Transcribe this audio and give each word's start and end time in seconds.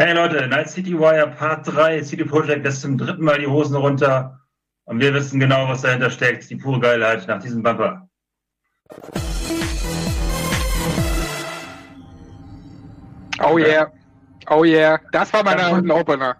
Hey 0.00 0.12
Leute, 0.12 0.46
Night 0.46 0.70
City 0.70 0.96
Wire 0.96 1.26
Part 1.26 1.66
3, 1.66 2.04
City 2.04 2.24
Project 2.24 2.64
lässt 2.64 2.82
zum 2.82 2.96
dritten 2.96 3.24
Mal 3.24 3.40
die 3.40 3.48
Hosen 3.48 3.74
runter 3.74 4.38
und 4.84 5.00
wir 5.00 5.12
wissen 5.12 5.40
genau, 5.40 5.68
was 5.68 5.82
dahinter 5.82 6.08
steckt. 6.08 6.48
Die 6.48 6.54
pure 6.54 6.78
Geilheit 6.78 7.26
nach 7.26 7.42
diesem 7.42 7.64
Bumper. 7.64 8.08
Oh 13.42 13.58
yeah. 13.58 13.90
Oh 14.48 14.62
yeah. 14.62 15.00
Das 15.10 15.32
war 15.32 15.42
mein 15.42 15.58
ja, 15.58 15.92
Opener. 15.92 16.36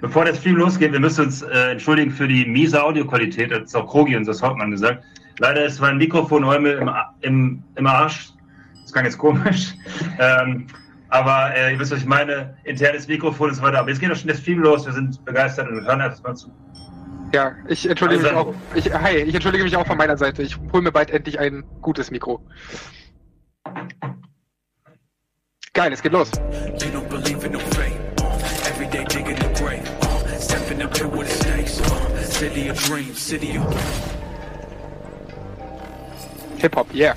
Bevor 0.00 0.24
der 0.24 0.36
Stream 0.36 0.54
losgeht, 0.54 0.92
wir 0.92 1.00
müssen 1.00 1.24
uns 1.24 1.42
äh, 1.42 1.72
entschuldigen 1.72 2.12
für 2.12 2.28
die 2.28 2.46
miese 2.46 2.80
Audioqualität. 2.80 3.50
Das 3.50 3.62
ist 3.62 3.74
auch 3.74 3.90
Krogi 3.90 4.14
und 4.14 4.28
das 4.28 4.40
Hauptmann 4.40 4.70
gesagt. 4.70 5.02
Leider 5.40 5.64
ist 5.64 5.80
mein 5.80 5.98
Mikrofon 5.98 6.44
im, 6.44 6.88
im, 7.22 7.64
im 7.74 7.86
Arsch. 7.88 8.30
Das 8.80 8.92
klang 8.92 9.04
jetzt 9.06 9.18
komisch. 9.18 9.74
Ähm, 10.20 10.68
aber 11.12 11.54
äh, 11.54 11.72
ihr 11.72 11.78
wisst, 11.78 11.92
was 11.92 11.98
ich 11.98 12.06
meine. 12.06 12.56
Internes 12.64 13.06
Mikrofon 13.06 13.50
und 13.50 13.54
so 13.54 13.62
weiter. 13.62 13.78
Aber 13.78 13.90
jetzt 13.90 14.00
geht 14.00 14.10
doch 14.10 14.16
schon 14.16 14.28
der 14.28 14.34
Stream 14.34 14.60
los. 14.60 14.86
Wir 14.86 14.94
sind 14.94 15.22
begeistert 15.26 15.68
und 15.68 15.84
hören 15.84 16.00
einfach 16.00 16.22
mal 16.22 16.34
zu. 16.34 16.50
Ja, 17.34 17.52
ich 17.68 17.88
entschuldige 17.88 18.26
also, 18.28 18.54
mich 18.74 18.86
auch. 18.86 18.92
Ich, 18.92 18.94
hi, 18.94 19.16
ich 19.18 19.34
entschuldige 19.34 19.62
mich 19.62 19.76
auch 19.76 19.86
von 19.86 19.98
meiner 19.98 20.16
Seite. 20.16 20.42
Ich 20.42 20.56
hole 20.72 20.82
mir 20.82 20.90
bald 20.90 21.10
endlich 21.10 21.38
ein 21.38 21.64
gutes 21.82 22.10
Mikro. 22.10 22.40
Geil, 25.74 25.92
es 25.92 26.02
geht 26.02 26.12
los. 26.12 26.30
Hip 36.58 36.76
Hop, 36.76 36.94
yeah. 36.94 37.14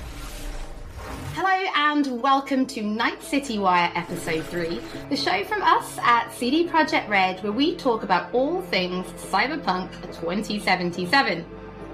Hello 1.38 1.70
and 1.74 2.22
welcome 2.22 2.64
to 2.64 2.80
Night 2.80 3.22
City 3.22 3.58
Wire 3.58 3.92
Episode 3.94 4.42
3, 4.46 4.80
the 5.10 5.16
show 5.18 5.44
from 5.44 5.60
us 5.60 5.98
at 5.98 6.32
CD 6.32 6.66
Projekt 6.66 7.10
Red 7.10 7.42
where 7.42 7.52
we 7.52 7.76
talk 7.76 8.04
about 8.04 8.32
all 8.32 8.62
things 8.62 9.04
Cyberpunk 9.30 9.90
2077. 10.18 11.44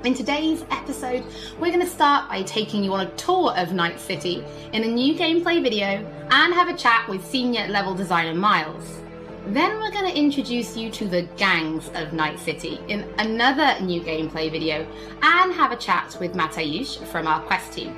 In 0.04 0.14
today's 0.14 0.64
episode, 0.70 1.24
we're 1.58 1.72
going 1.72 1.80
to 1.80 1.88
start 1.88 2.28
by 2.28 2.44
taking 2.44 2.84
you 2.84 2.92
on 2.94 3.04
a 3.04 3.10
tour 3.16 3.52
of 3.56 3.72
Night 3.72 3.98
City 3.98 4.44
in 4.72 4.84
a 4.84 4.86
new 4.86 5.12
gameplay 5.16 5.60
video 5.60 6.08
and 6.30 6.54
have 6.54 6.68
a 6.68 6.76
chat 6.76 7.08
with 7.08 7.26
senior 7.26 7.66
level 7.66 7.96
designer 7.96 8.34
Miles. 8.34 9.00
Then 9.48 9.80
we're 9.80 9.90
going 9.90 10.08
to 10.08 10.16
introduce 10.16 10.76
you 10.76 10.88
to 10.92 11.08
the 11.08 11.22
gangs 11.36 11.90
of 11.94 12.12
Night 12.12 12.38
City 12.38 12.78
in 12.86 13.12
another 13.18 13.84
new 13.84 14.02
gameplay 14.02 14.52
video 14.52 14.86
and 15.20 15.52
have 15.52 15.72
a 15.72 15.76
chat 15.76 16.16
with 16.20 16.34
Matayush 16.34 17.04
from 17.08 17.26
our 17.26 17.40
quest 17.40 17.72
team. 17.72 17.92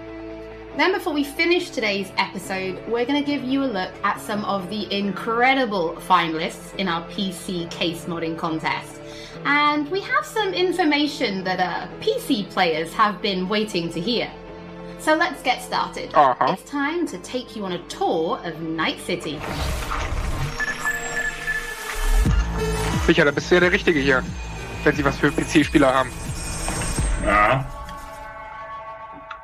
Then, 0.76 0.92
before 0.92 1.12
we 1.12 1.22
finish 1.22 1.70
today's 1.70 2.10
episode, 2.16 2.82
we're 2.88 3.06
going 3.06 3.22
to 3.22 3.24
give 3.24 3.44
you 3.44 3.62
a 3.62 3.70
look 3.70 3.92
at 4.02 4.20
some 4.20 4.44
of 4.44 4.68
the 4.70 4.92
incredible 4.92 5.94
finalists 6.08 6.74
in 6.78 6.88
our 6.88 7.06
PC 7.10 7.70
case 7.70 8.06
modding 8.06 8.36
contest. 8.36 9.00
And 9.44 9.88
we 9.88 10.00
have 10.00 10.26
some 10.26 10.52
information 10.52 11.44
that 11.44 11.60
uh, 11.60 11.86
PC 12.00 12.50
players 12.50 12.92
have 12.92 13.22
been 13.22 13.48
waiting 13.48 13.88
to 13.90 14.00
hear. 14.00 14.28
So 14.98 15.14
let's 15.14 15.42
get 15.42 15.62
started. 15.62 16.12
Uh-huh. 16.12 16.56
It's 16.58 16.68
time 16.68 17.06
to 17.06 17.18
take 17.18 17.54
you 17.54 17.64
on 17.64 17.72
a 17.72 17.82
tour 17.86 18.40
of 18.42 18.60
Night 18.60 18.98
City. 18.98 19.38
Sicher, 23.06 23.24
da 23.24 23.30
bist 23.30 23.48
du 23.48 23.54
ja 23.54 23.60
der 23.60 23.70
Richtige 23.70 24.00
hier, 24.00 24.24
wenn 24.82 24.96
sie 24.96 25.04
was 25.04 25.16
für 25.18 25.30
PC-Spieler 25.30 25.94
haben. 25.94 26.10
Ja. 27.24 27.73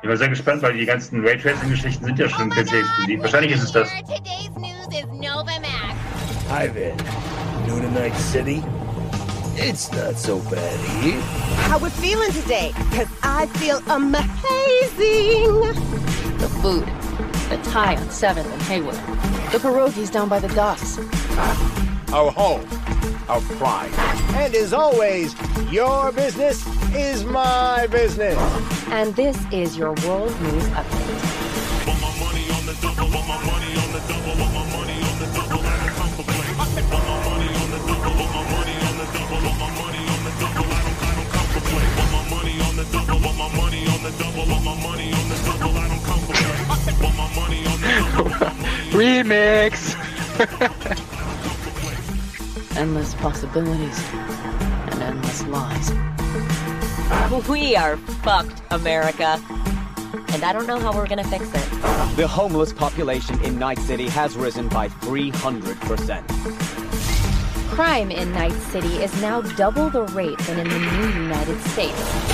Ich 0.03 0.09
war 0.09 0.17
sehr 0.17 0.29
gespannt, 0.29 0.63
weil 0.63 0.73
die 0.73 0.85
ganzen 0.85 1.23
Raytracing-Geschichten 1.23 2.05
sind 2.05 2.17
ja 2.17 2.27
schon 2.27 2.49
PC-exklusiv. 2.49 3.21
Wahrscheinlich 3.21 3.51
ist 3.51 3.63
es 3.63 3.71
das. 3.71 3.87
Hi, 6.49 6.67
Vin. 6.73 6.95
New 7.67 7.79
to 7.79 7.87
Night 7.91 8.15
City? 8.17 8.63
It's 9.55 9.91
not 9.91 10.17
so 10.17 10.39
bad 10.49 10.79
here. 11.01 11.21
How 11.69 11.77
we 11.77 11.91
feeling 11.91 12.31
today? 12.31 12.73
Because 12.89 13.09
I 13.21 13.45
feel 13.59 13.79
amazing. 13.89 14.23
The 16.39 16.49
food. 16.63 16.87
The 17.49 17.57
Thai 17.69 17.95
on 17.97 18.07
7th 18.07 18.51
and 18.51 18.61
Haywood. 18.63 18.95
The 19.51 19.59
pierogies 19.59 20.11
down 20.11 20.29
by 20.29 20.39
the 20.39 20.47
docks. 20.55 20.97
Our 22.11 22.31
home. 22.31 22.65
Our 23.29 23.41
pride. 23.59 23.91
And 24.33 24.55
as 24.55 24.73
always, 24.73 25.35
your 25.71 26.11
business 26.11 26.65
is 26.95 27.23
my 27.23 27.85
business. 27.91 28.35
And 28.91 29.15
this 29.15 29.37
is 29.53 29.77
your 29.77 29.93
World 30.05 30.39
News 30.41 30.65
Update. 30.75 31.21
Remix! 48.91 49.95
endless 52.75 53.13
possibilities 53.15 53.99
We 57.31 57.77
are 57.77 57.95
fucked, 57.95 58.61
America. 58.71 59.41
And 60.33 60.43
I 60.43 60.51
don't 60.51 60.67
know 60.67 60.77
how 60.79 60.93
we're 60.93 61.07
gonna 61.07 61.23
fix 61.23 61.45
it. 61.47 61.69
The 62.17 62.27
homeless 62.27 62.73
population 62.73 63.41
in 63.41 63.57
Night 63.57 63.79
City 63.79 64.09
has 64.09 64.35
risen 64.35 64.67
by 64.67 64.89
300%. 64.89 66.27
Crime 67.69 68.11
in 68.11 68.33
Night 68.33 68.51
City 68.51 69.01
is 69.01 69.13
now 69.21 69.39
double 69.41 69.89
the 69.89 70.03
rate 70.07 70.39
than 70.39 70.59
in 70.59 70.67
the 70.67 70.77
new 70.77 71.07
United 71.21 71.61
States. 71.69 72.30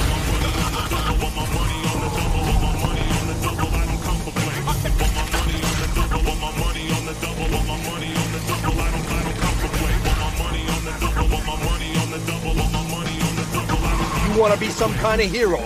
Want 14.37 14.53
to 14.53 14.59
be 14.59 14.69
some 14.69 14.93
kind 14.95 15.19
of 15.19 15.31
hero. 15.31 15.57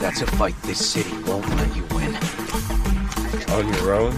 That's 0.00 0.22
a 0.22 0.26
fight 0.26 0.60
this 0.62 0.84
city 0.84 1.16
won't 1.22 1.48
let 1.50 1.76
you 1.76 1.84
win. 1.94 2.16
On 3.50 3.72
your 3.74 3.94
own, 3.94 4.12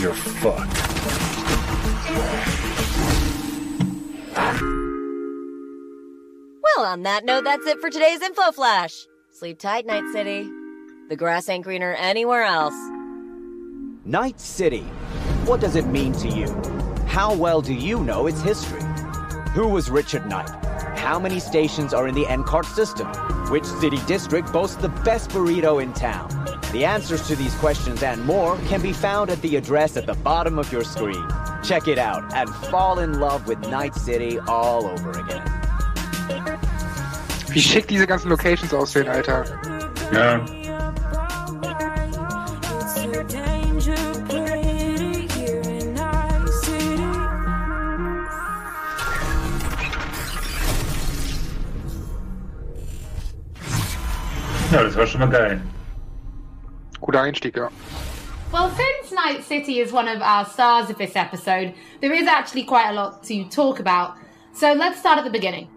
you're 0.00 0.12
fucked. 0.12 0.76
Well, 6.76 6.86
on 6.86 7.02
that 7.04 7.24
note, 7.24 7.44
that's 7.44 7.66
it 7.66 7.80
for 7.80 7.90
today's 7.90 8.20
Info 8.20 8.50
Flash. 8.50 9.06
Sleep 9.30 9.58
tight, 9.58 9.86
Night 9.86 10.10
City. 10.12 10.50
The 11.08 11.16
grass 11.16 11.48
ain't 11.48 11.62
greener 11.62 11.94
anywhere 11.94 12.42
else. 12.42 12.74
Night 14.04 14.40
City. 14.40 14.82
What 15.46 15.60
does 15.60 15.76
it 15.76 15.86
mean 15.86 16.12
to 16.14 16.28
you? 16.28 16.48
How 17.06 17.32
well 17.32 17.62
do 17.62 17.72
you 17.72 18.00
know 18.00 18.26
its 18.26 18.42
history? 18.42 18.82
Who 19.52 19.68
was 19.68 19.90
Richard 19.90 20.26
Knight? 20.26 20.65
How 20.96 21.18
many 21.20 21.38
stations 21.38 21.94
are 21.94 22.08
in 22.08 22.14
the 22.14 22.24
NCART 22.24 22.66
system? 22.66 23.06
Which 23.50 23.64
city 23.64 23.98
district 24.06 24.52
boasts 24.52 24.76
the 24.76 24.88
best 24.88 25.30
burrito 25.30 25.82
in 25.82 25.92
town? 25.92 26.28
The 26.72 26.84
answers 26.84 27.26
to 27.28 27.36
these 27.36 27.54
questions 27.56 28.02
and 28.02 28.24
more 28.24 28.56
can 28.68 28.82
be 28.82 28.92
found 28.92 29.30
at 29.30 29.40
the 29.42 29.56
address 29.56 29.96
at 29.96 30.06
the 30.06 30.14
bottom 30.14 30.58
of 30.58 30.72
your 30.72 30.84
screen. 30.84 31.24
Check 31.62 31.86
it 31.86 31.98
out 31.98 32.24
and 32.34 32.48
fall 32.70 32.98
in 32.98 33.20
love 33.20 33.46
with 33.46 33.60
Night 33.68 33.94
City 33.94 34.38
all 34.40 34.86
over 34.86 35.10
again. 35.10 35.44
Wie 37.48 37.60
schick 37.62 37.86
diese 37.86 38.06
ganzen 38.06 38.28
Locations 38.28 38.74
aussehen, 38.74 39.08
Alter. 39.08 39.44
Ja. 40.12 40.65
Das 54.96 54.98
war 54.98 55.06
schon 55.06 55.20
mal 55.20 55.28
geil. 55.28 55.60
Guter 57.00 57.20
Einstieg, 57.20 57.56
ja. 57.56 57.68
Well, 58.52 58.70
since 58.70 59.12
Night 59.12 59.44
City 59.44 59.80
is 59.80 59.92
one 59.92 60.08
of 60.08 60.22
our 60.22 60.46
stars 60.46 60.88
of 60.88 60.96
this 60.96 61.14
episode, 61.16 61.74
there 62.00 62.14
is 62.14 62.26
actually 62.26 62.64
quite 62.64 62.88
a 62.88 62.92
lot 62.92 63.22
to 63.24 63.44
talk 63.44 63.78
about. 63.78 64.14
So 64.54 64.72
let's 64.72 64.98
start 64.98 65.18
at 65.18 65.24
the 65.24 65.30
beginning. 65.30 65.68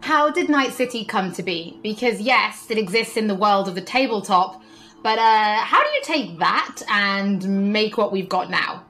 How 0.00 0.30
did 0.30 0.50
Night 0.50 0.72
City 0.74 1.04
come 1.04 1.32
to 1.32 1.42
be? 1.42 1.78
Because 1.82 2.20
yes, 2.20 2.70
it 2.70 2.76
exists 2.76 3.16
in 3.16 3.26
the 3.26 3.34
world 3.34 3.68
of 3.68 3.74
the 3.74 3.80
tabletop, 3.80 4.60
but 5.02 5.18
uh, 5.18 5.56
how 5.60 5.82
do 5.82 5.88
you 5.94 6.02
take 6.02 6.38
that 6.38 6.82
and 6.90 7.72
make 7.72 7.96
what 7.96 8.12
we've 8.12 8.28
got 8.28 8.50
now? 8.50 8.84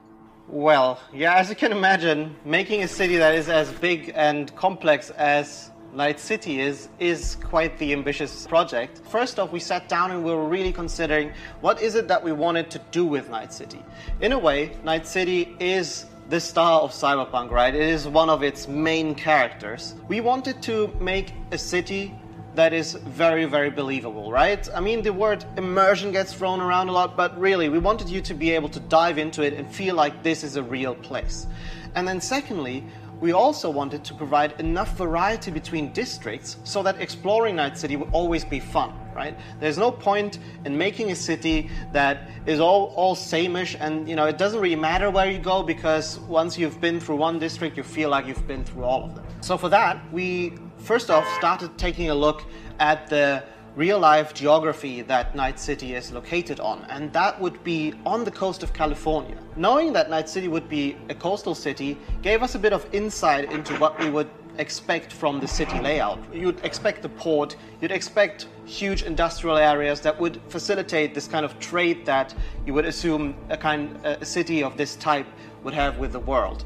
Well, 0.49 0.99
yeah, 1.13 1.35
as 1.35 1.49
you 1.49 1.55
can 1.55 1.71
imagine, 1.71 2.35
making 2.43 2.83
a 2.83 2.87
city 2.87 3.17
that 3.17 3.33
is 3.33 3.47
as 3.47 3.71
big 3.71 4.11
and 4.15 4.53
complex 4.55 5.11
as 5.11 5.68
Night 5.93 6.19
City 6.19 6.61
is, 6.61 6.89
is 6.99 7.35
quite 7.43 7.77
the 7.79 7.93
ambitious 7.93 8.45
project. 8.45 9.01
First 9.09 9.39
off, 9.39 9.51
we 9.51 9.59
sat 9.59 9.89
down 9.89 10.11
and 10.11 10.23
we 10.23 10.31
were 10.31 10.47
really 10.47 10.71
considering 10.71 11.31
what 11.61 11.81
is 11.81 11.95
it 11.95 12.07
that 12.07 12.23
we 12.23 12.31
wanted 12.31 12.69
to 12.71 12.79
do 12.91 13.05
with 13.05 13.29
Night 13.29 13.51
City. 13.51 13.83
In 14.21 14.31
a 14.31 14.39
way, 14.39 14.77
Night 14.83 15.07
City 15.07 15.55
is 15.59 16.05
the 16.29 16.39
star 16.39 16.81
of 16.81 16.91
Cyberpunk, 16.91 17.49
right? 17.49 17.73
It 17.73 17.81
is 17.81 18.07
one 18.07 18.29
of 18.29 18.43
its 18.43 18.67
main 18.67 19.15
characters. 19.15 19.95
We 20.07 20.21
wanted 20.21 20.61
to 20.63 20.93
make 20.99 21.33
a 21.51 21.57
city 21.57 22.13
that 22.53 22.71
is 22.71 22.93
very, 22.93 23.45
very 23.45 23.71
believable, 23.71 24.31
right? 24.31 24.67
I 24.75 24.79
mean, 24.79 25.01
the 25.01 25.13
word 25.13 25.43
immersion 25.57 26.11
gets 26.11 26.33
thrown 26.33 26.61
around 26.61 26.89
a 26.89 26.91
lot, 26.91 27.17
but 27.17 27.39
really, 27.39 27.69
we 27.69 27.79
wanted 27.79 28.09
you 28.09 28.21
to 28.21 28.33
be 28.33 28.51
able 28.51 28.69
to 28.69 28.79
dive 28.79 29.17
into 29.17 29.41
it 29.41 29.53
and 29.53 29.67
feel 29.73 29.95
like 29.95 30.23
this 30.23 30.43
is 30.43 30.55
a 30.55 30.63
real 30.63 30.93
place. 30.95 31.47
And 31.95 32.07
then, 32.07 32.21
secondly, 32.21 32.83
we 33.21 33.33
also 33.33 33.69
wanted 33.69 34.03
to 34.05 34.13
provide 34.13 34.59
enough 34.59 34.95
variety 34.97 35.51
between 35.51 35.91
districts 35.91 36.57
so 36.63 36.81
that 36.83 37.01
exploring 37.01 37.55
Night 37.55 37.77
City 37.77 37.95
would 37.95 38.09
always 38.11 38.45
be 38.45 38.59
fun, 38.59 38.93
right? 39.13 39.37
There's 39.59 39.77
no 39.77 39.91
point 39.91 40.39
in 40.65 40.77
making 40.77 41.11
a 41.11 41.15
city 41.15 41.69
that 41.91 42.29
is 42.45 42.59
all, 42.59 42.93
all 42.95 43.15
sameish 43.15 43.75
and, 43.79 44.07
you 44.07 44.15
know, 44.15 44.25
it 44.25 44.37
doesn't 44.37 44.59
really 44.59 44.75
matter 44.75 45.09
where 45.09 45.29
you 45.29 45.39
go 45.39 45.63
because 45.63 46.19
once 46.19 46.57
you've 46.57 46.79
been 46.79 46.99
through 46.99 47.17
one 47.17 47.39
district, 47.39 47.75
you 47.75 47.83
feel 47.83 48.09
like 48.09 48.25
you've 48.25 48.47
been 48.47 48.63
through 48.63 48.83
all 48.83 49.03
of 49.03 49.15
them. 49.15 49.25
So 49.41 49.57
for 49.57 49.69
that, 49.69 50.01
we 50.13 50.53
first 50.77 51.09
off 51.09 51.27
started 51.37 51.77
taking 51.77 52.09
a 52.09 52.15
look 52.15 52.43
at 52.79 53.07
the 53.07 53.43
real 53.75 53.99
life 53.99 54.33
geography 54.33 55.01
that 55.03 55.35
Night 55.35 55.59
City 55.59 55.95
is 55.95 56.11
located 56.11 56.59
on, 56.59 56.85
and 56.89 57.11
that 57.13 57.39
would 57.39 57.63
be 57.63 57.93
on 58.05 58.23
the 58.23 58.31
coast 58.31 58.63
of 58.63 58.73
California. 58.73 59.37
Knowing 59.55 59.93
that 59.93 60.09
Night 60.09 60.29
City 60.29 60.47
would 60.47 60.67
be 60.67 60.97
a 61.09 61.15
coastal 61.15 61.55
city 61.55 61.97
gave 62.21 62.43
us 62.43 62.55
a 62.55 62.59
bit 62.59 62.73
of 62.73 62.87
insight 62.93 63.51
into 63.51 63.73
what 63.75 63.97
we 63.99 64.09
would 64.09 64.29
expect 64.57 65.13
from 65.13 65.39
the 65.39 65.47
city 65.47 65.79
layout. 65.79 66.19
You'd 66.33 66.63
expect 66.65 67.01
the 67.01 67.09
port, 67.09 67.55
you'd 67.81 67.91
expect 67.91 68.47
huge 68.65 69.03
industrial 69.03 69.57
areas 69.57 70.01
that 70.01 70.19
would 70.19 70.41
facilitate 70.49 71.13
this 71.15 71.27
kind 71.27 71.45
of 71.45 71.57
trade 71.59 72.05
that 72.05 72.35
you 72.65 72.73
would 72.73 72.85
assume 72.85 73.35
a 73.49 73.57
kind 73.57 73.97
a 74.05 74.25
city 74.25 74.61
of 74.61 74.75
this 74.77 74.95
type 74.97 75.27
would 75.63 75.73
have 75.73 75.97
with 75.97 76.11
the 76.11 76.19
world. 76.19 76.65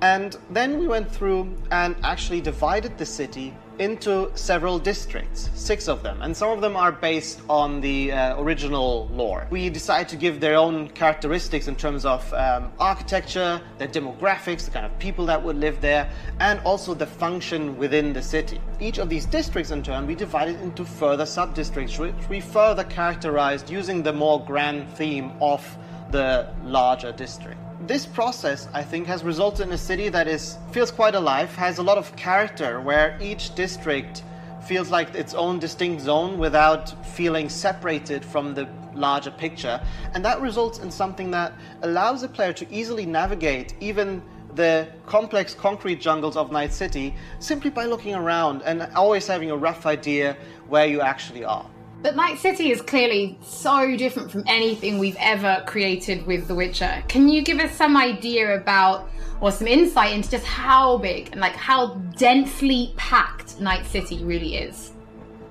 And 0.00 0.36
then 0.50 0.78
we 0.78 0.86
went 0.86 1.10
through 1.10 1.56
and 1.70 1.96
actually 2.04 2.40
divided 2.40 2.96
the 2.98 3.06
city 3.06 3.54
into 3.78 4.30
several 4.34 4.78
districts, 4.78 5.50
six 5.54 5.88
of 5.88 6.02
them, 6.02 6.22
and 6.22 6.36
some 6.36 6.50
of 6.50 6.60
them 6.60 6.76
are 6.76 6.90
based 6.90 7.40
on 7.48 7.80
the 7.80 8.10
uh, 8.10 8.40
original 8.40 9.08
lore. 9.12 9.46
We 9.50 9.70
decided 9.70 10.08
to 10.08 10.16
give 10.16 10.40
their 10.40 10.56
own 10.56 10.88
characteristics 10.90 11.68
in 11.68 11.76
terms 11.76 12.04
of 12.04 12.32
um, 12.34 12.72
architecture, 12.80 13.60
their 13.78 13.88
demographics, 13.88 14.64
the 14.64 14.72
kind 14.72 14.84
of 14.84 14.96
people 14.98 15.26
that 15.26 15.42
would 15.42 15.56
live 15.56 15.80
there, 15.80 16.10
and 16.40 16.58
also 16.60 16.94
the 16.94 17.06
function 17.06 17.76
within 17.78 18.12
the 18.12 18.22
city. 18.22 18.60
Each 18.80 18.98
of 18.98 19.08
these 19.08 19.26
districts, 19.26 19.70
in 19.70 19.82
turn, 19.82 20.06
we 20.06 20.16
divided 20.16 20.60
into 20.60 20.84
further 20.84 21.26
sub 21.26 21.54
districts, 21.54 21.98
which 21.98 22.14
we 22.28 22.40
further 22.40 22.84
characterized 22.84 23.70
using 23.70 24.02
the 24.02 24.12
more 24.12 24.44
grand 24.44 24.88
theme 24.96 25.32
of 25.40 25.64
the 26.10 26.48
larger 26.64 27.12
district 27.12 27.60
this 27.88 28.04
process, 28.04 28.68
I 28.74 28.82
think, 28.82 29.06
has 29.06 29.24
resulted 29.24 29.66
in 29.66 29.72
a 29.72 29.78
city 29.78 30.10
that 30.10 30.28
is 30.28 30.58
feels 30.72 30.90
quite 30.90 31.14
alive, 31.14 31.54
has 31.56 31.78
a 31.78 31.82
lot 31.82 31.96
of 31.96 32.14
character, 32.16 32.82
where 32.82 33.18
each 33.20 33.54
district 33.54 34.22
feels 34.62 34.90
like 34.90 35.14
its 35.14 35.32
own 35.32 35.58
distinct 35.58 36.02
zone 36.02 36.36
without 36.36 37.06
feeling 37.06 37.48
separated 37.48 38.22
from 38.22 38.52
the 38.54 38.68
larger 38.94 39.30
picture. 39.30 39.80
And 40.12 40.22
that 40.22 40.38
results 40.42 40.80
in 40.80 40.90
something 40.90 41.30
that 41.30 41.54
allows 41.80 42.20
the 42.20 42.28
player 42.28 42.52
to 42.52 42.70
easily 42.70 43.06
navigate 43.06 43.74
even 43.80 44.22
the 44.54 44.88
complex 45.06 45.54
concrete 45.54 45.98
jungles 45.98 46.36
of 46.36 46.52
Night 46.52 46.74
City 46.74 47.14
simply 47.38 47.70
by 47.70 47.86
looking 47.86 48.14
around 48.14 48.60
and 48.62 48.82
always 48.94 49.26
having 49.26 49.50
a 49.50 49.56
rough 49.56 49.86
idea 49.86 50.36
where 50.68 50.86
you 50.86 51.00
actually 51.00 51.44
are. 51.44 51.64
But 52.00 52.14
Night 52.14 52.38
City 52.38 52.70
is 52.70 52.80
clearly 52.80 53.36
so 53.42 53.96
different 53.96 54.30
from 54.30 54.44
anything 54.46 54.98
we've 54.98 55.16
ever 55.18 55.64
created 55.66 56.24
with 56.26 56.46
The 56.46 56.54
Witcher. 56.54 57.02
Can 57.08 57.28
you 57.28 57.42
give 57.42 57.58
us 57.58 57.72
some 57.72 57.96
idea 57.96 58.56
about, 58.56 59.08
or 59.40 59.50
some 59.50 59.66
insight 59.66 60.12
into 60.12 60.30
just 60.30 60.44
how 60.44 60.98
big 60.98 61.30
and 61.32 61.40
like 61.40 61.56
how 61.56 61.94
densely 62.16 62.92
packed 62.96 63.60
Night 63.60 63.84
City 63.84 64.22
really 64.22 64.56
is? 64.56 64.92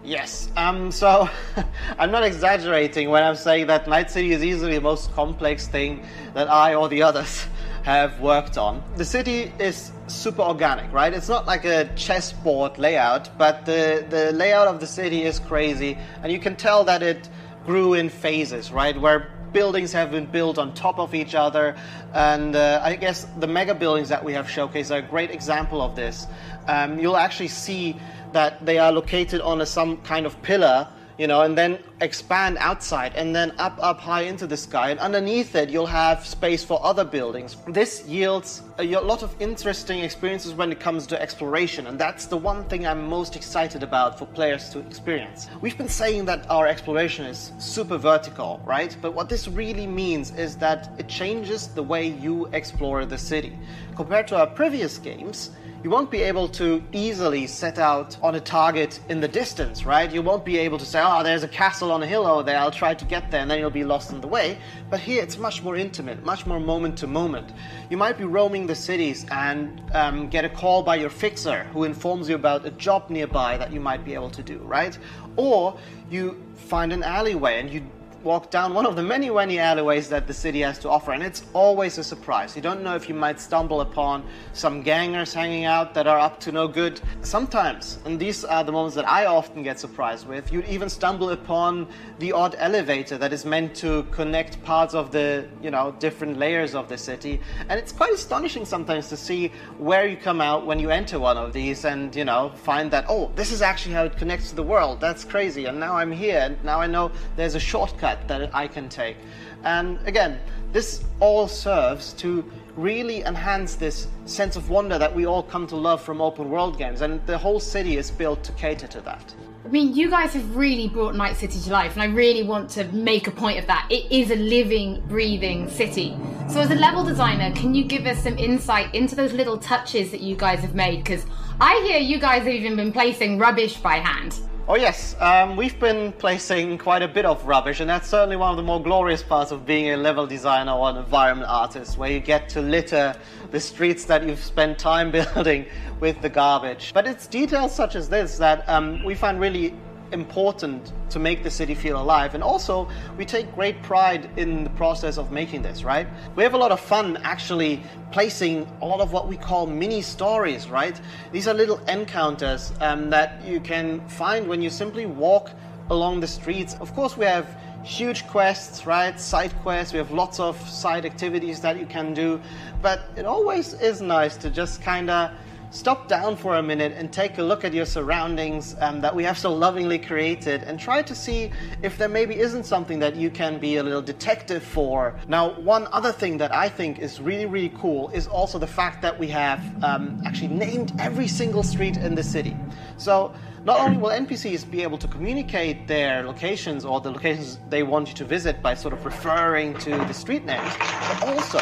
Yes. 0.06 0.50
Um, 0.56 0.90
so 0.90 1.30
I'm 2.00 2.12
not 2.12 2.24
exaggerating 2.24 3.10
when 3.10 3.24
I'm 3.24 3.36
saying 3.36 3.68
that 3.68 3.90
Night 3.90 4.10
City 4.10 4.32
is 4.32 4.42
easily 4.42 4.76
the 4.76 4.82
most 4.82 5.12
complex 5.12 5.68
thing 5.68 6.06
that 6.34 6.50
I 6.50 6.76
or 6.76 6.88
the 6.88 7.04
others 7.04 7.46
have 7.88 8.20
worked 8.20 8.58
on. 8.58 8.84
The 8.98 9.06
city 9.06 9.50
is 9.60 9.94
super 10.08 10.42
organic, 10.42 10.92
right? 10.92 11.14
It's 11.14 11.30
not 11.30 11.46
like 11.46 11.64
a 11.64 11.86
chessboard 11.96 12.78
layout, 12.78 13.30
but 13.38 13.66
the, 13.66 14.06
the 14.10 14.34
layout 14.34 14.68
of 14.68 14.82
the 14.82 14.86
city 14.86 15.24
is 15.24 15.40
crazy, 15.40 15.98
and 16.22 16.30
you 16.30 16.38
can 16.38 16.58
tell 16.58 16.84
that 16.84 17.02
it 17.02 17.30
grew 17.66 17.94
in 17.94 18.10
phases, 18.10 18.74
right? 18.74 19.00
Where 19.00 19.32
buildings 19.54 19.94
have 19.94 20.12
been 20.12 20.26
built 20.26 20.58
on 20.58 20.74
top 20.74 21.00
of 21.00 21.16
each 21.16 21.34
other, 21.34 21.78
and 22.14 22.58
uh, 22.58 22.82
I 22.84 22.98
guess 22.98 23.26
the 23.40 23.48
mega 23.48 23.74
buildings 23.74 24.10
that 24.10 24.22
we 24.22 24.34
have 24.34 24.48
showcased 24.48 24.94
are 24.94 25.00
a 25.00 25.10
great 25.10 25.32
example 25.32 25.82
of 25.82 25.96
this. 25.96 26.28
Um, 26.68 27.00
you'll 27.00 27.16
actually 27.16 27.48
see 27.48 27.96
that 28.34 28.66
they 28.66 28.80
are 28.80 28.92
located 28.92 29.40
on 29.40 29.62
a, 29.62 29.66
some 29.66 29.96
kind 30.02 30.26
of 30.26 30.42
pillar 30.42 30.90
you 31.18 31.28
know, 31.28 31.42
and 31.42 31.58
then 31.58 31.80
expand 32.02 32.58
outside 32.60 33.14
and 33.16 33.36
then 33.36 33.52
up, 33.58 33.78
up 33.82 34.00
high 34.00 34.22
into 34.22 34.46
the 34.46 34.58
sky. 34.58 34.92
And 34.92 35.00
underneath 35.00 35.56
it, 35.56 35.70
you'll 35.70 35.88
have 35.88 36.26
space 36.26 36.64
for 36.64 36.84
other 36.84 37.04
buildings. 37.04 37.58
This 37.68 38.06
yields 38.06 38.62
a 38.80 38.86
lot 38.86 39.24
of 39.24 39.36
interesting 39.42 40.00
experiences 40.00 40.54
when 40.54 40.72
it 40.72 40.80
comes 40.80 41.08
to 41.08 41.20
exploration, 41.22 41.88
and 41.88 42.00
that's 42.00 42.28
the 42.28 42.38
one 42.38 42.64
thing 42.66 42.86
I'm 42.86 43.08
most 43.08 43.36
excited 43.36 43.82
about 43.82 44.20
for 44.20 44.26
players 44.26 44.70
to 44.70 44.80
experience. 44.80 45.48
We've 45.62 45.78
been 45.78 45.90
saying 45.90 46.26
that 46.26 46.48
our 46.50 46.68
exploration 46.68 47.26
is 47.26 47.52
super 47.58 47.98
vertical, 47.98 48.62
right? 48.66 48.96
But 49.02 49.14
what 49.14 49.30
this 49.30 49.48
really 49.48 49.88
means 49.88 50.32
is 50.32 50.56
that 50.58 50.92
it 51.00 51.08
changes 51.08 51.68
the 51.68 51.84
way 51.84 52.08
you 52.08 52.46
explore 52.54 53.06
the 53.06 53.18
city. 53.18 53.58
Compared 53.96 54.28
to 54.28 54.38
our 54.38 54.48
previous 54.48 55.00
games, 55.00 55.50
you 55.84 55.90
won't 55.90 56.10
be 56.10 56.22
able 56.22 56.48
to 56.48 56.84
easily 56.92 57.46
set 57.48 57.78
out 57.78 58.18
on 58.24 58.36
a 58.36 58.40
target 58.40 59.00
in 59.10 59.22
the 59.22 59.28
distance, 59.28 59.86
right? 59.86 60.12
You 60.12 60.22
won't 60.22 60.44
be 60.44 60.58
able 60.58 60.78
to 60.78 60.86
say, 60.86 61.02
oh, 61.04 61.24
there's 61.24 61.44
a 61.44 61.48
castle 61.48 61.92
on 61.92 62.02
a 62.02 62.08
hill 62.08 62.26
over 62.26 62.44
there, 62.44 62.58
I'll 62.58 62.72
try 62.72 62.94
to 62.94 63.06
get 63.06 63.30
there, 63.30 63.42
and 63.42 63.52
then 63.52 63.60
you'll 63.60 63.70
be 63.70 63.84
lost 63.84 64.12
in 64.12 64.20
the 64.20 64.28
way. 64.28 64.58
But 64.90 65.00
here 65.00 65.22
it's 65.22 65.38
much 65.38 65.62
more 65.64 65.76
intimate, 65.76 66.26
much 66.26 66.46
more 66.46 66.60
moment 66.60 66.98
to 67.00 67.08
moment. 67.08 67.54
You 67.90 67.98
might 67.98 68.18
be 68.18 68.26
roaming 68.26 68.66
the 68.66 68.76
cities 68.76 69.26
and 69.32 69.82
um, 69.94 70.30
get 70.30 70.46
a 70.46 70.50
call 70.50 70.82
by 70.82 70.96
your 70.96 71.10
fixer 71.10 71.66
who 71.66 71.84
informs 71.84 72.28
you 72.28 72.36
about 72.36 72.66
a 72.66 72.72
job 72.72 73.10
nearby 73.10 73.58
that 73.58 73.72
you 73.72 73.80
might 73.80 74.04
be 74.04 74.14
able 74.14 74.32
to 74.32 74.44
do, 74.44 74.58
right? 74.60 74.98
Or 75.36 75.78
you 76.10 76.44
find 76.56 76.92
an 76.92 77.04
alleyway 77.04 77.60
and 77.60 77.70
you 77.70 77.86
walk 78.24 78.52
down 78.52 78.74
one 78.74 78.86
of 78.86 78.96
the 78.96 79.04
many, 79.04 79.30
many 79.30 79.60
alleyways 79.60 80.10
that 80.10 80.28
the 80.28 80.34
city 80.34 80.62
has 80.62 80.80
to 80.80 80.90
offer, 80.90 81.12
and 81.12 81.24
it's 81.24 81.44
always 81.54 81.98
a 81.98 82.04
surprise. 82.04 82.56
You 82.56 82.62
don't 82.62 82.84
know 82.84 82.96
if 82.96 83.08
you 83.08 83.16
might 83.16 83.40
stumble 83.40 83.82
upon 83.82 84.24
some 84.54 84.82
gangers 84.82 85.34
hanging 85.34 85.66
out 85.66 85.94
that 85.94 86.08
are 86.08 86.20
up 86.20 86.40
to 86.42 86.52
no 86.52 86.68
good. 86.68 87.00
Sometimes, 87.22 88.00
and 88.06 88.20
these 88.20 88.44
are 88.44 88.64
the 88.64 88.72
moments 88.72 88.96
that 88.96 89.08
I 89.08 89.26
often 89.26 89.64
get 89.64 89.80
surprised 89.80 90.28
with, 90.28 90.52
you'd 90.52 90.66
even 90.66 90.90
stumble 90.90 91.30
upon 91.30 91.88
the 92.20 92.32
odd 92.32 92.56
elevator 92.58 93.18
that 93.18 93.34
is 93.34 93.46
meant 93.46 93.76
to 93.78 94.04
connect 94.12 94.64
parts 94.64 94.94
of 94.94 95.12
the, 95.12 95.48
you 95.62 95.70
know, 95.70 95.96
different 96.00 96.38
layers 96.38 96.74
of 96.74 96.90
the 96.90 96.98
city. 96.98 97.40
And 97.70 97.80
it's 97.80 97.92
quite 97.92 98.14
astonishing 98.14 98.66
sometimes 98.66 99.10
to 99.10 99.18
see 99.18 99.52
where 99.78 100.08
you 100.08 100.18
come 100.18 100.42
out 100.42 100.66
when 100.66 100.80
you 100.80 100.90
enter 100.90 101.20
one 101.20 101.38
of 101.38 101.54
these 101.54 101.86
and, 101.86 102.16
you 102.16 102.26
know, 102.26 102.52
find 102.56 102.90
that, 102.92 103.06
oh, 103.08 103.32
this 103.36 103.52
is 103.52 103.62
actually 103.62 103.94
how 103.94 104.06
it 104.06 104.18
connects 104.18 104.50
to 104.50 104.56
the 104.56 104.64
world. 104.64 105.00
That's 105.00 105.24
crazy. 105.24 105.66
And 105.66 105.80
now 105.80 105.96
I'm 105.96 106.12
here, 106.12 106.40
and 106.40 106.64
now 106.64 106.80
I 106.80 106.88
know 106.88 107.12
there's 107.36 107.56
a 107.56 107.60
shortcut 107.60 108.07
that 108.28 108.54
I 108.54 108.68
can 108.68 108.90
take. 108.90 109.18
And 109.64 110.00
again, 110.06 110.40
this 110.72 111.04
all 111.20 111.48
serves 111.48 112.14
to 112.14 112.44
really 112.76 113.24
enhance 113.24 113.76
this 113.76 114.08
sense 114.26 114.56
of 114.56 114.70
wonder 114.70 114.98
that 115.00 115.14
we 115.14 115.26
all 115.26 115.42
come 115.44 115.66
to 115.68 115.76
love 115.76 116.02
from 116.02 116.22
open 116.22 116.50
world 116.50 116.78
games, 116.78 117.02
and 117.02 117.26
the 117.26 117.38
whole 117.38 117.60
city 117.60 117.98
is 117.98 118.12
built 118.12 118.44
to 118.44 118.52
cater 118.54 118.88
to 118.88 119.02
that. 119.02 119.34
I 119.66 119.70
mean, 119.70 119.96
you 119.96 120.10
guys 120.10 120.34
have 120.34 120.56
really 120.56 120.88
brought 120.88 121.16
Night 121.16 121.36
City 121.36 121.60
to 121.60 121.72
life, 121.72 121.94
and 121.94 122.02
I 122.02 122.06
really 122.06 122.44
want 122.44 122.70
to 122.72 122.86
make 122.94 123.28
a 123.28 123.32
point 123.32 123.60
of 123.60 123.68
that. 123.68 123.88
It 123.90 124.10
is 124.12 124.32
a 124.32 124.36
living, 124.36 125.04
breathing 125.08 125.70
city. 125.70 126.16
So, 126.48 126.62
as 126.62 126.72
a 126.72 126.76
level 126.76 127.04
designer, 127.04 127.54
can 127.54 127.74
you 127.74 127.84
give 127.84 128.06
us 128.06 128.24
some 128.24 128.38
insight 128.38 128.94
into 128.96 129.16
those 129.16 129.34
little 129.34 129.58
touches 129.58 130.12
that 130.12 130.22
you 130.22 130.38
guys 130.38 130.60
have 130.60 130.76
made? 130.76 131.04
Because 131.04 131.26
I 131.60 131.82
hear 131.86 132.00
you 132.00 132.20
guys 132.20 132.44
have 132.44 132.54
even 132.54 132.78
been 132.78 132.94
placing 132.94 133.40
rubbish 133.40 133.78
by 133.78 133.96
hand. 133.96 134.40
Oh, 134.70 134.76
yes, 134.76 135.16
um, 135.22 135.56
we've 135.56 135.80
been 135.80 136.12
placing 136.12 136.78
quite 136.78 137.02
a 137.02 137.08
bit 137.08 137.24
of 137.24 137.46
rubbish, 137.46 137.80
and 137.80 137.90
that's 137.90 138.10
certainly 138.10 138.36
one 138.36 138.52
of 138.52 138.58
the 138.58 138.64
more 138.64 138.84
glorious 138.84 139.24
parts 139.24 139.52
of 139.52 139.66
being 139.66 139.94
a 139.94 139.96
level 139.96 140.28
designer 140.28 140.74
or 140.74 140.90
an 140.90 140.98
environment 140.98 141.50
artist, 141.50 141.98
where 141.98 142.12
you 142.12 142.20
get 142.20 142.50
to 142.50 142.62
litter 142.62 143.16
the 143.52 143.62
streets 143.62 144.04
that 144.04 144.28
you've 144.28 144.44
spent 144.44 144.78
time 144.78 145.10
building 145.36 145.66
with 146.02 146.22
the 146.22 146.28
garbage. 146.28 146.92
But 146.94 147.08
it's 147.08 147.28
details 147.28 147.74
such 147.74 147.96
as 147.96 148.10
this 148.10 148.38
that 148.40 148.68
um, 148.68 149.06
we 149.06 149.16
find 149.16 149.40
really 149.40 149.74
important 150.12 150.92
to 151.10 151.20
make 151.20 151.44
the 151.44 151.52
city 151.52 151.76
feel 151.76 152.02
alive. 152.02 152.36
And 152.36 152.44
also, 152.44 152.88
we 153.18 153.26
take 153.26 153.54
great 153.56 153.82
pride 153.82 154.30
in 154.38 154.64
the 154.64 154.70
process 154.72 155.18
of 155.18 155.32
making 155.32 155.62
this, 155.62 155.84
right? 155.84 156.08
We 156.36 156.44
have 156.44 156.54
a 156.54 156.58
lot 156.58 156.72
of 156.72 156.80
fun 156.80 157.18
actually 157.24 157.82
placing 158.12 158.68
a 158.82 158.86
lot 158.86 159.00
of 159.00 159.12
what 159.12 159.28
we 159.28 159.38
call 159.38 159.68
mini 159.68 160.02
stories, 160.02 160.70
right? 160.70 161.00
These 161.32 161.48
are 161.48 161.54
little 161.54 161.80
encounters 161.88 162.74
um, 162.82 163.10
that 163.10 163.44
you 163.46 163.60
can 163.60 164.08
find 164.08 164.48
when 164.48 164.62
you 164.62 164.70
simply 164.70 165.06
walk 165.06 165.52
along 165.90 166.20
the 166.20 166.28
streets. 166.28 166.76
Of 166.80 166.94
course, 166.94 167.18
we 167.18 167.26
have 167.26 167.58
huge 167.84 168.28
quests, 168.28 168.86
right? 168.86 169.20
Side 169.20 169.54
quests. 169.62 169.94
We 169.94 170.00
have 170.00 170.12
lots 170.12 170.40
of 170.40 170.58
side 170.70 171.06
activities 171.06 171.62
that 171.62 171.80
you 171.80 171.86
can 171.86 172.14
do, 172.14 172.42
but 172.82 173.10
it 173.16 173.26
always 173.26 173.74
is 173.74 174.02
nice 174.02 174.36
to 174.38 174.50
just 174.50 174.82
kind 174.82 175.10
of 175.10 175.32
stop 175.70 176.08
down 176.08 176.36
for 176.36 176.56
a 176.56 176.64
minute 176.64 176.94
and 176.94 177.12
take 177.12 177.38
a 177.38 177.44
look 177.44 177.66
at 177.66 177.74
your 177.74 177.86
surroundings 177.86 178.76
um, 178.80 179.02
that 179.02 179.14
we 179.14 179.24
have 179.24 179.38
so 179.38 179.54
lovingly 179.54 180.00
created 180.00 180.64
and 180.64 180.80
try 180.80 181.02
to 181.02 181.14
see 181.14 181.52
if 181.82 181.98
there 181.98 182.08
maybe 182.08 182.40
isn't 182.40 182.66
something 182.66 183.00
that 183.00 183.16
you 183.16 183.30
can 183.30 183.60
be 183.60 183.78
a 183.78 183.84
little 183.84 184.02
detective 184.02 184.64
for. 184.64 185.20
Now, 185.28 185.60
one 185.60 185.88
other 185.92 186.12
thing 186.12 186.38
that 186.38 186.54
I 186.54 186.70
think 186.70 187.00
is 187.00 187.20
really, 187.20 187.46
really 187.46 187.74
cool 187.78 188.10
is 188.10 188.28
also 188.28 188.58
the 188.58 188.68
fact 188.68 189.02
that 189.02 189.18
we 189.18 189.28
have 189.28 189.62
um, 189.84 190.22
actually 190.26 190.50
named 190.50 190.94
every 191.00 191.28
single 191.28 191.64
street 191.64 191.98
in 191.98 192.16
the 192.16 192.24
city. 192.24 192.56
So, 192.98 193.34
not 193.68 193.82
only 193.82 193.98
will 193.98 194.12
NPCs 194.12 194.72
be 194.72 194.82
able 194.82 194.98
to 194.98 195.10
communicate 195.10 195.88
their 195.88 196.24
locations 196.24 196.86
or 196.86 197.02
the 197.02 197.12
locations 197.12 197.60
they 197.70 197.84
want 197.84 198.08
you 198.08 198.14
to 198.14 198.24
visit 198.24 198.62
by 198.62 198.74
sort 198.74 198.94
of 198.94 199.04
referring 199.04 199.78
to 199.80 199.90
the 199.90 200.14
street 200.14 200.46
names, 200.46 200.74
but 200.80 201.28
also 201.28 201.60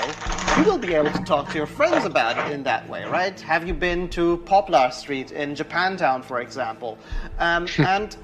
you 0.56 0.64
will 0.66 0.78
be 0.78 0.94
able 0.94 1.12
to 1.12 1.24
talk 1.24 1.50
to 1.50 1.58
your 1.58 1.66
friends 1.66 2.06
about 2.06 2.38
it 2.38 2.54
in 2.54 2.62
that 2.62 2.88
way, 2.88 3.04
right? 3.06 3.42
Have 3.42 3.68
you 3.68 3.74
been 3.74 4.08
to 4.10 4.38
Poplar 4.46 4.92
Street 4.92 5.32
in 5.32 5.56
Japantown, 5.56 6.24
for 6.24 6.42
example? 6.42 7.00
Um, 7.40 7.68
and 7.80 8.16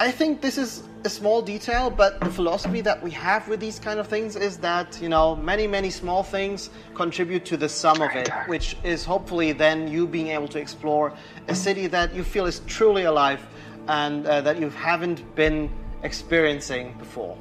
I 0.00 0.10
think 0.10 0.42
this 0.42 0.58
is 0.58 0.82
a 1.04 1.10
small 1.10 1.42
detail, 1.42 1.90
but 1.90 2.18
the 2.20 2.30
philosophy 2.30 2.80
that 2.80 3.02
we 3.02 3.10
have 3.10 3.46
with 3.46 3.60
these 3.60 3.78
kind 3.78 4.00
of 4.00 4.08
things 4.08 4.36
is 4.36 4.56
that, 4.58 4.98
you 5.02 5.08
know, 5.08 5.36
many, 5.36 5.66
many 5.66 5.90
small 5.90 6.22
things 6.22 6.70
contribute 6.94 7.44
to 7.44 7.56
the 7.56 7.68
sum 7.68 8.00
of 8.00 8.10
it, 8.12 8.30
which 8.46 8.76
is 8.82 9.04
hopefully 9.04 9.52
then 9.52 9.86
you 9.86 10.06
being 10.06 10.28
able 10.28 10.48
to 10.48 10.58
explore 10.58 11.12
a 11.48 11.54
city 11.54 11.86
that 11.86 12.14
you 12.14 12.24
feel 12.24 12.46
is 12.46 12.60
truly 12.66 13.04
alive 13.04 13.46
and 13.88 14.26
uh, 14.26 14.40
that 14.40 14.58
you 14.58 14.70
haven't 14.70 15.34
been 15.34 15.70
experiencing 16.02 16.94
before. 16.98 17.36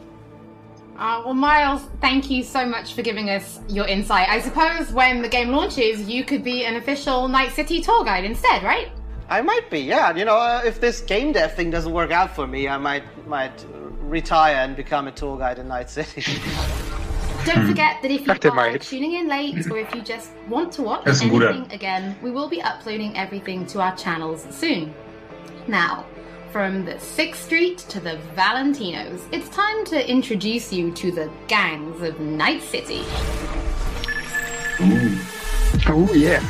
Uh, 0.98 1.22
well, 1.26 1.34
Miles, 1.34 1.82
thank 2.02 2.30
you 2.30 2.44
so 2.44 2.66
much 2.66 2.94
for 2.94 3.02
giving 3.02 3.30
us 3.30 3.60
your 3.68 3.88
insight. 3.88 4.30
I 4.30 4.40
suppose 4.42 4.92
when 4.92 5.22
the 5.22 5.30
game 5.30 5.50
launches, 5.50 6.02
you 6.02 6.24
could 6.24 6.44
be 6.44 6.66
an 6.66 6.76
official 6.76 7.28
Night 7.28 7.52
City 7.52 7.82
tour 7.82 8.04
guide 8.04 8.26
instead, 8.26 8.62
right? 8.62 8.92
I 9.30 9.42
might 9.42 9.70
be, 9.70 9.80
yeah. 9.80 10.16
You 10.16 10.26
know, 10.26 10.38
uh, 10.38 10.62
if 10.66 10.80
this 10.80 11.02
game 11.02 11.32
dev 11.32 11.56
thing 11.56 11.72
doesn't 11.72 11.92
work 11.94 12.12
out 12.12 12.36
for 12.36 12.46
me, 12.48 12.68
I 12.68 12.78
might 12.78 13.04
might 13.28 13.66
retire 14.02 14.58
and 14.58 14.76
become 14.76 15.08
a 15.08 15.12
tour 15.12 15.38
guide 15.38 15.60
in 15.60 15.68
Night 15.68 15.90
City. 15.90 16.22
Don't 17.46 17.68
forget 17.68 18.02
that 18.02 18.10
if 18.12 18.22
you 18.22 18.28
Dachte 18.28 18.52
are 18.56 18.78
tuning 18.78 19.14
in 19.14 19.28
late 19.28 19.70
or 19.70 19.78
if 19.78 19.94
you 19.94 20.02
just 20.02 20.32
want 20.48 20.72
to 20.74 20.82
watch 20.84 21.04
Das 21.04 21.18
ist 21.18 21.24
ein 21.24 21.30
guter. 21.30 21.50
anything 21.50 21.74
again, 21.74 22.16
we 22.22 22.32
will 22.32 22.48
be 22.48 22.62
uploading 22.62 23.18
everything 23.18 23.66
to 23.68 23.82
our 23.82 23.94
channels 23.98 24.46
soon. 24.50 24.94
Now, 25.68 26.06
from 26.54 26.86
the 26.86 26.94
6th 26.94 27.36
Street 27.36 27.80
to 27.90 28.00
the 28.00 28.18
Valentinos, 28.38 29.20
it's 29.34 29.50
time 29.50 29.84
to 29.86 30.10
introduce 30.10 30.72
you 30.72 30.92
to 30.92 31.12
the 31.12 31.30
gangs 31.48 32.02
of 32.02 32.18
Night 32.22 32.62
City. 32.62 33.04
Oh 35.88 36.10
yeah. 36.14 36.42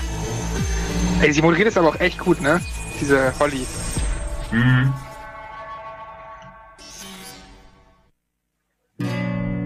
Ey, 1.22 1.32
sie 1.32 1.42
moderiert 1.42 1.70
es 1.70 1.78
aber 1.78 1.90
auch 1.90 2.00
echt 2.00 2.20
gut, 2.20 2.42
ne? 2.42 2.60
Diese 3.00 3.34
Holly. 3.40 3.66
Mhm. 4.52 4.94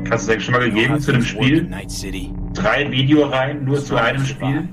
Hast 0.09 0.27
du 0.27 0.31
es 0.31 0.35
eigentlich 0.35 0.45
schon 0.45 0.53
mal 0.53 0.63
gegeben 0.63 0.99
zu 0.99 1.11
dem 1.11 1.23
Spiel? 1.23 1.69
Drei 2.53 2.89
Videoreihen 2.89 3.65
nur 3.65 3.83
zu 3.83 3.95
einem 3.97 4.25
Spiel? 4.25 4.69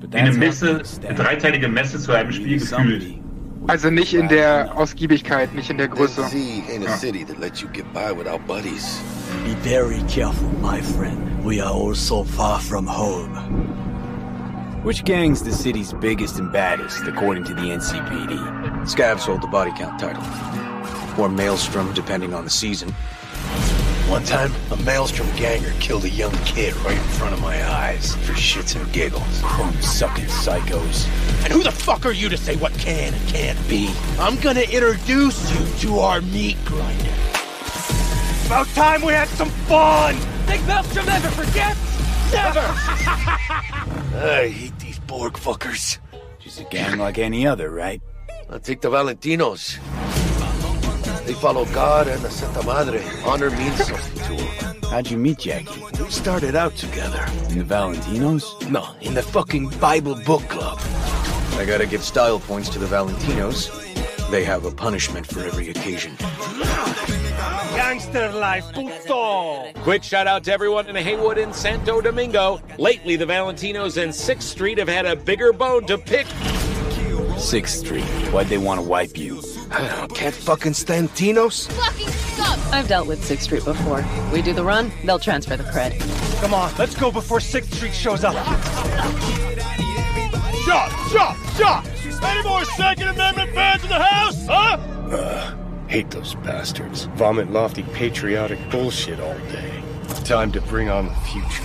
Wie 0.00 0.16
eine 0.16 0.32
Messe, 0.32 0.82
eine 1.06 1.14
dreiteilige 1.14 1.68
Messe 1.68 1.98
zu 1.98 2.12
einem 2.12 2.32
Spiel 2.32 2.58
gefühlt. 2.58 3.20
Also 3.66 3.88
nicht 3.88 4.12
in 4.12 4.28
der 4.28 4.76
Ausgiebigkeit, 4.76 5.54
nicht 5.54 5.70
in 5.70 5.78
der 5.78 5.88
Größe. 5.88 6.26
Z 6.26 6.34
ain't 6.70 6.86
a 6.86 6.96
city 6.98 7.24
that 7.24 7.38
lets 7.40 7.62
you 7.62 7.68
get 7.72 7.90
by 7.94 8.12
without 8.14 8.46
buddies. 8.46 9.00
Be 9.42 9.54
very 9.66 10.02
careful, 10.02 10.48
my 10.60 10.82
friend. 10.82 11.16
We 11.42 11.62
are 11.62 11.72
all 11.72 11.94
so 11.94 12.24
far 12.24 12.60
from 12.60 12.86
home. 12.86 13.63
Which 14.84 15.02
gang's 15.04 15.42
the 15.42 15.50
city's 15.50 15.94
biggest 15.94 16.38
and 16.38 16.52
baddest, 16.52 17.06
according 17.06 17.44
to 17.44 17.54
the 17.54 17.62
NCPD? 17.62 18.36
Scavs 18.84 19.20
hold 19.20 19.40
the 19.40 19.46
body 19.46 19.72
count 19.72 19.98
title. 19.98 20.22
Or 21.18 21.30
Maelstrom, 21.30 21.94
depending 21.94 22.34
on 22.34 22.44
the 22.44 22.50
season. 22.50 22.90
One 24.10 24.24
time, 24.24 24.52
a 24.70 24.76
Maelstrom 24.76 25.26
ganger 25.36 25.72
killed 25.80 26.04
a 26.04 26.10
young 26.10 26.32
kid 26.44 26.76
right 26.84 26.98
in 26.98 27.02
front 27.16 27.32
of 27.32 27.40
my 27.40 27.66
eyes 27.66 28.14
for 28.26 28.34
shits 28.34 28.78
and 28.78 28.92
giggles. 28.92 29.40
Chrome 29.42 29.72
sucking 29.80 30.26
psychos. 30.26 31.06
And 31.44 31.50
who 31.50 31.62
the 31.62 31.72
fuck 31.72 32.04
are 32.04 32.12
you 32.12 32.28
to 32.28 32.36
say 32.36 32.56
what 32.56 32.74
can 32.74 33.14
and 33.14 33.28
can't 33.28 33.58
be? 33.70 33.90
I'm 34.18 34.38
gonna 34.38 34.60
introduce 34.60 35.50
you 35.50 35.88
to 35.88 36.00
our 36.00 36.20
meat 36.20 36.58
grinder. 36.66 37.14
About 38.44 38.66
time 38.74 39.00
we 39.00 39.14
had 39.14 39.28
some 39.28 39.48
fun! 39.48 40.14
Think 40.44 40.66
Maelstrom 40.66 41.06
never 41.06 41.30
forgets? 41.30 41.80
Never! 42.34 42.60
I 44.16 44.48
hate 44.48 44.70
these 44.70 44.73
Borg 45.14 45.34
fuckers. 45.34 45.98
Just 46.40 46.58
a 46.58 46.64
gang 46.64 46.98
like 46.98 47.18
any 47.18 47.46
other, 47.46 47.70
right? 47.70 48.02
I'll 48.50 48.58
take 48.58 48.80
the 48.80 48.88
Valentinos. 48.88 49.78
They 51.24 51.34
follow 51.34 51.66
God 51.66 52.08
and 52.08 52.20
the 52.20 52.30
Santa 52.30 52.66
Madre. 52.66 53.00
Honor 53.24 53.50
means 53.50 53.76
something 53.86 54.22
to 54.24 54.42
them. 54.42 54.82
How'd 54.90 55.08
you 55.08 55.16
meet 55.16 55.38
Jackie? 55.38 55.80
We 56.00 56.10
started 56.10 56.56
out 56.56 56.74
together. 56.74 57.24
In 57.48 57.58
the 57.58 57.64
Valentinos? 57.64 58.68
No, 58.68 58.92
in 59.02 59.14
the 59.14 59.22
fucking 59.22 59.68
Bible 59.78 60.16
book 60.26 60.42
club. 60.48 60.80
I 61.60 61.64
gotta 61.64 61.86
give 61.86 62.02
style 62.02 62.40
points 62.40 62.68
to 62.70 62.80
the 62.80 62.86
Valentinos. 62.86 63.70
They 64.32 64.42
have 64.42 64.64
a 64.64 64.72
punishment 64.72 65.28
for 65.28 65.44
every 65.44 65.68
occasion. 65.70 66.16
Gangster 67.74 68.30
life, 68.32 68.64
puto! 68.72 69.72
Quick 69.82 70.02
shout 70.02 70.26
out 70.26 70.44
to 70.44 70.52
everyone 70.52 70.86
in 70.86 70.96
Haywood 70.96 71.38
and 71.38 71.54
Santo 71.54 72.00
Domingo. 72.00 72.60
Lately, 72.78 73.16
the 73.16 73.24
Valentinos 73.24 74.00
and 74.00 74.12
6th 74.12 74.42
Street 74.42 74.78
have 74.78 74.88
had 74.88 75.06
a 75.06 75.16
bigger 75.16 75.52
bone 75.52 75.84
to 75.86 75.98
pick. 75.98 76.26
6th 76.26 77.84
Street. 77.84 78.04
Why'd 78.32 78.46
they 78.46 78.58
want 78.58 78.80
to 78.80 78.86
wipe 78.86 79.18
you? 79.18 79.42
I 79.70 79.88
don't, 79.88 80.14
can't 80.14 80.34
fucking 80.34 80.74
stand 80.74 81.10
Tinos. 81.10 81.70
Fucking 81.72 82.08
stop! 82.08 82.58
I've 82.72 82.86
dealt 82.86 83.08
with 83.08 83.20
6th 83.28 83.42
Street 83.42 83.64
before. 83.64 84.04
We 84.32 84.40
do 84.40 84.52
the 84.52 84.64
run, 84.64 84.92
they'll 85.04 85.18
transfer 85.18 85.56
the 85.56 85.64
cred. 85.64 85.98
Come 86.40 86.54
on, 86.54 86.72
let's 86.78 86.94
go 86.94 87.10
before 87.10 87.38
6th 87.38 87.74
Street 87.74 87.94
shows 87.94 88.22
up. 88.22 88.34
Shot! 90.64 90.90
Shot! 91.10 91.36
Shot! 91.56 91.86
Any 92.22 92.48
more 92.48 92.64
Second 92.64 93.08
Amendment 93.08 93.50
fans 93.52 93.82
in 93.82 93.88
the 93.88 94.02
house, 94.02 94.46
huh? 94.46 94.78
Uh, 95.10 95.63
hate 95.94 96.10
those 96.10 96.34
bastards. 96.42 97.04
Vomit 97.14 97.52
lofty 97.52 97.84
patriotic 97.94 98.58
bullshit 98.68 99.20
all 99.20 99.38
day. 99.52 99.80
Time 100.24 100.50
to 100.50 100.60
bring 100.62 100.88
on 100.88 101.06
the 101.06 101.14
future. 101.30 101.62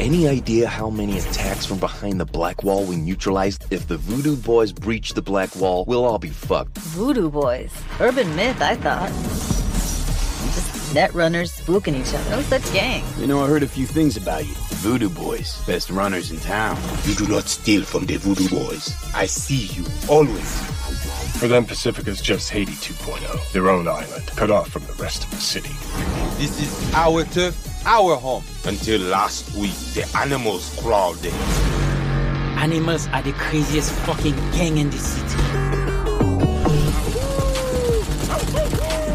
Any 0.00 0.26
idea 0.26 0.66
how 0.66 0.88
many 0.88 1.18
attacks 1.18 1.66
from 1.66 1.78
behind 1.78 2.18
the 2.18 2.24
Black 2.24 2.62
Wall 2.62 2.86
we 2.86 2.96
neutralized? 2.96 3.66
If 3.70 3.86
the 3.86 3.98
Voodoo 3.98 4.34
Boys 4.34 4.72
breach 4.72 5.12
the 5.12 5.20
Black 5.20 5.54
Wall, 5.56 5.84
we'll 5.84 6.06
all 6.06 6.18
be 6.18 6.30
fucked. 6.30 6.78
Voodoo 6.78 7.28
boys. 7.28 7.70
Urban 8.00 8.34
myth, 8.34 8.62
I 8.62 8.76
thought. 8.76 9.10
Just 10.54 10.94
net 10.94 11.12
runners 11.12 11.52
spooking 11.52 12.00
each 12.00 12.14
other. 12.14 12.30
No 12.30 12.40
such 12.40 12.64
gang. 12.72 13.04
You 13.18 13.26
know, 13.26 13.44
I 13.44 13.46
heard 13.46 13.62
a 13.62 13.68
few 13.68 13.84
things 13.84 14.16
about 14.16 14.46
you. 14.46 14.54
The 14.54 14.76
Voodoo 14.76 15.10
Boys, 15.10 15.62
best 15.66 15.90
runners 15.90 16.30
in 16.30 16.40
town. 16.40 16.78
You 17.04 17.14
do 17.14 17.26
not 17.28 17.44
steal 17.44 17.82
from 17.82 18.06
the 18.06 18.16
Voodoo 18.16 18.48
Boys. 18.48 18.96
I 19.14 19.26
see 19.26 19.66
you, 19.76 19.84
always. 20.08 20.76
For 21.38 21.48
them, 21.48 21.66
Pacifica's 21.66 22.22
just 22.22 22.50
Haiti 22.50 22.72
2.0, 22.72 23.52
their 23.52 23.68
own 23.68 23.86
island, 23.86 24.26
cut 24.36 24.50
off 24.50 24.70
from 24.70 24.86
the 24.86 24.94
rest 24.94 25.22
of 25.22 25.30
the 25.30 25.36
city. 25.36 25.68
This 26.38 26.58
is 26.62 26.94
our 26.94 27.24
turf, 27.24 27.54
our 27.86 28.16
home. 28.16 28.42
Until 28.64 29.02
last 29.02 29.54
week, 29.54 29.76
the 29.92 30.10
animals 30.16 30.74
crawled 30.80 31.22
in. 31.22 31.34
Animals 32.58 33.06
are 33.08 33.20
the 33.20 33.32
craziest 33.34 33.92
fucking 34.06 34.34
gang 34.52 34.78
in 34.78 34.88
the 34.88 34.98
city. 34.98 35.36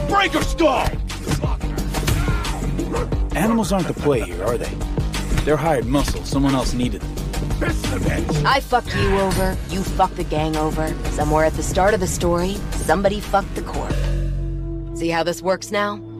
Breaker 0.07 0.43
stall! 0.43 0.87
Animals 3.35 3.71
aren't 3.71 3.87
the 3.87 3.95
play 3.95 4.21
here, 4.21 4.43
are 4.43 4.59
they? 4.59 4.71
They're 5.43 5.57
hired 5.57 5.87
muscle. 5.87 6.23
Someone 6.23 6.53
else 6.53 6.73
needed 6.73 7.01
them. 7.01 7.10
I 7.63 8.59
fucked 8.59 8.95
you 8.95 9.19
over, 9.19 9.57
you 9.69 9.83
fucked 9.83 10.15
the 10.15 10.23
gang 10.23 10.55
over. 10.55 10.87
Somewhere 11.11 11.45
at 11.45 11.53
the 11.53 11.63
start 11.63 11.93
of 11.93 11.99
the 11.99 12.07
story, 12.07 12.55
somebody 12.71 13.19
fucked 13.19 13.53
the 13.55 13.61
corp. 13.61 13.93
See 14.97 15.09
how 15.09 15.23
this 15.23 15.41
works 15.41 15.71
now? 15.71 16.10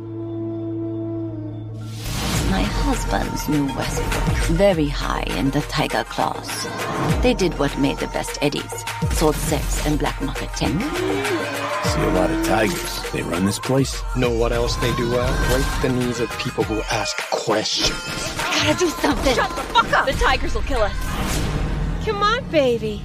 Husband's 2.93 3.47
new 3.47 3.67
Westbrook. 3.67 4.37
Very 4.57 4.89
high 4.89 5.23
in 5.37 5.49
the 5.51 5.61
tiger 5.61 6.03
claws. 6.09 6.67
They 7.21 7.33
did 7.33 7.57
what 7.57 7.77
made 7.79 7.97
the 7.99 8.07
best 8.07 8.37
eddies. 8.41 8.83
Sold 9.11 9.37
sex 9.37 9.87
and 9.87 9.97
black 9.97 10.21
market 10.21 10.49
tech. 10.49 10.71
See 11.85 12.01
a 12.01 12.09
lot 12.13 12.29
of 12.29 12.45
tigers. 12.45 13.11
They 13.13 13.21
run 13.21 13.45
this 13.45 13.59
place. 13.59 14.01
Know 14.17 14.31
what 14.31 14.51
else 14.51 14.75
they 14.75 14.93
do 14.97 15.09
well? 15.09 15.31
Break 15.49 15.81
the 15.81 15.97
knees 15.97 16.19
of 16.19 16.29
people 16.37 16.65
who 16.65 16.81
ask 16.91 17.17
questions. 17.29 17.95
I 18.39 18.65
Gotta 18.65 18.79
do 18.79 18.89
something! 18.89 19.35
Shut 19.35 19.55
the 19.55 19.63
fuck 19.63 19.93
up! 19.93 20.05
The 20.07 20.13
tigers 20.13 20.53
will 20.53 20.63
kill 20.63 20.81
us. 20.81 20.95
Come 22.03 22.21
on, 22.21 22.43
baby. 22.51 23.01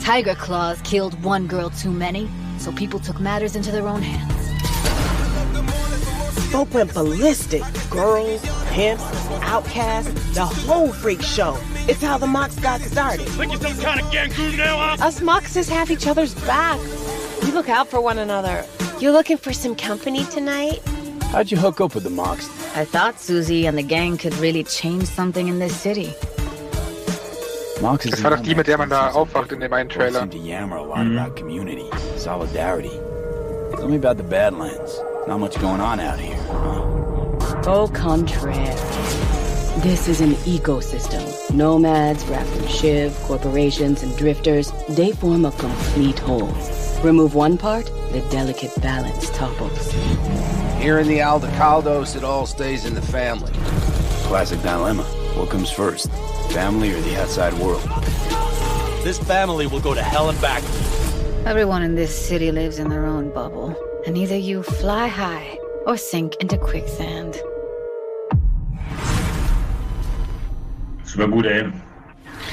Tiger 0.00 0.34
Claws 0.34 0.80
killed 0.80 1.22
one 1.22 1.46
girl 1.46 1.68
too 1.68 1.92
many, 1.92 2.26
so 2.56 2.72
people 2.72 3.00
took 3.00 3.20
matters 3.20 3.54
into 3.54 3.70
their 3.70 3.86
own 3.86 4.00
hands. 4.00 4.38
Folk 6.50 6.72
went 6.72 6.94
ballistic. 6.94 7.62
Girls, 7.90 8.42
pimps, 8.78 9.02
outcasts, 9.42 10.34
the 10.34 10.46
whole 10.46 10.92
freak 10.92 11.20
show. 11.20 11.58
It's 11.88 12.00
how 12.00 12.16
the 12.16 12.28
Mox 12.28 12.54
got 12.60 12.80
started. 12.80 13.26
Think 13.30 13.50
you're 13.50 13.60
some 13.60 13.82
kind 13.82 14.00
of 14.00 14.08
gang 14.12 14.30
group 14.30 14.56
now, 14.56 14.78
huh? 14.78 15.04
Us 15.04 15.18
Moxes 15.18 15.68
have 15.68 15.90
each 15.90 16.06
other's 16.06 16.32
back. 16.46 16.78
We 17.42 17.50
look 17.50 17.68
out 17.68 17.88
for 17.88 18.00
one 18.00 18.18
another. 18.18 18.64
You 19.00 19.10
looking 19.10 19.36
for 19.36 19.52
some 19.52 19.74
company 19.74 20.24
tonight? 20.26 20.80
How'd 21.32 21.50
you 21.50 21.56
hook 21.56 21.80
up 21.80 21.96
with 21.96 22.04
the 22.04 22.10
Mox? 22.10 22.48
I 22.76 22.84
thought 22.84 23.18
Susie 23.18 23.66
and 23.66 23.76
the 23.76 23.82
gang 23.82 24.16
could 24.16 24.34
really 24.36 24.62
change 24.62 25.06
something 25.06 25.48
in 25.48 25.58
this 25.58 25.74
city. 25.74 26.14
Mox 27.82 28.06
is 28.06 28.12
Das 28.12 28.22
war 28.22 28.30
doch 28.30 28.42
die, 28.44 28.54
mit 28.54 28.68
der 28.68 28.78
man 28.78 28.90
da 28.90 29.10
aufwacht 29.10 29.50
in 29.50 29.58
dem 29.58 29.72
einen 29.72 29.88
Trailer. 29.88 30.20
seem 30.20 30.30
to 30.30 30.38
yammer 30.38 30.76
a 30.76 30.82
lot 30.84 30.98
mhm. 30.98 31.18
about 31.18 31.36
community, 31.36 31.90
solidarity. 32.16 32.96
Tell 33.76 33.88
me 33.88 33.96
about 33.96 34.18
the 34.18 34.24
Badlands. 34.24 35.00
Not 35.26 35.40
much 35.40 35.58
going 35.60 35.80
on 35.80 35.98
out 35.98 36.20
here. 36.20 36.97
Au 37.68 37.86
contraire. 37.86 38.74
This 39.82 40.08
is 40.08 40.22
an 40.22 40.32
ecosystem. 40.46 41.22
Nomads, 41.54 42.24
wrapped 42.24 42.50
in 42.56 42.66
Shiv, 42.66 43.14
corporations, 43.24 44.02
and 44.02 44.16
drifters, 44.16 44.72
they 44.88 45.12
form 45.12 45.44
a 45.44 45.52
complete 45.52 46.18
whole. 46.18 46.50
Remove 47.02 47.34
one 47.34 47.58
part, 47.58 47.84
the 48.10 48.26
delicate 48.30 48.72
balance 48.80 49.28
topples. 49.36 49.92
Here 50.80 50.98
in 50.98 51.08
the 51.08 51.18
Aldecaldos, 51.18 52.16
it 52.16 52.24
all 52.24 52.46
stays 52.46 52.86
in 52.86 52.94
the 52.94 53.02
family. 53.02 53.52
Classic 54.24 54.60
dilemma. 54.62 55.02
What 55.36 55.50
comes 55.50 55.70
first? 55.70 56.10
Family 56.52 56.94
or 56.94 57.00
the 57.02 57.20
outside 57.20 57.52
world? 57.52 57.84
This 59.04 59.18
family 59.18 59.66
will 59.66 59.80
go 59.80 59.92
to 59.92 60.02
hell 60.02 60.30
and 60.30 60.40
back. 60.40 60.62
Everyone 61.44 61.82
in 61.82 61.96
this 61.96 62.16
city 62.28 62.50
lives 62.50 62.78
in 62.78 62.88
their 62.88 63.04
own 63.04 63.30
bubble, 63.30 63.76
and 64.06 64.16
either 64.16 64.38
you 64.38 64.62
fly 64.62 65.06
high 65.06 65.58
or 65.86 65.98
sink 65.98 66.34
into 66.36 66.56
quicksand. 66.56 67.38
Super 71.08 71.28
gut, 71.28 71.46
ey. 71.46 71.64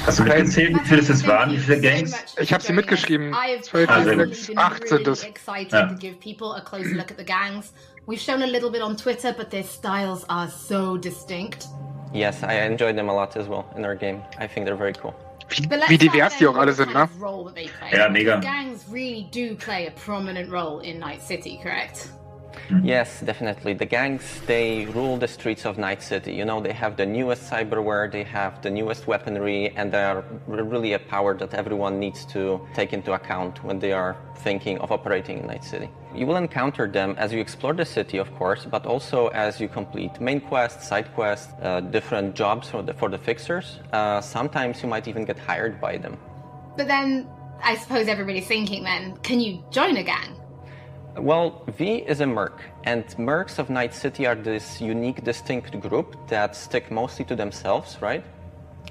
Hast 0.06 0.20
du 0.20 0.24
mitgezählt, 0.24 0.76
wie 0.76 0.86
viele 0.88 1.02
es 1.02 1.28
waren? 1.28 1.52
Wie 1.52 1.58
viele 1.58 1.82
Gangs? 1.82 2.36
Ich 2.40 2.54
habe 2.54 2.64
sie 2.64 2.74
mitgeschrieben. 2.74 3.34
I've 3.34 3.62
12, 3.64 3.90
Ah, 3.90 4.04
sehr 4.04 4.16
6, 4.28 4.48
been 4.48 4.58
8 4.58 4.88
sind 4.88 5.00
really 5.00 5.12
es. 5.12 5.24
excited 5.24 5.72
Ja. 5.74 5.86
to 5.88 5.96
give 5.96 6.16
people 6.20 6.54
a 6.56 6.62
closer 6.62 6.96
look 6.96 7.12
at 7.12 7.18
the 7.18 7.26
gangs. 7.26 7.74
We've 8.08 8.20
shown 8.22 8.42
a 8.44 8.46
little 8.46 8.70
bit 8.72 8.82
on 8.82 8.96
Twitter, 8.98 9.34
but 9.38 9.50
their 9.50 9.64
styles 9.64 10.24
are 10.30 10.48
so 10.50 10.96
distinct. 10.98 11.68
Yes, 12.14 12.44
I 12.44 12.54
enjoyed 12.66 12.96
them 12.96 13.10
a 13.10 13.14
lot 13.14 13.36
as 13.36 13.48
well 13.50 13.66
in 13.76 13.84
our 13.84 13.96
game. 13.96 14.22
I 14.40 14.48
think 14.48 14.66
they're 14.66 14.78
very 14.78 14.94
cool. 15.02 15.14
Wie 15.50 15.64
start 15.64 16.00
divers 16.02 16.38
die 16.40 16.48
auch 16.48 16.56
alle 16.58 16.74
sind, 16.74 16.94
ne? 16.94 17.10
Ja, 17.92 18.10
mega. 18.10 18.38
Gangs 18.40 18.86
really 18.92 19.28
do 19.32 19.56
play 19.56 19.88
a 19.88 19.92
prominent 19.92 20.50
role 20.52 20.80
in 20.80 21.00
Night 21.00 21.22
City, 21.22 21.60
correct? 21.62 22.10
Yes, 22.84 23.22
definitely. 23.22 23.74
The 23.74 23.86
gangs, 23.86 24.42
they 24.48 24.86
rule 24.86 25.18
the 25.18 25.28
streets 25.28 25.66
of 25.66 25.78
Night 25.78 26.02
City. 26.02 26.34
You 26.34 26.46
know, 26.46 26.62
they 26.62 26.74
have 26.74 26.98
the 26.98 27.06
newest 27.06 27.50
cyberware, 27.50 28.12
they 28.12 28.24
have 28.24 28.62
the 28.62 28.70
newest 28.70 29.08
weaponry, 29.08 29.72
and 29.76 29.92
they 29.92 30.04
are 30.04 30.24
really 30.48 30.94
a 30.94 31.00
power 31.00 31.36
that 31.38 31.54
everyone 31.54 32.00
needs 32.00 32.26
to 32.26 32.62
take 32.74 32.94
into 32.94 33.14
account 33.14 33.64
when 33.64 33.80
they 33.80 33.92
are 33.92 34.18
thinking 34.38 34.78
of 34.80 34.92
operating 34.92 35.40
in 35.40 35.48
Night 35.48 35.64
City. 35.64 35.90
You 36.14 36.26
will 36.26 36.38
encounter 36.38 36.88
them 36.88 37.16
as 37.18 37.34
you 37.34 37.40
explore 37.40 37.74
the 37.74 37.86
city, 37.86 38.18
of 38.18 38.34
course, 38.36 38.66
but 38.66 38.86
also 38.86 39.28
as 39.28 39.60
you 39.60 39.68
complete 39.68 40.20
main 40.22 40.40
quests, 40.40 40.88
side 40.88 41.14
quests, 41.14 41.54
uh, 41.62 41.82
different 41.82 42.36
jobs 42.36 42.70
for 42.70 42.82
the, 42.82 42.94
for 42.94 43.10
the 43.10 43.18
fixers. 43.18 43.80
Uh, 43.92 44.22
sometimes 44.22 44.82
you 44.82 44.90
might 44.90 45.08
even 45.08 45.26
get 45.26 45.38
hired 45.38 45.82
by 45.82 45.98
them. 45.98 46.18
But 46.78 46.88
then, 46.88 47.28
I 47.64 47.76
suppose 47.76 48.08
everybody's 48.08 48.48
thinking 48.48 48.84
then, 48.84 49.18
can 49.18 49.40
you 49.40 49.64
join 49.72 49.98
a 49.98 50.04
gang? 50.04 50.36
Well, 51.18 51.64
V 51.78 52.04
is 52.06 52.20
a 52.20 52.28
merc, 52.28 52.62
and 52.84 53.06
mercs 53.18 53.58
of 53.58 53.70
Night 53.70 53.94
City 53.94 54.28
are 54.28 54.36
this 54.36 54.82
unique, 54.82 55.24
distinct 55.24 55.80
group 55.80 56.28
that 56.28 56.58
stick 56.58 56.92
mostly 56.92 57.24
to 57.26 57.38
themselves, 57.38 57.98
right? 58.02 58.22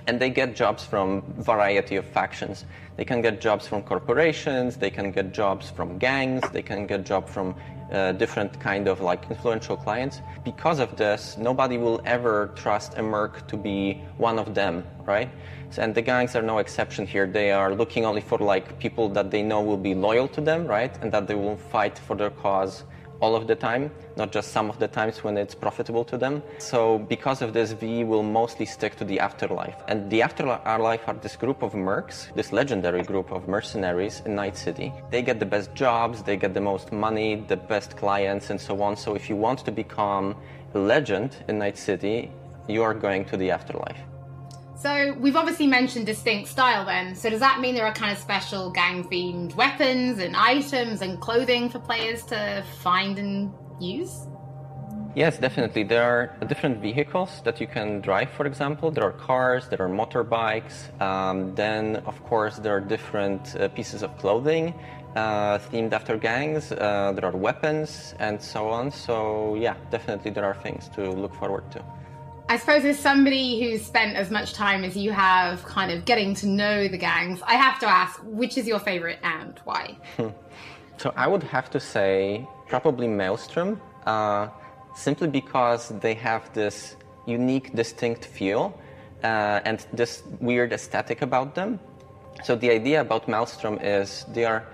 And 0.07 0.19
they 0.19 0.31
get 0.31 0.57
jobs 0.57 0.83
from 0.85 1.23
variety 1.37 1.97
of 1.97 2.07
factions. 2.07 2.65
They 2.97 3.05
can 3.05 3.21
get 3.21 3.43
jobs 3.43 3.69
from 3.69 3.83
corporations, 3.83 4.77
they 4.79 4.89
can 4.89 5.11
get 5.11 5.35
jobs 5.35 5.69
from 5.69 5.99
gangs, 5.99 6.49
they 6.51 6.63
can 6.63 6.87
get 6.87 7.05
jobs 7.05 7.31
from 7.31 7.55
uh, 7.93 8.13
different 8.13 8.59
kind 8.59 8.89
of 8.89 9.03
like 9.03 9.27
influential 9.31 9.77
clients. 9.77 10.23
Because 10.45 10.79
of 10.79 10.97
this, 10.97 11.37
nobody 11.37 11.77
will 11.77 12.01
ever 12.07 12.53
trust 12.57 12.97
a 12.97 13.03
merc 13.03 13.47
to 13.49 13.57
be 13.59 14.03
one 14.17 14.39
of 14.39 14.55
them, 14.55 14.83
right? 15.05 15.29
And 15.79 15.95
the 15.95 16.03
gangs 16.03 16.37
are 16.37 16.43
no 16.43 16.59
exception 16.59 17.07
here. 17.07 17.27
They 17.27 17.51
are 17.51 17.75
looking 17.75 18.05
only 18.05 18.21
for 18.21 18.39
like 18.39 18.79
people 18.79 19.09
that 19.11 19.31
they 19.31 19.43
know 19.43 19.61
will 19.61 19.77
be 19.77 19.95
loyal 19.95 20.29
to 20.29 20.41
them, 20.41 20.67
right? 20.67 20.97
And 21.03 21.11
that 21.13 21.27
they 21.27 21.35
will 21.35 21.57
fight 21.57 21.99
for 21.99 22.17
their 22.17 22.31
cause 22.31 22.85
all 23.21 23.37
of 23.37 23.47
the 23.47 23.55
time, 23.55 23.91
not 24.17 24.33
just 24.33 24.53
some 24.53 24.69
of 24.69 24.79
the 24.79 24.89
times 24.89 25.25
when 25.25 25.37
it's 25.37 25.55
profitable 25.55 26.05
to 26.05 26.19
them. 26.19 26.43
So 26.59 26.99
because 26.99 27.43
of 27.43 27.53
this, 27.53 27.75
we 27.81 28.05
will 28.05 28.23
mostly 28.23 28.67
stick 28.67 28.97
to 28.97 29.05
the 29.05 29.21
afterlife. 29.21 29.77
And 29.89 30.11
the 30.11 30.21
afterlife 30.23 31.09
are 31.09 31.15
this 31.15 31.37
group 31.37 31.63
of 31.63 31.73
mercs, 31.73 32.35
this 32.35 32.53
legendary 32.53 33.03
group 33.03 33.31
of 33.33 33.49
mercenaries 33.49 34.23
in 34.27 34.35
Night 34.35 34.57
City. 34.57 34.93
They 35.11 35.23
get 35.23 35.39
the 35.39 35.47
best 35.47 35.75
jobs, 35.75 36.23
they 36.23 36.37
get 36.37 36.55
the 36.55 36.61
most 36.61 36.93
money, 36.93 37.45
the 37.49 37.57
best 37.57 37.97
clients, 37.97 38.51
and 38.51 38.61
so 38.61 38.83
on. 38.83 38.97
So 38.97 39.15
if 39.15 39.31
you 39.31 39.37
want 39.37 39.65
to 39.65 39.73
become 39.73 40.37
a 40.75 40.79
legend 40.79 41.37
in 41.49 41.59
Night 41.59 41.79
City, 41.79 42.31
you 42.69 42.83
are 42.83 42.95
going 42.95 43.25
to 43.27 43.37
the 43.37 43.51
afterlife. 43.51 43.99
So 44.85 45.15
we've 45.19 45.35
obviously 45.35 45.67
mentioned 45.67 46.05
distinct 46.05 46.51
style 46.51 46.85
then. 46.85 47.15
So 47.15 47.31
does 47.31 47.41
that 47.41 47.59
mean 47.59 47.75
there 47.75 47.87
are 47.87 47.95
kind 47.95 48.13
of 48.13 48.19
special 48.19 48.69
gang 48.71 49.03
themed 49.05 49.55
weapons 49.55 50.19
and 50.19 50.37
items 50.37 51.01
and 51.01 51.19
clothing 51.19 51.71
for 51.71 51.79
players 51.79 52.23
to 52.27 52.63
find 52.83 53.19
and 53.19 53.51
use? 53.81 54.27
Yes, 55.15 55.39
definitely. 55.39 55.85
There 55.85 56.03
are 56.03 56.37
different 56.49 56.83
vehicles 56.83 57.41
that 57.47 57.63
you 57.63 57.67
can 57.67 58.03
drive, 58.03 58.29
for 58.33 58.45
example. 58.45 58.91
There 58.91 59.05
are 59.05 59.13
cars, 59.13 59.69
there 59.69 59.81
are 59.81 59.89
motorbikes. 59.89 60.77
Um, 61.01 61.55
then, 61.55 62.03
of 62.05 62.23
course, 62.25 62.57
there 62.59 62.77
are 62.77 62.81
different 62.83 63.57
uh, 63.57 63.69
pieces 63.69 64.03
of 64.03 64.15
clothing 64.19 64.75
uh, 65.17 65.61
themed 65.61 65.95
after 65.95 66.19
gangs. 66.19 66.73
Uh, 66.73 67.13
there 67.15 67.25
are 67.25 67.39
weapons 67.49 68.15
and 68.19 68.37
so 68.39 68.69
on. 68.69 68.91
So, 68.91 69.55
yeah, 69.55 69.77
definitely 69.91 70.31
there 70.33 70.45
are 70.45 70.57
things 70.57 70.91
to 70.91 71.11
look 71.11 71.35
forward 71.35 71.71
to. 71.73 71.83
I 72.47 72.59
suppose 72.59 72.85
as 72.85 72.99
somebody 72.99 73.59
who's 73.61 73.85
spent 73.85 74.17
as 74.17 74.31
much 74.31 74.53
time 74.53 74.85
as 74.85 74.97
you 74.97 75.13
have 75.13 75.65
kind 75.65 75.91
of 75.91 76.05
getting 76.05 76.35
to 76.37 76.47
know 76.47 76.89
the 76.89 76.99
gangs, 76.99 77.41
I 77.47 77.55
have 77.55 77.79
to 77.81 77.87
ask, 77.87 78.21
which 78.23 78.59
is 78.59 78.67
your 78.67 78.79
favorite 78.79 79.19
and 79.23 79.59
why? 79.65 79.97
So 80.97 81.13
I 81.17 81.27
would 81.27 81.43
have 81.43 81.71
to 81.71 81.81
say 81.81 82.47
probably 82.69 83.09
Maelstrom, 83.09 83.81
uh, 84.07 84.49
simply 84.95 85.27
because 85.27 85.89
they 86.01 86.15
have 86.15 86.53
this 86.53 86.97
unique, 87.27 87.75
distinct 87.75 88.25
feel 88.25 88.79
uh, 89.25 89.61
and 89.65 89.85
this 89.93 90.23
weird 90.41 90.73
aesthetic 90.73 91.23
about 91.23 91.57
them. 91.57 91.81
So 92.45 92.55
the 92.55 92.71
idea 92.71 93.01
about 93.01 93.27
Maelstrom 93.27 93.79
is 93.81 94.25
they 94.33 94.45
are 94.45 94.65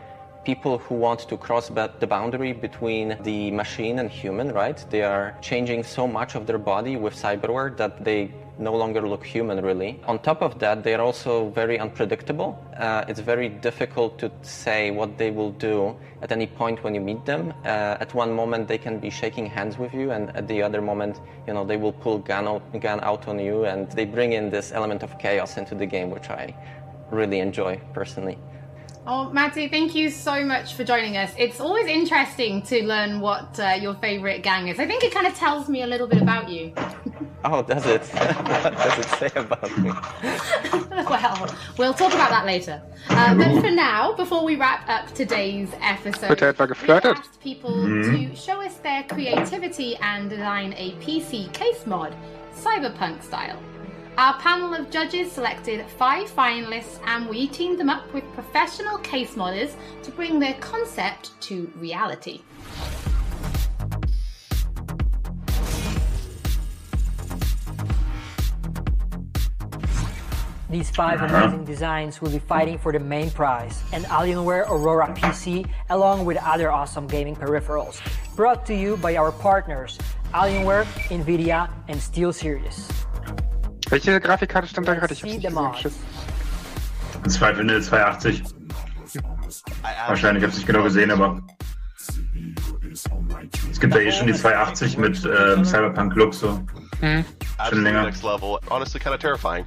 people 0.50 0.78
who 0.84 0.94
want 1.06 1.20
to 1.30 1.36
cross 1.36 1.66
the 2.02 2.08
boundary 2.16 2.52
between 2.66 3.06
the 3.22 3.40
machine 3.62 3.96
and 4.00 4.08
human, 4.22 4.48
right? 4.62 4.78
They 4.94 5.02
are 5.14 5.26
changing 5.50 5.80
so 5.96 6.04
much 6.18 6.30
of 6.34 6.42
their 6.48 6.58
body 6.72 6.94
with 7.04 7.14
cyberware 7.24 7.70
that 7.76 7.92
they 8.08 8.20
no 8.58 8.74
longer 8.82 9.02
look 9.12 9.24
human, 9.24 9.58
really. 9.70 9.92
On 10.12 10.16
top 10.18 10.40
of 10.42 10.58
that, 10.58 10.82
they 10.84 10.92
are 10.96 11.04
also 11.08 11.50
very 11.60 11.76
unpredictable. 11.78 12.50
Uh, 12.76 13.04
it's 13.10 13.20
very 13.20 13.48
difficult 13.48 14.18
to 14.22 14.26
say 14.42 14.90
what 14.90 15.10
they 15.20 15.30
will 15.30 15.52
do 15.52 15.96
at 16.24 16.30
any 16.32 16.48
point 16.60 16.82
when 16.84 16.92
you 16.96 17.02
meet 17.10 17.22
them. 17.24 17.42
Uh, 17.64 18.04
at 18.04 18.12
one 18.12 18.32
moment, 18.42 18.62
they 18.72 18.80
can 18.86 18.98
be 19.06 19.10
shaking 19.20 19.46
hands 19.46 19.78
with 19.78 19.94
you, 19.94 20.10
and 20.10 20.24
at 20.40 20.48
the 20.48 20.60
other 20.66 20.82
moment, 20.82 21.14
you 21.46 21.54
know, 21.54 21.64
they 21.64 21.76
will 21.76 21.96
pull 22.04 22.18
gun 22.18 22.48
out, 22.48 22.62
gun 22.80 22.98
out 23.10 23.28
on 23.28 23.38
you, 23.38 23.56
and 23.70 23.88
they 23.92 24.04
bring 24.04 24.32
in 24.32 24.50
this 24.50 24.72
element 24.72 25.02
of 25.04 25.16
chaos 25.24 25.56
into 25.56 25.74
the 25.76 25.86
game, 25.86 26.10
which 26.10 26.28
I 26.28 26.44
really 27.10 27.38
enjoy 27.38 27.80
personally. 27.94 28.36
Oh, 29.12 29.28
Matty, 29.32 29.66
thank 29.66 29.96
you 29.96 30.08
so 30.08 30.44
much 30.44 30.74
for 30.74 30.84
joining 30.84 31.16
us. 31.16 31.32
It's 31.36 31.58
always 31.58 31.86
interesting 31.88 32.62
to 32.62 32.84
learn 32.84 33.18
what 33.20 33.58
uh, 33.58 33.76
your 33.82 33.94
favorite 33.94 34.44
gang 34.44 34.68
is. 34.68 34.78
I 34.78 34.86
think 34.86 35.02
it 35.02 35.12
kind 35.12 35.26
of 35.26 35.34
tells 35.34 35.68
me 35.68 35.82
a 35.82 35.86
little 35.88 36.06
bit 36.06 36.22
about 36.22 36.48
you. 36.48 36.72
Oh, 37.42 37.62
does 37.62 37.86
it? 37.86 38.02
what 38.02 38.74
does 38.84 38.98
it 38.98 39.08
say 39.18 39.30
about 39.34 39.78
me? 39.78 39.90
well, 41.08 41.56
we'll 41.78 41.94
talk 41.94 42.12
about 42.12 42.28
that 42.28 42.44
later. 42.44 42.82
Uh, 43.08 43.34
but 43.34 43.62
for 43.62 43.70
now, 43.70 44.12
before 44.12 44.44
we 44.44 44.56
wrap 44.56 44.86
up 44.90 45.10
today's 45.14 45.70
episode, 45.80 46.28
Wird 46.28 46.42
etwa 46.42 46.66
geflirtet? 46.66 47.16
asked 47.16 47.40
people 47.40 47.70
Mhm. 47.70 48.28
to 48.30 48.36
show 48.36 48.60
us 48.60 48.74
their 48.82 49.04
creativity 49.04 49.96
and 50.02 50.28
design 50.28 50.74
a 50.76 50.92
PC 51.00 51.50
case 51.54 51.86
mod, 51.86 52.14
cyberpunk 52.54 53.22
style. 53.22 53.56
Our 54.20 54.38
panel 54.38 54.74
of 54.74 54.90
judges 54.90 55.32
selected 55.32 55.86
five 55.96 56.28
finalists 56.28 57.00
and 57.06 57.26
we 57.26 57.48
teamed 57.48 57.80
them 57.80 57.88
up 57.88 58.12
with 58.12 58.22
professional 58.34 58.98
case 58.98 59.34
modders 59.34 59.72
to 60.02 60.10
bring 60.10 60.38
their 60.38 60.52
concept 60.60 61.40
to 61.48 61.72
reality. 61.76 62.42
These 70.68 70.90
five 70.90 71.22
amazing 71.22 71.64
designs 71.64 72.20
will 72.20 72.30
be 72.30 72.40
fighting 72.40 72.76
for 72.76 72.92
the 72.92 73.00
main 73.00 73.30
prize, 73.30 73.82
an 73.94 74.02
Alienware 74.02 74.68
Aurora 74.68 75.14
PC, 75.14 75.66
along 75.88 76.26
with 76.26 76.36
other 76.44 76.70
awesome 76.70 77.06
gaming 77.06 77.36
peripherals. 77.36 78.02
Brought 78.36 78.66
to 78.66 78.74
you 78.74 78.98
by 78.98 79.16
our 79.16 79.32
partners, 79.32 79.98
Alienware, 80.34 80.84
Nvidia, 81.08 81.70
and 81.88 81.98
SteelSeries. 81.98 82.99
Welche 83.90 84.20
Grafikkarte 84.20 84.68
stand 84.68 84.86
da 84.86 84.94
gerade? 84.94 85.12
Ich 85.12 85.22
hab's 85.22 85.32
the 85.32 85.38
nicht 85.38 85.82
gesehen. 85.82 85.92
Zweifel 87.28 87.68
eine 87.68 87.80
280. 87.80 88.44
Wahrscheinlich, 90.06 90.42
ich 90.42 90.46
habe 90.46 90.52
es 90.52 90.56
nicht 90.56 90.66
genau 90.66 90.84
gesehen, 90.84 91.10
aber 91.10 91.42
es 93.70 93.80
gibt 93.80 93.94
ja 93.94 94.00
eh 94.00 94.12
schon 94.12 94.28
die 94.28 94.32
280 94.32 94.96
mit 94.96 95.24
ähm, 95.24 95.64
Cyberpunk 95.64 96.14
Look 96.14 96.32
so. 96.32 96.60
Mhm. 97.00 97.24
Schon 97.68 97.82
länger. 97.82 98.04
Next 98.04 98.22
level. 98.22 98.58
Honestly, 98.70 99.00
kind 99.00 99.14
of 99.14 99.20
terrifying. 99.20 99.64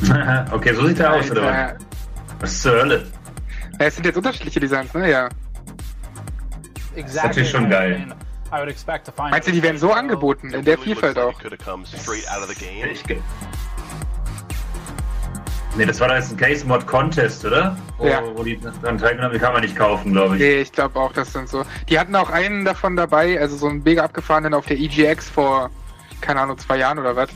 okay, 0.50 0.74
so 0.74 0.86
sieht 0.86 0.98
er 0.98 1.12
aus, 1.14 1.30
oder 1.30 1.42
was? 1.44 1.74
Was 2.40 2.62
zur 2.62 2.72
Hölle? 2.72 3.06
Ja, 3.78 3.86
es 3.86 3.94
sind 3.94 4.04
jetzt 4.04 4.16
unterschiedliche 4.16 4.58
Designs, 4.60 4.92
ne? 4.94 5.10
Ja. 5.10 5.28
ist 6.96 7.14
natürlich 7.14 7.50
schon 7.50 7.70
geil. 7.70 8.06
I 8.52 8.58
would 8.58 8.68
expect 8.68 9.06
to 9.06 9.12
find 9.12 9.30
Meinst 9.30 9.46
du, 9.48 9.52
die 9.52 9.62
werden 9.62 9.78
so 9.78 9.92
angeboten? 9.92 10.52
In 10.52 10.64
der 10.64 10.76
Vielfalt 10.78 11.18
auch. 11.18 11.38
Could 11.40 11.52
have 11.52 11.64
come 11.64 11.84
straight 11.86 12.28
out 12.30 12.42
of 12.42 12.48
the 12.48 12.54
game. 12.64 12.88
Ich 12.90 13.04
ge- 13.04 13.20
Nee, 15.76 15.86
das 15.86 16.00
war 16.00 16.08
doch 16.08 16.16
jetzt 16.16 16.32
ein 16.32 16.36
Case 16.36 16.66
Mod 16.66 16.84
Contest, 16.86 17.44
oder? 17.44 17.76
Wo, 17.96 18.06
Ja. 18.08 18.22
wo 18.34 18.42
die 18.42 18.58
dran 18.58 18.98
teilgenommen 18.98 19.22
haben, 19.26 19.32
die 19.32 19.38
kann 19.38 19.52
man 19.52 19.62
nicht 19.62 19.76
kaufen, 19.76 20.12
glaube 20.12 20.34
ich. 20.34 20.42
Nee, 20.42 20.60
ich 20.62 20.72
glaube 20.72 20.98
auch, 20.98 21.12
das 21.12 21.32
sind 21.32 21.48
so. 21.48 21.64
Die 21.88 21.98
hatten 21.98 22.16
auch 22.16 22.28
einen 22.28 22.64
davon 22.64 22.96
dabei, 22.96 23.38
also 23.40 23.56
so 23.56 23.68
einen 23.68 23.82
mega 23.84 24.02
abgefahrenen 24.02 24.52
auf 24.52 24.66
der 24.66 24.78
EGX 24.78 25.30
vor, 25.30 25.70
keine 26.20 26.40
Ahnung, 26.40 26.58
zwei 26.58 26.78
Jahren 26.78 26.98
oder 26.98 27.14
was. 27.14 27.30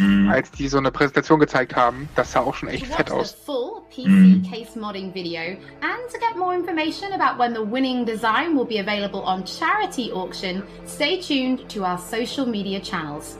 Mhm. 0.00 0.28
Als 0.30 0.50
die 0.50 0.68
so 0.68 0.78
eine 0.78 0.90
Präsentation 0.90 1.38
gezeigt 1.38 1.76
haben. 1.76 2.08
Das 2.16 2.32
sah 2.32 2.40
auch 2.40 2.54
schon 2.54 2.68
echt 2.68 2.88
watch 2.88 2.96
fett 2.96 3.08
the 3.08 3.14
aus. 3.14 3.32
full 3.44 3.82
PC 3.90 4.08
Mm. 4.08 4.42
case 4.50 4.78
modding 4.78 5.12
video 5.12 5.40
and 5.40 6.00
to 6.12 6.18
get 6.18 6.36
more 6.36 6.54
information 6.54 7.12
about 7.12 7.38
when 7.38 7.52
the 7.54 7.60
winning 7.60 8.04
design 8.06 8.56
will 8.56 8.64
be 8.66 8.78
available 8.80 9.20
on 9.24 9.44
charity 9.44 10.10
auction, 10.12 10.62
stay 10.86 11.20
tuned 11.20 11.68
to 11.68 11.84
our 11.84 11.98
social 11.98 12.46
media 12.46 12.80
channels. 12.80 13.36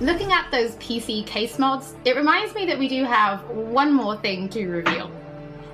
Looking 0.00 0.32
at 0.32 0.50
those 0.50 0.76
PC 0.78 1.22
case 1.26 1.58
mods, 1.58 1.94
it 2.04 2.16
reminds 2.16 2.54
me 2.54 2.66
that 2.66 2.78
we 2.78 2.88
do 2.88 3.04
have 3.04 3.40
one 3.72 3.92
more 3.92 4.16
thing 4.16 4.48
to 4.50 4.60
reveal. 4.66 5.10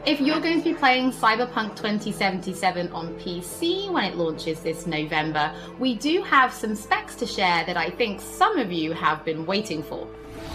If 0.06 0.20
you're 0.20 0.38
going 0.38 0.58
to 0.58 0.62
be 0.62 0.72
playing 0.72 1.10
Cyberpunk 1.10 1.74
2077 1.74 2.92
on 2.92 3.12
PC 3.18 3.90
when 3.90 4.04
it 4.04 4.14
launches 4.14 4.60
this 4.60 4.86
November, 4.86 5.52
we 5.80 5.96
do 5.96 6.22
have 6.22 6.52
some 6.52 6.76
specs 6.76 7.16
to 7.16 7.26
share 7.26 7.64
that 7.64 7.76
I 7.76 7.90
think 7.90 8.20
some 8.20 8.56
of 8.56 8.70
you 8.70 8.92
have 8.92 9.24
been 9.24 9.44
waiting 9.46 9.82
for. 9.82 10.06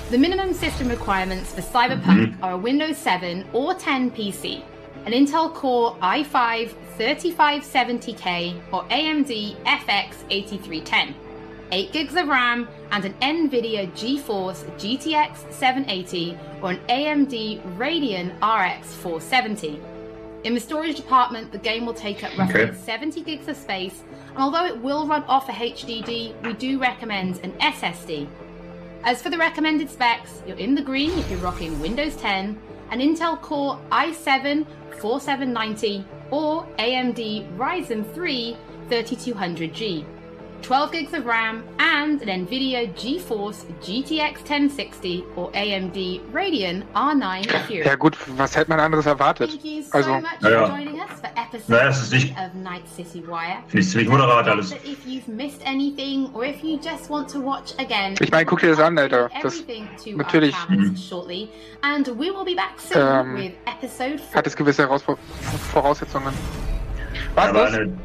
The 0.10 0.18
minimum 0.18 0.54
system 0.54 0.88
requirements 0.88 1.54
for 1.54 1.60
Cyberpunk 1.60 2.28
mm-hmm. 2.28 2.44
are 2.46 2.54
a 2.54 2.58
Windows 2.58 2.98
7 2.98 3.46
or 3.52 3.74
10 3.74 4.12
PC, 4.12 4.64
an 5.06 5.12
Intel 5.12 5.54
Core 5.54 5.98
i5 5.98 6.74
3570K 6.98 8.58
or 8.72 8.84
AMD 8.86 9.62
FX 9.66 10.16
8310, 10.30 11.14
8 11.74 11.92
gigs 11.92 12.16
of 12.16 12.30
RAM, 12.30 12.70
and 12.92 13.06
an 13.06 13.14
NVIDIA 13.22 13.92
GeForce 13.94 14.64
GTX 14.78 15.52
780 15.52 16.38
or 16.62 16.72
an 16.72 16.80
AMD 16.90 17.78
Radeon 17.78 18.30
RX 18.42 18.94
470. 18.96 19.82
In 20.44 20.54
the 20.54 20.60
storage 20.60 20.96
department, 20.96 21.52
the 21.52 21.58
game 21.58 21.86
will 21.86 21.94
take 21.94 22.24
up 22.24 22.36
roughly 22.38 22.62
Okay. 22.62 22.78
70 22.78 23.22
gigs 23.22 23.48
of 23.48 23.56
space, 23.56 24.04
and 24.30 24.40
although 24.40 24.66
it 24.66 24.78
will 24.78 25.08
run 25.08 25.24
off 25.24 25.48
a 25.50 25.52
HDD, 25.52 26.42
we 26.44 26.54
do 26.54 26.80
recommend 26.80 27.40
an 27.44 27.52
SSD. 27.60 28.28
As 29.04 29.22
for 29.22 29.30
the 29.30 29.38
recommended 29.38 29.90
specs, 29.90 30.42
you're 30.46 30.58
in 30.58 30.76
the 30.76 30.82
green 30.82 31.12
if 31.18 31.30
you're 31.30 31.40
rocking 31.40 31.80
Windows 31.80 32.16
10, 32.18 32.60
an 32.92 33.00
Intel 33.00 33.40
Core 33.40 33.80
i7 33.92 34.66
4790 35.00 36.06
or 36.32 36.66
AMD 36.78 37.58
Ryzen 37.58 38.14
3 38.14 38.58
3200G. 38.90 40.06
12 40.62 40.92
gigs 40.92 41.14
of 41.14 41.26
RAM 41.26 41.64
and 41.80 42.22
an 42.22 42.46
Nvidia 42.48 42.88
GeForce 42.94 43.66
GTX 43.82 44.40
1060 44.42 45.24
or 45.36 45.50
AMD 45.54 46.22
Radeon 46.32 46.84
R9 46.94 47.50
Fury. 47.68 47.86
Ja 47.86 47.96
gut, 47.96 48.16
was 48.38 48.56
hätte 48.56 48.70
man 48.70 48.80
anderes 48.80 49.06
erwartet? 49.06 49.50
Thank 49.50 49.66
you 49.66 49.82
so 49.84 49.98
Also, 49.98 50.14
much 50.20 50.24
for 50.40 50.50
Naja. 50.50 50.68
joining 50.68 51.00
us 51.02 51.10
for 51.20 51.30
episode 51.36 51.72
Naja, 51.72 51.90
es 51.90 52.02
ist 52.04 52.14
nicht- 52.14 52.32
of 52.38 52.54
Night 52.54 52.88
City 52.96 53.24
Wire. 53.28 53.58
Finde 53.68 53.80
ich 53.80 53.90
ziemlich 53.90 54.10
moderat 54.10 54.48
alles. 54.48 54.70
That 54.70 54.86
if 54.86 55.06
you've 55.06 55.28
missed 55.28 55.62
anything 55.66 56.30
or 56.34 56.46
if 56.46 56.64
you 56.64 56.78
just 56.78 57.10
want 57.10 57.28
to 57.32 57.40
watch 57.44 57.74
again, 57.80 58.16
ich 58.20 58.32
meine, 58.32 58.46
guck 58.46 58.60
dir 58.62 58.70
das 58.70 58.80
an, 58.80 58.98
Alter. 58.98 59.30
Das, 59.42 59.64
natürlich 60.16 60.56
channels 60.68 61.04
shortly, 61.08 61.50
and 61.82 62.08
we 62.20 62.28
will 62.32 62.46
be 62.46 62.56
back 62.56 62.80
soon 62.80 63.02
Ähm, 63.02 63.36
with 63.36 63.52
episode 63.66 64.20
4. 64.20 64.36
hat 64.36 64.48
es 64.48 64.56
gewisse 64.56 64.84
Herausfor 64.84 65.18
Voraussetzungen. 65.74 66.34
Was 67.36 67.52
das? 67.52 67.74
eine, 67.74 67.98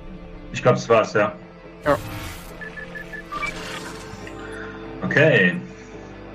ich 0.52 0.62
glaube, 0.62 0.78
es 0.78 0.88
war's, 0.88 1.12
ja. 1.12 1.32
Ja. 1.84 1.96
Okay. 5.02 5.54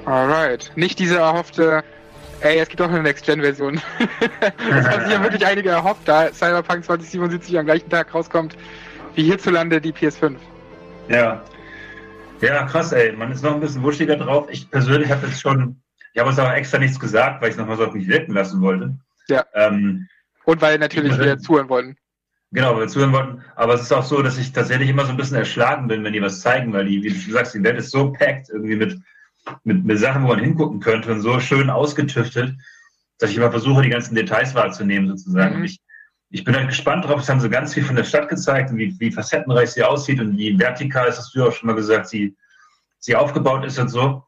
Alright. 0.06 0.72
Nicht 0.76 1.00
diese 1.00 1.18
erhoffte, 1.18 1.84
ey, 2.42 2.60
es 2.60 2.70
gibt 2.70 2.82
auch 2.82 2.90
eine 2.90 3.04
Next-Gen-Version. 3.04 3.82
das 4.70 4.90
haben 4.90 5.04
sich 5.04 5.14
ja 5.14 5.24
wirklich 5.24 5.46
einige 5.46 5.70
erhofft, 5.70 6.02
da 6.06 6.32
Cyberpunk 6.34 6.86
2077 6.86 7.58
am 7.58 7.66
gleichen 7.66 7.90
Tag 7.90 8.14
rauskommt 8.14 8.56
wie 9.16 9.24
hierzulande 9.24 9.82
die 9.82 9.94
PS5. 9.94 10.36
Ja. 11.10 11.42
Ja, 12.42 12.64
krass, 12.64 12.92
ey. 12.92 13.12
Man 13.12 13.32
ist 13.32 13.44
noch 13.44 13.54
ein 13.54 13.60
bisschen 13.60 13.84
wuschiger 13.84 14.16
drauf. 14.16 14.48
Ich 14.50 14.70
persönlich 14.72 15.12
habe 15.12 15.28
jetzt 15.28 15.42
schon, 15.42 15.82
ich 16.14 16.20
habe 16.20 16.30
uns 16.30 16.40
auch 16.40 16.52
extra 16.52 16.80
nichts 16.80 17.00
gesagt, 17.00 17.42
weil 17.42 17.50
ich 17.50 17.56
es 17.56 17.60
nochmal 17.60 17.78
so 17.78 17.86
auf 17.86 17.94
mich 17.94 18.08
wirken 18.08 18.34
lassen 18.34 18.62
wollte. 18.62 18.96
Ja. 19.28 19.46
Ähm, 19.54 20.08
Und 20.46 20.62
weil 20.62 20.80
natürlich 20.80 21.18
wir 21.20 21.38
zuhören 21.38 21.70
wollten. 21.70 21.98
Genau, 22.54 22.74
weil 22.74 22.82
wir 22.82 22.88
zuhören 22.90 23.14
wollten. 23.14 23.42
Aber 23.56 23.76
es 23.76 23.82
ist 23.82 23.94
auch 23.94 24.04
so, 24.04 24.22
dass 24.22 24.38
ich 24.38 24.52
tatsächlich 24.52 24.90
immer 24.90 25.06
so 25.06 25.12
ein 25.12 25.18
bisschen 25.18 25.38
erschlagen 25.38 25.88
bin, 25.88 26.04
wenn 26.04 26.14
die 26.14 26.22
was 26.22 26.42
zeigen, 26.42 26.74
weil 26.74 26.86
die, 26.86 27.02
wie 27.02 27.10
du 27.10 27.32
sagst, 27.32 27.54
die 27.54 27.64
Welt 27.64 27.80
ist 27.80 27.92
so 27.92 28.12
packed 28.12 28.50
irgendwie 28.50 28.76
mit, 28.76 29.00
mit, 29.64 29.86
mit 29.86 30.00
Sachen, 30.00 30.24
wo 30.24 30.28
man 30.28 30.40
hingucken 30.40 30.82
könnte 30.82 31.14
und 31.14 31.22
so 31.22 31.40
schön 31.40 31.70
ausgetüftelt, 31.70 32.54
dass 33.20 33.30
ich 33.30 33.38
immer 33.38 33.52
versuche, 33.52 33.84
die 33.84 33.90
ganzen 33.90 34.16
Details 34.16 34.54
wahrzunehmen 34.54 35.08
sozusagen. 35.08 35.56
Und 35.56 35.64
ich, 35.64 35.80
ich 36.30 36.44
bin 36.44 36.54
halt 36.54 36.68
gespannt 36.68 37.06
drauf. 37.06 37.22
Es 37.22 37.30
haben 37.30 37.40
so 37.40 37.50
ganz 37.50 37.74
viel 37.74 37.86
von 37.86 37.96
der 37.96 38.04
Stadt 38.04 38.28
gezeigt 38.28 38.70
und 38.70 38.78
wie, 38.78 38.94
wie 39.00 39.12
facettenreich 39.12 39.72
sie 39.72 39.84
aussieht 39.84 40.20
und 40.20 40.38
wie 40.38 40.60
vertikal, 40.60 41.06
das 41.06 41.20
hast 41.20 41.34
du 41.34 41.40
ja 41.40 41.46
auch 41.46 41.54
schon 41.54 41.68
mal 41.68 41.76
gesagt, 41.76 42.10
sie, 42.10 42.36
sie 43.00 43.16
aufgebaut 43.16 43.64
ist 43.64 43.80
und 43.80 43.88
so. 43.88 44.26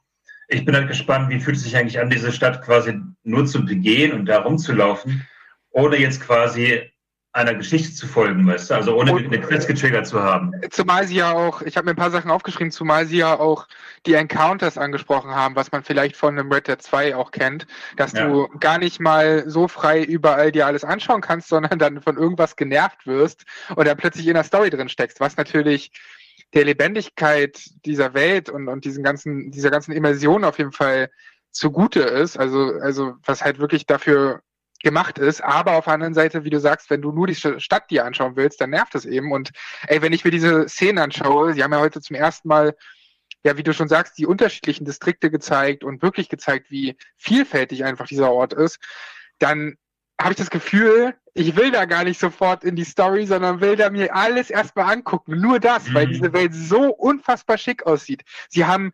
Ich 0.47 0.63
bin 0.63 0.75
halt 0.75 0.87
gespannt, 0.87 1.29
wie 1.29 1.41
fühlt 1.41 1.57
es 1.57 1.63
sich 1.63 1.75
eigentlich 1.75 1.99
an, 1.99 2.09
diese 2.09 2.31
Stadt 2.31 2.61
quasi 2.61 3.01
nur 3.23 3.45
zu 3.45 3.65
begehen 3.65 4.13
und 4.13 4.27
da 4.27 4.39
rumzulaufen, 4.39 5.27
ohne 5.71 5.97
jetzt 5.97 6.21
quasi 6.21 6.92
einer 7.33 7.55
Geschichte 7.55 7.93
zu 7.93 8.07
folgen, 8.07 8.45
weißt 8.45 8.69
du? 8.69 8.75
Also 8.75 8.95
ohne 8.95 9.11
eine 9.11 9.41
Quest 9.41 9.67
getriggert 9.67 10.05
zu 10.05 10.21
haben. 10.21 10.53
Zumal 10.69 11.07
sie 11.07 11.15
ja 11.15 11.33
auch, 11.33 11.63
ich 11.63 11.75
habe 11.77 11.85
mir 11.85 11.91
ein 11.91 11.97
paar 11.97 12.11
Sachen 12.11 12.29
aufgeschrieben, 12.29 12.71
zumal 12.71 13.07
sie 13.07 13.17
ja 13.17 13.39
auch 13.39 13.67
die 14.05 14.13
Encounters 14.13 14.77
angesprochen 14.77 15.31
haben, 15.31 15.55
was 15.55 15.71
man 15.71 15.83
vielleicht 15.83 16.15
von 16.15 16.37
einem 16.37 16.51
Red 16.51 16.67
Dead 16.67 16.79
2 16.79 17.15
auch 17.15 17.31
kennt, 17.31 17.65
dass 17.97 18.13
Ja. 18.13 18.27
du 18.27 18.47
gar 18.59 18.77
nicht 18.77 18.99
mal 18.99 19.49
so 19.49 19.67
frei 19.67 20.03
überall 20.03 20.51
dir 20.51 20.67
alles 20.67 20.83
anschauen 20.83 21.21
kannst, 21.21 21.49
sondern 21.49 21.79
dann 21.79 22.03
von 22.03 22.17
irgendwas 22.17 22.55
genervt 22.55 23.07
wirst 23.07 23.45
und 23.75 23.87
dann 23.87 23.97
plötzlich 23.97 24.27
in 24.27 24.35
der 24.35 24.43
Story 24.43 24.69
drin 24.69 24.89
steckst, 24.89 25.19
was 25.19 25.35
natürlich 25.35 25.91
der 26.53 26.65
Lebendigkeit 26.65 27.59
dieser 27.83 28.13
Welt 28.13 28.49
und, 28.49 28.67
und 28.67 28.85
diesen 28.85 29.03
ganzen, 29.03 29.49
dieser 29.49 29.71
ganzen 29.71 29.91
Immersion 29.91 30.43
auf 30.43 30.59
jeden 30.59 30.71
Fall 30.71 31.09
zugute 31.49 32.01
ist. 32.01 32.37
Also, 32.37 32.73
also 32.79 33.15
was 33.25 33.43
halt 33.43 33.57
wirklich 33.57 33.87
dafür 33.87 34.41
gemacht 34.83 35.17
ist. 35.17 35.43
Aber 35.43 35.73
auf 35.73 35.85
der 35.85 35.93
anderen 35.93 36.13
Seite, 36.13 36.43
wie 36.43 36.49
du 36.51 36.59
sagst, 36.59 36.89
wenn 36.89 37.01
du 37.01 37.11
nur 37.11 37.25
die 37.25 37.35
St- 37.35 37.59
Stadt 37.59 37.89
dir 37.89 38.05
anschauen 38.05 38.35
willst, 38.35 38.61
dann 38.61 38.69
nervt 38.69 38.93
es 38.93 39.05
eben. 39.05 39.31
Und 39.31 39.51
ey, 39.87 40.01
wenn 40.01 40.13
ich 40.13 40.23
mir 40.23 40.31
diese 40.31 40.69
Szenen 40.69 40.99
anschaue, 40.99 41.53
sie 41.53 41.63
haben 41.63 41.73
ja 41.73 41.79
heute 41.79 42.01
zum 42.01 42.15
ersten 42.15 42.47
Mal, 42.47 42.75
ja, 43.43 43.57
wie 43.57 43.63
du 43.63 43.73
schon 43.73 43.87
sagst, 43.87 44.17
die 44.17 44.25
unterschiedlichen 44.25 44.85
Distrikte 44.85 45.31
gezeigt 45.31 45.83
und 45.83 46.01
wirklich 46.01 46.29
gezeigt, 46.29 46.69
wie 46.69 46.95
vielfältig 47.17 47.83
einfach 47.83 48.07
dieser 48.07 48.31
Ort 48.31 48.53
ist, 48.53 48.79
dann 49.39 49.75
habe 50.21 50.31
ich 50.31 50.37
das 50.37 50.49
Gefühl, 50.49 51.15
ich 51.33 51.55
will 51.55 51.71
da 51.71 51.85
gar 51.85 52.03
nicht 52.03 52.19
sofort 52.19 52.63
in 52.63 52.75
die 52.75 52.83
Story, 52.83 53.25
sondern 53.25 53.59
will 53.59 53.75
da 53.75 53.89
mir 53.89 54.15
alles 54.15 54.49
erstmal 54.49 54.93
angucken. 54.93 55.41
Nur 55.41 55.59
das, 55.59 55.93
weil 55.93 56.07
diese 56.07 56.31
Welt 56.31 56.53
so 56.53 56.93
unfassbar 56.93 57.57
schick 57.57 57.85
aussieht. 57.85 58.23
Sie 58.49 58.65
haben 58.65 58.93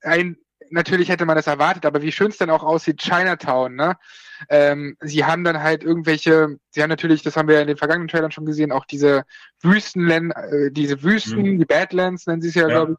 ein, 0.00 0.38
natürlich 0.70 1.08
hätte 1.08 1.26
man 1.26 1.36
das 1.36 1.46
erwartet, 1.46 1.86
aber 1.86 2.02
wie 2.02 2.12
schön 2.12 2.28
es 2.28 2.38
dann 2.38 2.50
auch 2.50 2.62
aussieht, 2.62 3.00
Chinatown, 3.00 3.74
ne? 3.74 3.96
Ähm, 4.50 4.96
sie 5.00 5.24
haben 5.24 5.44
dann 5.44 5.62
halt 5.62 5.82
irgendwelche, 5.82 6.58
sie 6.70 6.82
haben 6.82 6.90
natürlich, 6.90 7.22
das 7.22 7.36
haben 7.36 7.48
wir 7.48 7.56
ja 7.56 7.62
in 7.62 7.68
den 7.68 7.76
vergangenen 7.78 8.08
Trailern 8.08 8.30
schon 8.30 8.44
gesehen, 8.44 8.70
auch 8.72 8.84
diese 8.84 9.24
Wüstenländer, 9.62 10.52
äh, 10.52 10.70
diese 10.70 11.02
Wüsten, 11.02 11.58
die 11.58 11.64
Badlands 11.64 12.26
nennen 12.26 12.42
sie 12.42 12.48
es 12.48 12.54
ja, 12.54 12.62
Ja. 12.62 12.68
glaube 12.68 12.92
ich. 12.92 12.98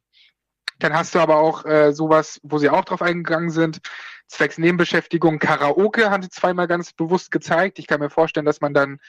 Dann 0.80 0.94
hast 0.94 1.16
du 1.16 1.20
aber 1.20 1.38
auch 1.38 1.66
äh, 1.66 1.92
sowas, 1.94 2.40
wo 2.44 2.58
sie 2.60 2.70
auch 2.70 2.86
drauf 2.86 3.02
eingegangen 3.02 3.50
sind, 3.50 3.82
zwecks 4.28 4.58
Nebenbeschäftigung, 4.58 5.40
Karaoke 5.40 6.10
haben 6.12 6.24
sie 6.24 6.30
zweimal 6.30 6.68
ganz 6.68 6.94
bewusst 6.94 7.32
gezeigt. 7.32 7.80
Ich 7.80 7.88
kann 7.88 8.00
mir 8.00 8.10
vorstellen, 8.10 8.46
dass 8.46 8.62
man 8.62 8.74
dann 8.74 9.00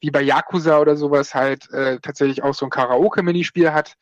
wie 0.00 0.10
bei 0.10 0.20
Yakuza 0.20 0.78
oder 0.78 0.96
sowas 0.96 1.34
halt 1.34 1.70
äh, 1.70 1.98
tatsächlich 2.00 2.42
auch 2.42 2.54
so 2.54 2.66
ein 2.66 2.70
Karaoke-Minispiel 2.70 3.72
hat. 3.72 3.96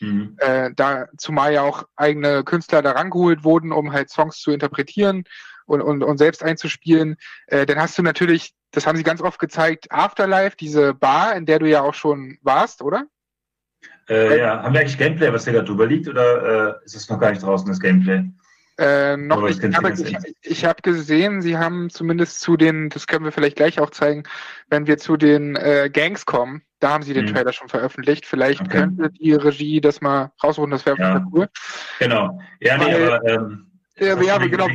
Mhm. 0.00 0.36
Äh, 0.38 0.70
da 0.74 1.08
zumal 1.18 1.52
ja 1.52 1.62
auch 1.62 1.84
eigene 1.96 2.44
Künstler 2.44 2.82
da 2.82 2.92
rangeholt 2.92 3.44
wurden, 3.44 3.72
um 3.72 3.92
halt 3.92 4.10
Songs 4.10 4.38
zu 4.38 4.50
interpretieren 4.50 5.24
und, 5.66 5.82
und, 5.82 6.02
und 6.02 6.18
selbst 6.18 6.42
einzuspielen. 6.42 7.16
Äh, 7.46 7.66
dann 7.66 7.78
hast 7.78 7.98
du 7.98 8.02
natürlich 8.02 8.54
das 8.72 8.86
haben 8.86 8.96
sie 8.96 9.02
ganz 9.02 9.20
oft 9.20 9.38
gezeigt, 9.38 9.90
Afterlife, 9.90 10.56
diese 10.56 10.94
Bar, 10.94 11.34
in 11.36 11.46
der 11.46 11.58
du 11.58 11.68
ja 11.68 11.82
auch 11.82 11.94
schon 11.94 12.38
warst, 12.42 12.82
oder? 12.82 13.06
Äh, 14.08 14.38
ja, 14.38 14.62
haben 14.62 14.74
wir 14.74 14.80
eigentlich 14.80 14.98
Gameplay, 14.98 15.32
was 15.32 15.44
da 15.44 15.52
drüber 15.62 15.86
liegt, 15.86 16.08
oder 16.08 16.78
äh, 16.80 16.84
ist 16.84 16.94
es 16.94 17.08
noch 17.08 17.18
gar 17.18 17.30
nicht 17.30 17.42
draußen, 17.42 17.68
das 17.68 17.80
Gameplay? 17.80 18.24
Äh, 18.80 19.18
noch 19.18 19.42
nicht. 19.42 19.62
Aber 19.76 19.92
ich, 19.92 20.16
ich 20.40 20.64
habe 20.64 20.80
gesehen, 20.80 21.42
sie 21.42 21.58
haben 21.58 21.90
zumindest 21.90 22.40
zu 22.40 22.56
den, 22.56 22.88
das 22.88 23.06
können 23.06 23.26
wir 23.26 23.32
vielleicht 23.32 23.56
gleich 23.56 23.78
auch 23.78 23.90
zeigen, 23.90 24.22
wenn 24.70 24.86
wir 24.86 24.96
zu 24.96 25.18
den 25.18 25.54
äh, 25.54 25.90
Gangs 25.92 26.24
kommen, 26.24 26.62
da 26.78 26.90
haben 26.94 27.02
sie 27.02 27.12
den 27.12 27.26
Mhm. 27.26 27.34
Trailer 27.34 27.52
schon 27.52 27.68
veröffentlicht. 27.68 28.24
Vielleicht 28.24 28.62
Okay. 28.62 28.78
könnte 28.78 29.10
die 29.10 29.34
Regie 29.34 29.82
das 29.82 30.00
mal 30.00 30.32
raussuchen, 30.42 30.70
das 30.70 30.86
wäre 30.86 30.96
Ja. 30.98 31.26
cool. 31.30 31.48
Genau. 31.98 32.40
Ja, 32.60 32.78
nee, 32.78 32.84
Weil- 32.86 33.12
aber 33.12 33.24
ähm, 33.28 33.66
Ja, 33.98 34.18
ja, 34.18 34.38
genau, 34.38 34.66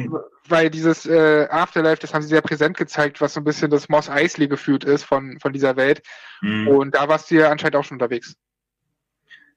weil 0.50 0.70
dieses 0.70 1.08
äh, 1.08 1.48
Afterlife, 1.50 2.00
das 2.02 2.14
haben 2.14 2.22
sie 2.22 2.28
sehr 2.28 2.42
präsent 2.44 2.78
gezeigt, 2.78 3.22
was 3.22 3.34
so 3.34 3.40
ein 3.42 3.44
bisschen 3.44 3.72
das 3.72 3.90
Moss 3.90 4.08
Eisley 4.08 4.48
gefühlt 4.48 4.84
ist 4.84 5.02
von, 5.04 5.40
von 5.40 5.52
dieser 5.52 5.76
Welt. 5.78 6.04
Mhm. 6.42 6.68
Und 6.68 6.94
da 6.96 7.08
warst 7.10 7.32
du 7.32 7.36
ja 7.36 7.50
anscheinend 7.50 7.76
auch 7.78 7.84
schon 7.84 7.96
unterwegs. 7.96 8.36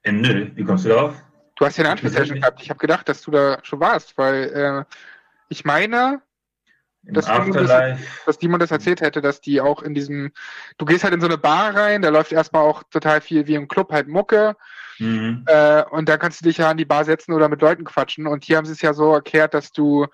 Äh, 0.04 0.12
nö, 0.12 0.46
wie 0.54 0.64
kommst 0.64 0.86
du 0.86 0.88
darauf? 0.88 1.22
Du 1.58 1.66
hast 1.66 1.76
ja 1.76 1.82
eine 1.84 1.90
Anspielsession 1.92 2.40
gehabt. 2.40 2.62
Ich 2.62 2.70
habe 2.70 2.78
gedacht, 2.78 3.08
dass 3.08 3.20
du 3.22 3.32
da 3.32 3.58
schon 3.64 3.80
warst, 3.80 4.16
weil 4.16 4.44
äh, 4.88 4.94
ich 5.48 5.64
meine, 5.64 6.22
dass 7.02 7.26
das, 7.26 7.82
dass 8.26 8.38
Dimon 8.38 8.60
das 8.60 8.70
erzählt 8.70 9.00
hätte, 9.00 9.20
dass 9.20 9.40
die 9.40 9.60
auch 9.60 9.82
in 9.82 9.94
diesem, 9.94 10.30
du 10.78 10.84
gehst 10.84 11.04
halt 11.04 11.14
in 11.14 11.20
so 11.20 11.26
eine 11.26 11.38
Bar 11.38 11.74
rein, 11.74 12.02
da 12.02 12.10
läuft 12.10 12.32
erstmal 12.32 12.62
auch 12.62 12.82
total 12.90 13.20
viel 13.20 13.46
wie 13.46 13.54
im 13.54 13.68
Club 13.68 13.92
halt 13.92 14.08
Mucke 14.08 14.56
Mhm. 15.00 15.44
äh, 15.46 15.84
und 15.84 16.08
da 16.08 16.16
kannst 16.16 16.40
du 16.40 16.44
dich 16.44 16.58
ja 16.58 16.70
an 16.70 16.76
die 16.76 16.84
Bar 16.84 17.04
setzen 17.04 17.32
oder 17.32 17.48
mit 17.48 17.60
Leuten 17.60 17.84
quatschen 17.84 18.26
und 18.26 18.44
hier 18.44 18.56
haben 18.56 18.66
sie 18.66 18.72
es 18.72 18.82
ja 18.82 18.92
so 18.92 19.14
erklärt, 19.14 19.54
dass 19.54 19.70
du 19.70 20.06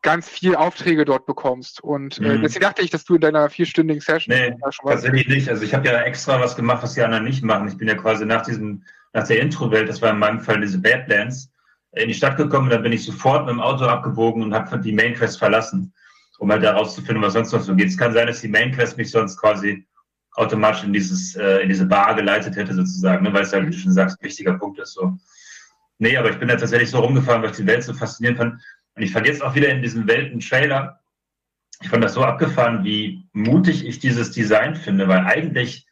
ganz 0.00 0.28
viel 0.28 0.56
Aufträge 0.56 1.04
dort 1.04 1.26
bekommst 1.26 1.82
und 1.82 2.18
äh, 2.18 2.38
Mhm. 2.38 2.42
deswegen 2.42 2.64
dachte 2.64 2.82
ich, 2.82 2.90
dass 2.90 3.04
du 3.04 3.14
in 3.16 3.20
deiner 3.20 3.48
vierstündigen 3.50 4.00
Session 4.00 4.34
Nee, 4.34 4.56
da 4.60 4.72
schon 4.72 4.86
warst. 4.86 5.04
tatsächlich 5.04 5.28
nicht. 5.28 5.48
Also 5.48 5.62
ich 5.62 5.74
habe 5.74 5.86
ja 5.86 6.00
extra 6.02 6.40
was 6.40 6.56
gemacht, 6.56 6.82
was 6.82 6.94
die 6.94 7.02
anderen 7.02 7.24
nicht 7.24 7.42
machen. 7.42 7.68
Ich 7.68 7.76
bin 7.76 7.86
ja 7.88 7.94
quasi 7.94 8.24
nach 8.26 8.42
diesem, 8.42 8.84
nach 9.14 9.26
der 9.26 9.40
Intro-Welt, 9.40 9.88
das 9.88 10.02
war 10.02 10.10
in 10.10 10.18
meinem 10.18 10.40
Fall 10.40 10.60
diese 10.60 10.78
Badlands, 10.78 11.50
in 11.92 12.08
die 12.08 12.14
Stadt 12.14 12.36
gekommen 12.36 12.68
dann 12.68 12.82
bin 12.82 12.92
ich 12.92 13.04
sofort 13.04 13.46
mit 13.46 13.54
dem 13.54 13.60
Auto 13.60 13.84
abgebogen 13.84 14.42
und 14.42 14.52
habe 14.52 14.78
die 14.80 14.92
Main 14.92 15.14
Quest 15.14 15.38
verlassen, 15.38 15.94
um 16.38 16.50
halt 16.50 16.64
da 16.64 16.72
rauszufinden, 16.72 17.22
was 17.22 17.34
sonst 17.34 17.52
noch 17.52 17.62
so 17.62 17.74
geht. 17.74 17.88
Es 17.88 17.96
kann 17.96 18.12
sein, 18.12 18.26
dass 18.26 18.40
die 18.40 18.48
Main 18.48 18.72
Quest 18.72 18.98
mich 18.98 19.12
sonst 19.12 19.38
quasi 19.38 19.86
automatisch 20.32 20.82
in 20.82 20.92
dieses, 20.92 21.36
äh, 21.36 21.58
in 21.58 21.68
diese 21.68 21.86
Bar 21.86 22.16
geleitet 22.16 22.56
hätte 22.56 22.74
sozusagen, 22.74 23.24
ne? 23.24 23.32
weil 23.32 23.42
es 23.42 23.52
halt, 23.52 23.66
wie 23.66 23.70
du 23.70 23.78
schon 23.78 23.92
sagst, 23.92 24.20
ein 24.20 24.24
wichtiger 24.24 24.54
Punkt 24.54 24.80
ist. 24.80 24.94
So. 24.94 25.16
Nee, 25.98 26.16
aber 26.16 26.30
ich 26.30 26.38
bin 26.38 26.48
da 26.48 26.56
tatsächlich 26.56 26.90
so 26.90 26.98
rumgefahren, 26.98 27.40
weil 27.42 27.50
ich 27.50 27.56
die 27.56 27.66
Welt 27.66 27.84
so 27.84 27.94
faszinierend 27.94 28.38
fand. 28.38 28.62
Und 28.96 29.02
ich 29.02 29.12
fand 29.12 29.28
jetzt 29.28 29.42
auch 29.42 29.54
wieder 29.54 29.68
in 29.68 29.80
diesem 29.80 30.08
Welten-Trailer, 30.08 30.98
ich 31.82 31.88
fand 31.88 32.02
das 32.02 32.14
so 32.14 32.24
abgefahren, 32.24 32.82
wie 32.84 33.28
mutig 33.32 33.86
ich 33.86 34.00
dieses 34.00 34.32
Design 34.32 34.74
finde, 34.74 35.06
weil 35.06 35.20
eigentlich 35.20 35.86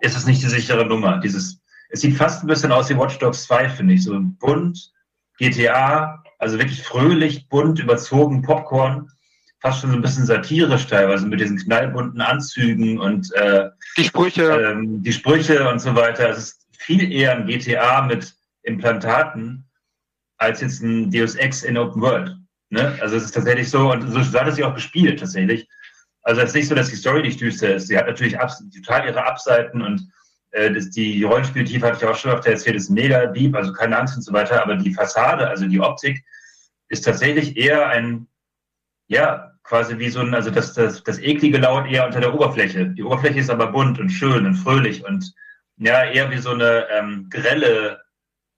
ist 0.00 0.16
es 0.16 0.26
nicht 0.26 0.42
die 0.42 0.48
sichere 0.48 0.86
Nummer. 0.86 1.18
Dieses, 1.18 1.62
es 1.96 2.02
sieht 2.02 2.16
fast 2.16 2.44
ein 2.44 2.46
bisschen 2.46 2.72
aus 2.72 2.90
wie 2.90 2.96
Watch 2.96 3.18
Dogs 3.18 3.44
2, 3.44 3.70
finde 3.70 3.94
ich. 3.94 4.04
So 4.04 4.18
bunt, 4.20 4.92
GTA, 5.38 6.22
also 6.38 6.58
wirklich 6.58 6.82
fröhlich, 6.82 7.48
bunt, 7.48 7.78
überzogen, 7.78 8.42
Popcorn, 8.42 9.08
fast 9.60 9.80
schon 9.80 9.90
so 9.90 9.96
ein 9.96 10.02
bisschen 10.02 10.26
satirisch 10.26 10.86
teilweise 10.86 11.26
mit 11.26 11.40
diesen 11.40 11.56
knallbunten 11.56 12.20
Anzügen 12.20 12.98
und 12.98 13.32
äh, 13.34 13.70
die 13.96 14.04
Sprüche. 14.04 14.42
Ähm, 14.42 15.02
die 15.02 15.12
Sprüche 15.12 15.68
und 15.68 15.80
so 15.80 15.94
weiter. 15.96 16.28
Es 16.28 16.38
ist 16.38 16.66
viel 16.76 17.10
eher 17.10 17.32
ein 17.32 17.46
GTA 17.46 18.02
mit 18.02 18.34
Implantaten 18.62 19.64
als 20.36 20.60
jetzt 20.60 20.82
ein 20.82 21.10
Deus 21.10 21.34
Ex 21.34 21.62
in 21.62 21.78
Open 21.78 22.02
World. 22.02 22.36
Ne? 22.68 22.94
Also 23.00 23.16
es 23.16 23.24
ist 23.24 23.34
tatsächlich 23.34 23.70
so, 23.70 23.90
und 23.90 24.06
so 24.10 24.38
hat 24.38 24.48
es 24.48 24.56
sich 24.56 24.64
auch 24.64 24.74
gespielt 24.74 25.18
tatsächlich. 25.18 25.66
Also 26.22 26.42
es 26.42 26.48
ist 26.48 26.56
nicht 26.56 26.68
so, 26.68 26.74
dass 26.74 26.90
die 26.90 26.96
Story 26.96 27.22
nicht 27.22 27.40
düster 27.40 27.76
ist. 27.76 27.88
Sie 27.88 27.96
hat 27.96 28.06
natürlich 28.06 28.36
total 28.36 29.06
ihre 29.06 29.24
Abseiten 29.24 29.80
und 29.80 30.06
äh, 30.56 30.72
das, 30.72 30.90
die 30.90 31.22
Rollenspieltiefe 31.22 31.86
hatte 31.86 31.98
ich 31.98 32.04
auch 32.04 32.16
schon 32.16 32.32
öfter 32.32 32.50
erzählt, 32.50 32.76
ist 32.76 32.90
mega 32.90 33.26
deep, 33.26 33.54
also 33.54 33.72
keine 33.72 33.98
Angst 33.98 34.16
und 34.16 34.22
so 34.22 34.32
weiter. 34.32 34.62
Aber 34.62 34.76
die 34.76 34.94
Fassade, 34.94 35.48
also 35.48 35.66
die 35.66 35.80
Optik, 35.80 36.24
ist 36.88 37.04
tatsächlich 37.04 37.56
eher 37.56 37.88
ein, 37.88 38.26
ja, 39.08 39.52
quasi 39.64 39.98
wie 39.98 40.08
so 40.08 40.20
ein, 40.20 40.32
also 40.34 40.50
das, 40.50 40.72
das, 40.72 41.02
das 41.02 41.18
eklige 41.18 41.58
Laut 41.58 41.86
eher 41.86 42.06
unter 42.06 42.20
der 42.20 42.34
Oberfläche. 42.34 42.86
Die 42.86 43.02
Oberfläche 43.02 43.40
ist 43.40 43.50
aber 43.50 43.66
bunt 43.66 43.98
und 43.98 44.10
schön 44.10 44.46
und 44.46 44.54
fröhlich 44.54 45.04
und 45.04 45.34
ja, 45.78 46.04
eher 46.04 46.30
wie 46.30 46.38
so 46.38 46.50
eine 46.50 46.86
ähm, 46.90 47.28
grelle 47.28 48.00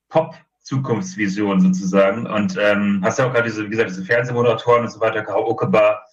Pop-Zukunftsvision 0.09 1.61
sozusagen. 1.61 2.27
Und 2.27 2.57
ähm, 2.61 3.01
hast 3.03 3.19
ja 3.19 3.27
auch 3.27 3.33
gerade 3.33 3.49
diese, 3.49 3.65
wie 3.65 3.71
gesagt, 3.71 3.91
diese 3.91 4.05
Fernsehmoderatoren 4.05 4.85
und 4.85 4.93
so 4.93 5.01
weiter, 5.01 5.23
Karaoke-Bar, 5.23 6.05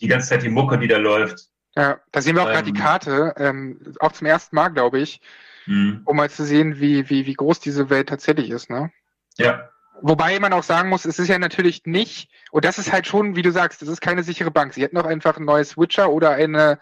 die 0.00 0.08
ganze 0.08 0.28
Zeit 0.28 0.42
die 0.42 0.48
Mucke, 0.48 0.78
die 0.78 0.88
da 0.88 0.96
läuft. 0.96 1.50
Ja, 1.76 2.00
da 2.10 2.22
sehen 2.22 2.36
wir 2.36 2.42
auch 2.42 2.46
gerade 2.46 2.68
Ähm. 2.68 2.74
die 2.74 2.80
Karte, 2.80 3.34
ähm, 3.36 3.80
auch 4.00 4.12
zum 4.12 4.26
ersten 4.26 4.56
Mal, 4.56 4.68
glaube 4.68 4.98
ich, 4.98 5.20
Mhm. 5.66 6.02
um 6.04 6.16
mal 6.16 6.30
zu 6.30 6.44
sehen, 6.44 6.80
wie, 6.80 7.10
wie, 7.10 7.26
wie 7.26 7.34
groß 7.34 7.60
diese 7.60 7.90
Welt 7.90 8.08
tatsächlich 8.08 8.50
ist, 8.50 8.70
ne? 8.70 8.90
Ja. 9.36 9.68
Wobei 10.02 10.38
man 10.40 10.52
auch 10.52 10.62
sagen 10.62 10.88
muss, 10.88 11.04
es 11.06 11.18
ist 11.18 11.28
ja 11.28 11.38
natürlich 11.38 11.84
nicht, 11.86 12.30
und 12.50 12.64
das 12.64 12.78
ist 12.78 12.92
halt 12.92 13.06
schon, 13.06 13.34
wie 13.34 13.42
du 13.42 13.50
sagst, 13.50 13.82
das 13.82 13.88
ist 13.88 14.00
keine 14.00 14.22
sichere 14.22 14.50
Bank. 14.50 14.74
Sie 14.74 14.82
hätten 14.82 14.96
auch 14.98 15.06
einfach 15.06 15.38
ein 15.38 15.44
neues 15.44 15.76
Witcher 15.76 16.10
oder 16.10 16.30
eine 16.30 16.78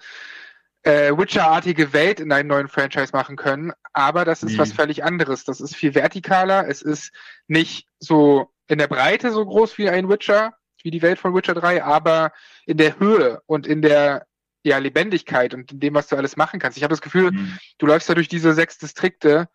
äh, 0.83 1.17
Witcher-artige 1.17 1.93
Welt 1.93 2.21
in 2.21 2.31
einem 2.31 2.49
neuen 2.49 2.69
Franchise 2.69 3.13
machen 3.13 3.37
können, 3.37 3.73
aber 3.95 4.25
das 4.25 4.43
ist 4.43 4.55
Mhm. 4.55 4.59
was 4.59 4.73
völlig 4.73 5.03
anderes. 5.03 5.45
Das 5.45 5.61
ist 5.61 5.75
viel 5.75 5.93
vertikaler, 5.93 6.69
es 6.69 6.83
ist 6.83 7.13
nicht 7.47 7.89
so 7.99 8.53
in 8.69 8.79
der 8.79 8.89
Breite 8.89 9.31
so 9.31 9.45
groß 9.47 9.79
wie 9.79 9.89
ein 9.89 10.09
Witcher, 10.09 10.53
wie 10.83 10.91
die 10.91 11.01
Welt 11.03 11.19
von 11.19 11.35
Witcher 11.35 11.55
3, 11.55 11.83
aber 11.83 12.33
in 12.67 12.77
der 12.77 12.99
Höhe 12.99 13.41
und 13.47 13.67
in 13.67 13.81
der 13.81 14.27
ja, 14.65 14.79
Lebendigkeit 14.79 15.55
und 15.55 15.73
in 15.73 15.81
dem, 15.81 15.95
was 15.95 16.09
du 16.09 16.17
alles 16.17 16.37
machen 16.37 16.59
kannst. 16.59 16.77
Ich 16.79 16.85
habe 16.85 16.93
das 16.93 17.03
Gefühl, 17.03 17.33
Mhm. 17.33 17.59
du 17.79 17.87
läufst 17.87 18.09
da 18.09 18.15
durch 18.15 18.29
diese 18.29 18.55
sechs 18.55 18.79
Distrikte 18.79 19.49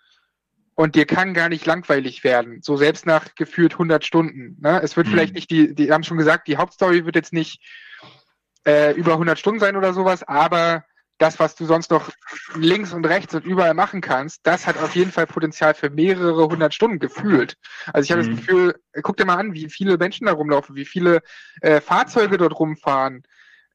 und 0.76 0.96
dir 0.96 1.06
kann 1.06 1.34
gar 1.34 1.50
nicht 1.50 1.66
langweilig 1.66 2.24
werden. 2.24 2.62
So 2.62 2.78
selbst 2.78 3.06
nach 3.06 3.36
gefühlt 3.36 3.74
100 3.78 4.06
Stunden. 4.06 4.58
Ne? 4.62 4.80
Es 4.82 4.96
wird 4.96 5.08
Mhm. 5.08 5.12
vielleicht 5.12 5.34
nicht 5.36 5.50
die, 5.50 5.76
die 5.76 5.92
haben 5.92 6.04
schon 6.04 6.18
gesagt, 6.18 6.48
die 6.48 6.58
Hauptstory 6.58 7.06
wird 7.06 7.16
jetzt 7.16 7.34
nicht 7.34 7.60
äh, 8.66 8.94
über 8.94 9.14
100 9.14 9.40
Stunden 9.40 9.60
sein 9.60 9.76
oder 9.76 9.94
sowas, 9.94 10.24
aber 10.24 10.86
das, 11.18 11.38
was 11.38 11.56
du 11.56 11.66
sonst 11.66 11.92
noch 11.92 12.10
links 12.56 12.94
und 12.94 13.06
rechts 13.06 13.36
und 13.36 13.46
überall 13.46 13.74
machen 13.74 14.00
kannst, 14.00 14.40
das 14.48 14.66
hat 14.66 14.78
auf 14.78 14.96
jeden 14.96 15.12
Fall 15.12 15.28
Potenzial 15.28 15.74
für 15.74 15.90
mehrere 15.90 16.48
hundert 16.48 16.74
Stunden 16.74 17.00
gefühlt. 17.00 17.58
Also 17.92 18.06
ich 18.06 18.12
habe 18.12 18.22
Mhm. 18.24 18.28
das 18.30 18.38
Gefühl, 18.38 18.76
guck 19.02 19.18
dir 19.18 19.26
mal 19.26 19.36
an, 19.36 19.54
wie 19.54 19.70
viele 19.70 19.98
Menschen 19.98 20.28
da 20.28 20.32
rumlaufen, 20.34 20.76
wie 20.76 20.86
viele 20.86 21.22
äh, 21.62 21.82
Fahrzeuge 21.82 22.38
dort 22.38 22.58
rumfahren, 22.58 23.24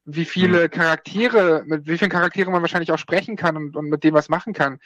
wie 0.05 0.25
viele 0.25 0.69
Charaktere, 0.69 1.63
mit 1.65 1.87
wie 1.87 1.97
vielen 1.97 2.11
Charakteren 2.11 2.53
man 2.53 2.61
wahrscheinlich 2.61 2.91
auch 2.91 2.99
sprechen 2.99 3.35
kann 3.35 3.57
und, 3.57 3.75
und 3.75 3.89
mit 3.89 4.03
dem 4.03 4.13
was 4.13 4.29
machen 4.29 4.53
kann. 4.53 4.79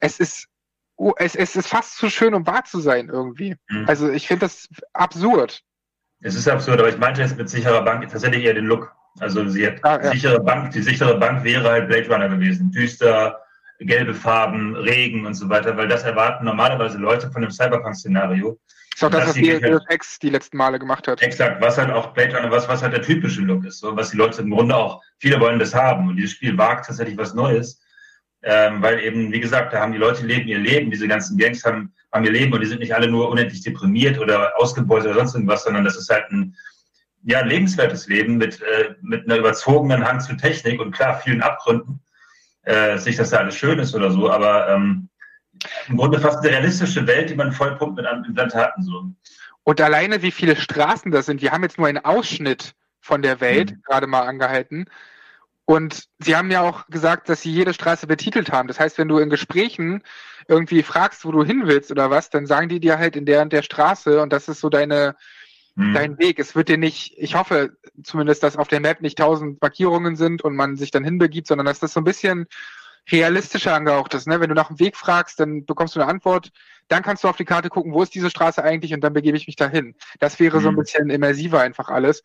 Es 0.00 0.18
ist 0.18 0.48
oh, 0.96 1.14
es, 1.16 1.34
es 1.34 1.56
ist 1.56 1.68
fast 1.68 1.96
zu 1.96 2.10
schön, 2.10 2.34
um 2.34 2.46
wahr 2.46 2.64
zu 2.64 2.80
sein 2.80 3.08
irgendwie. 3.08 3.56
Mhm. 3.68 3.84
Also 3.86 4.10
ich 4.10 4.26
finde 4.26 4.46
das 4.46 4.68
absurd. 4.92 5.62
Es 6.20 6.34
ist 6.34 6.48
absurd, 6.48 6.80
aber 6.80 6.88
ich 6.88 6.98
meinte 6.98 7.22
jetzt 7.22 7.38
mit 7.38 7.48
sicherer 7.48 7.82
Bank 7.82 8.06
tatsächlich 8.08 8.44
eher 8.44 8.54
den 8.54 8.66
Look. 8.66 8.92
Also 9.20 9.48
sie 9.48 9.66
hat 9.66 9.84
Ah, 9.84 10.00
ja. 10.02 10.10
sichere 10.10 10.40
Bank, 10.40 10.72
die 10.72 10.82
sichere 10.82 11.18
Bank 11.18 11.44
wäre 11.44 11.68
halt 11.68 11.88
Blade 11.88 12.08
Runner 12.08 12.28
gewesen. 12.28 12.70
Düster, 12.72 13.40
gelbe 13.78 14.14
Farben, 14.14 14.74
Regen 14.74 15.26
und 15.26 15.34
so 15.34 15.48
weiter, 15.48 15.76
weil 15.76 15.88
das 15.88 16.02
erwarten 16.02 16.44
normalerweise 16.44 16.98
Leute 16.98 17.30
von 17.30 17.42
dem 17.42 17.50
Cyberpunk-Szenario. 17.50 18.58
Ist 18.98 19.04
auch 19.04 19.10
das, 19.10 19.28
was 19.28 19.34
die 19.34 19.60
Deus 19.60 19.84
Ex 19.86 20.18
die 20.18 20.28
letzten 20.28 20.56
Male 20.56 20.76
gemacht 20.76 21.06
hat. 21.06 21.22
Exakt, 21.22 21.62
was 21.62 21.78
halt 21.78 21.92
auch 21.92 22.12
Blade 22.14 22.34
was, 22.50 22.68
was 22.68 22.82
halt 22.82 22.94
der 22.94 23.02
typische 23.02 23.42
Look 23.42 23.64
ist, 23.64 23.78
so, 23.78 23.94
was 23.94 24.10
die 24.10 24.16
Leute 24.16 24.42
im 24.42 24.50
Grunde 24.50 24.74
auch, 24.74 25.00
viele 25.18 25.38
wollen 25.38 25.60
das 25.60 25.72
haben 25.72 26.08
und 26.08 26.16
dieses 26.16 26.32
Spiel 26.32 26.58
wagt 26.58 26.86
tatsächlich 26.86 27.16
was 27.16 27.32
Neues, 27.32 27.80
ähm, 28.42 28.82
weil 28.82 28.98
eben, 28.98 29.30
wie 29.30 29.38
gesagt, 29.38 29.72
da 29.72 29.82
haben 29.82 29.92
die 29.92 29.98
Leute 29.98 30.26
leben 30.26 30.48
ihr 30.48 30.58
Leben, 30.58 30.90
diese 30.90 31.06
ganzen 31.06 31.38
Gangs 31.38 31.64
haben, 31.64 31.94
haben 32.12 32.24
ihr 32.24 32.32
Leben 32.32 32.52
und 32.52 32.60
die 32.60 32.66
sind 32.66 32.80
nicht 32.80 32.92
alle 32.92 33.06
nur 33.06 33.28
unendlich 33.28 33.62
deprimiert 33.62 34.18
oder 34.18 34.60
ausgebeutet 34.60 35.10
oder 35.10 35.20
sonst 35.20 35.34
irgendwas, 35.34 35.62
sondern 35.62 35.84
das 35.84 35.96
ist 35.96 36.10
halt 36.10 36.28
ein, 36.32 36.56
ja, 37.22 37.38
ein 37.38 37.48
lebenswertes 37.48 38.08
Leben 38.08 38.36
mit, 38.36 38.60
äh, 38.62 38.96
mit 39.00 39.26
einer 39.26 39.38
überzogenen 39.38 40.04
Hang 40.04 40.18
zu 40.18 40.36
Technik 40.36 40.80
und 40.80 40.90
klar, 40.90 41.20
vielen 41.20 41.42
Abgründen, 41.42 42.00
äh, 42.64 42.96
nicht, 42.96 43.20
dass 43.20 43.30
da 43.30 43.36
alles 43.36 43.54
schön 43.54 43.78
ist 43.78 43.94
oder 43.94 44.10
so, 44.10 44.28
aber 44.28 44.68
ähm, 44.70 45.08
im 45.88 45.96
Grunde 45.96 46.20
fast 46.20 46.38
eine 46.38 46.50
realistische 46.50 47.06
Welt, 47.06 47.30
die 47.30 47.34
man 47.34 47.52
vollpumpt 47.52 47.96
mit 47.96 48.06
Implantaten 48.26 48.82
so. 48.84 49.04
Und 49.64 49.80
alleine 49.80 50.22
wie 50.22 50.30
viele 50.30 50.56
Straßen 50.56 51.10
das 51.10 51.26
sind. 51.26 51.42
Wir 51.42 51.52
haben 51.52 51.62
jetzt 51.62 51.78
nur 51.78 51.86
einen 51.86 52.04
Ausschnitt 52.04 52.74
von 53.00 53.22
der 53.22 53.40
Welt 53.40 53.72
Mhm. 53.72 53.82
gerade 53.82 54.06
mal 54.06 54.22
angehalten. 54.22 54.86
Und 55.64 56.04
sie 56.18 56.34
haben 56.34 56.50
ja 56.50 56.62
auch 56.62 56.86
gesagt, 56.86 57.28
dass 57.28 57.42
sie 57.42 57.52
jede 57.52 57.74
Straße 57.74 58.06
betitelt 58.06 58.50
haben. 58.50 58.68
Das 58.68 58.80
heißt, 58.80 58.96
wenn 58.96 59.08
du 59.08 59.18
in 59.18 59.28
Gesprächen 59.28 60.02
irgendwie 60.46 60.82
fragst, 60.82 61.26
wo 61.26 61.32
du 61.32 61.44
hin 61.44 61.62
willst 61.66 61.90
oder 61.90 62.08
was, 62.10 62.30
dann 62.30 62.46
sagen 62.46 62.70
die 62.70 62.80
dir 62.80 62.98
halt 62.98 63.16
in 63.16 63.26
der 63.26 63.42
und 63.42 63.52
der 63.52 63.62
Straße 63.62 64.22
und 64.22 64.32
das 64.32 64.48
ist 64.48 64.60
so 64.60 64.70
deine, 64.70 65.14
Mhm. 65.74 65.94
dein 65.94 66.18
Weg. 66.18 66.38
Es 66.38 66.56
wird 66.56 66.70
dir 66.70 66.78
nicht, 66.78 67.12
ich 67.18 67.34
hoffe 67.34 67.76
zumindest, 68.02 68.42
dass 68.42 68.56
auf 68.56 68.68
der 68.68 68.80
Map 68.80 69.02
nicht 69.02 69.18
tausend 69.18 69.60
Markierungen 69.60 70.16
sind 70.16 70.42
und 70.42 70.56
man 70.56 70.76
sich 70.76 70.90
dann 70.90 71.04
hinbegibt, 71.04 71.46
sondern 71.46 71.66
dass 71.66 71.78
das 71.78 71.92
so 71.92 72.00
ein 72.00 72.04
bisschen 72.04 72.46
realistischer 73.10 73.74
angehaucht 73.74 74.14
ist. 74.14 74.26
Ne? 74.26 74.40
Wenn 74.40 74.48
du 74.48 74.54
nach 74.54 74.68
dem 74.68 74.78
Weg 74.78 74.96
fragst, 74.96 75.40
dann 75.40 75.64
bekommst 75.64 75.96
du 75.96 76.00
eine 76.00 76.10
Antwort, 76.10 76.50
dann 76.88 77.02
kannst 77.02 77.24
du 77.24 77.28
auf 77.28 77.36
die 77.36 77.44
Karte 77.44 77.68
gucken, 77.68 77.92
wo 77.92 78.02
ist 78.02 78.14
diese 78.14 78.30
Straße 78.30 78.62
eigentlich 78.62 78.94
und 78.94 79.02
dann 79.02 79.12
begebe 79.12 79.36
ich 79.36 79.46
mich 79.46 79.56
dahin. 79.56 79.94
Das 80.20 80.40
wäre 80.40 80.60
so 80.60 80.68
ein 80.68 80.74
Mhm. 80.74 80.78
bisschen 80.78 81.10
immersiver 81.10 81.60
einfach 81.60 81.88
alles. 81.88 82.22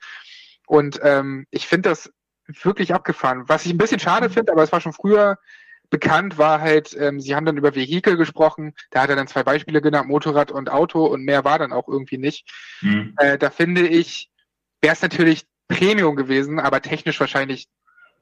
Und 0.67 0.99
ähm, 1.03 1.45
ich 1.51 1.67
finde 1.67 1.89
das 1.89 2.11
wirklich 2.47 2.93
abgefahren. 2.93 3.43
Was 3.47 3.65
ich 3.65 3.73
ein 3.73 3.77
bisschen 3.77 3.99
schade 3.99 4.29
finde, 4.29 4.51
aber 4.51 4.63
es 4.63 4.71
war 4.71 4.81
schon 4.81 4.93
früher 4.93 5.37
bekannt, 5.89 6.37
war 6.37 6.59
halt, 6.59 6.95
ähm, 6.99 7.19
sie 7.19 7.35
haben 7.35 7.45
dann 7.45 7.57
über 7.57 7.75
Vehikel 7.75 8.17
gesprochen, 8.17 8.73
da 8.89 9.01
hat 9.01 9.09
er 9.09 9.15
dann 9.15 9.27
zwei 9.27 9.43
Beispiele 9.43 9.81
genannt, 9.81 10.07
Motorrad 10.09 10.51
und 10.51 10.69
Auto 10.71 11.05
und 11.05 11.23
mehr 11.23 11.43
war 11.43 11.59
dann 11.59 11.71
auch 11.71 11.87
irgendwie 11.87 12.17
nicht. 12.17 12.49
Mhm. 12.81 13.13
Äh, 13.17 13.37
da 13.37 13.49
finde 13.49 13.87
ich, 13.87 14.29
wäre 14.81 14.93
es 14.93 15.01
natürlich 15.01 15.45
Premium 15.67 16.15
gewesen, 16.15 16.59
aber 16.59 16.81
technisch 16.81 17.19
wahrscheinlich 17.19 17.67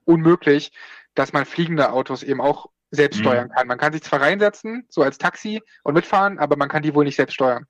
unmöglich, 0.06 0.72
dass 1.16 1.34
man 1.34 1.46
fliegende 1.46 1.92
Autos 1.92 2.24
eben 2.24 2.42
auch 2.42 2.68
selbst 2.92 3.18
Mhm. 3.18 3.24
steuern 3.24 3.50
kann. 3.50 3.68
Man 3.68 3.78
kann 3.78 3.94
sich 3.94 4.04
zwar 4.04 4.22
reinsetzen, 4.22 4.86
so 4.90 5.02
als 5.02 5.18
Taxi 5.18 5.62
und 5.84 5.94
mitfahren, 5.94 6.40
aber 6.40 6.58
man 6.58 6.70
kann 6.70 6.84
die 6.84 6.94
wohl 6.94 7.06
nicht 7.06 7.16
selbst 7.16 7.34
steuern. 7.34 7.66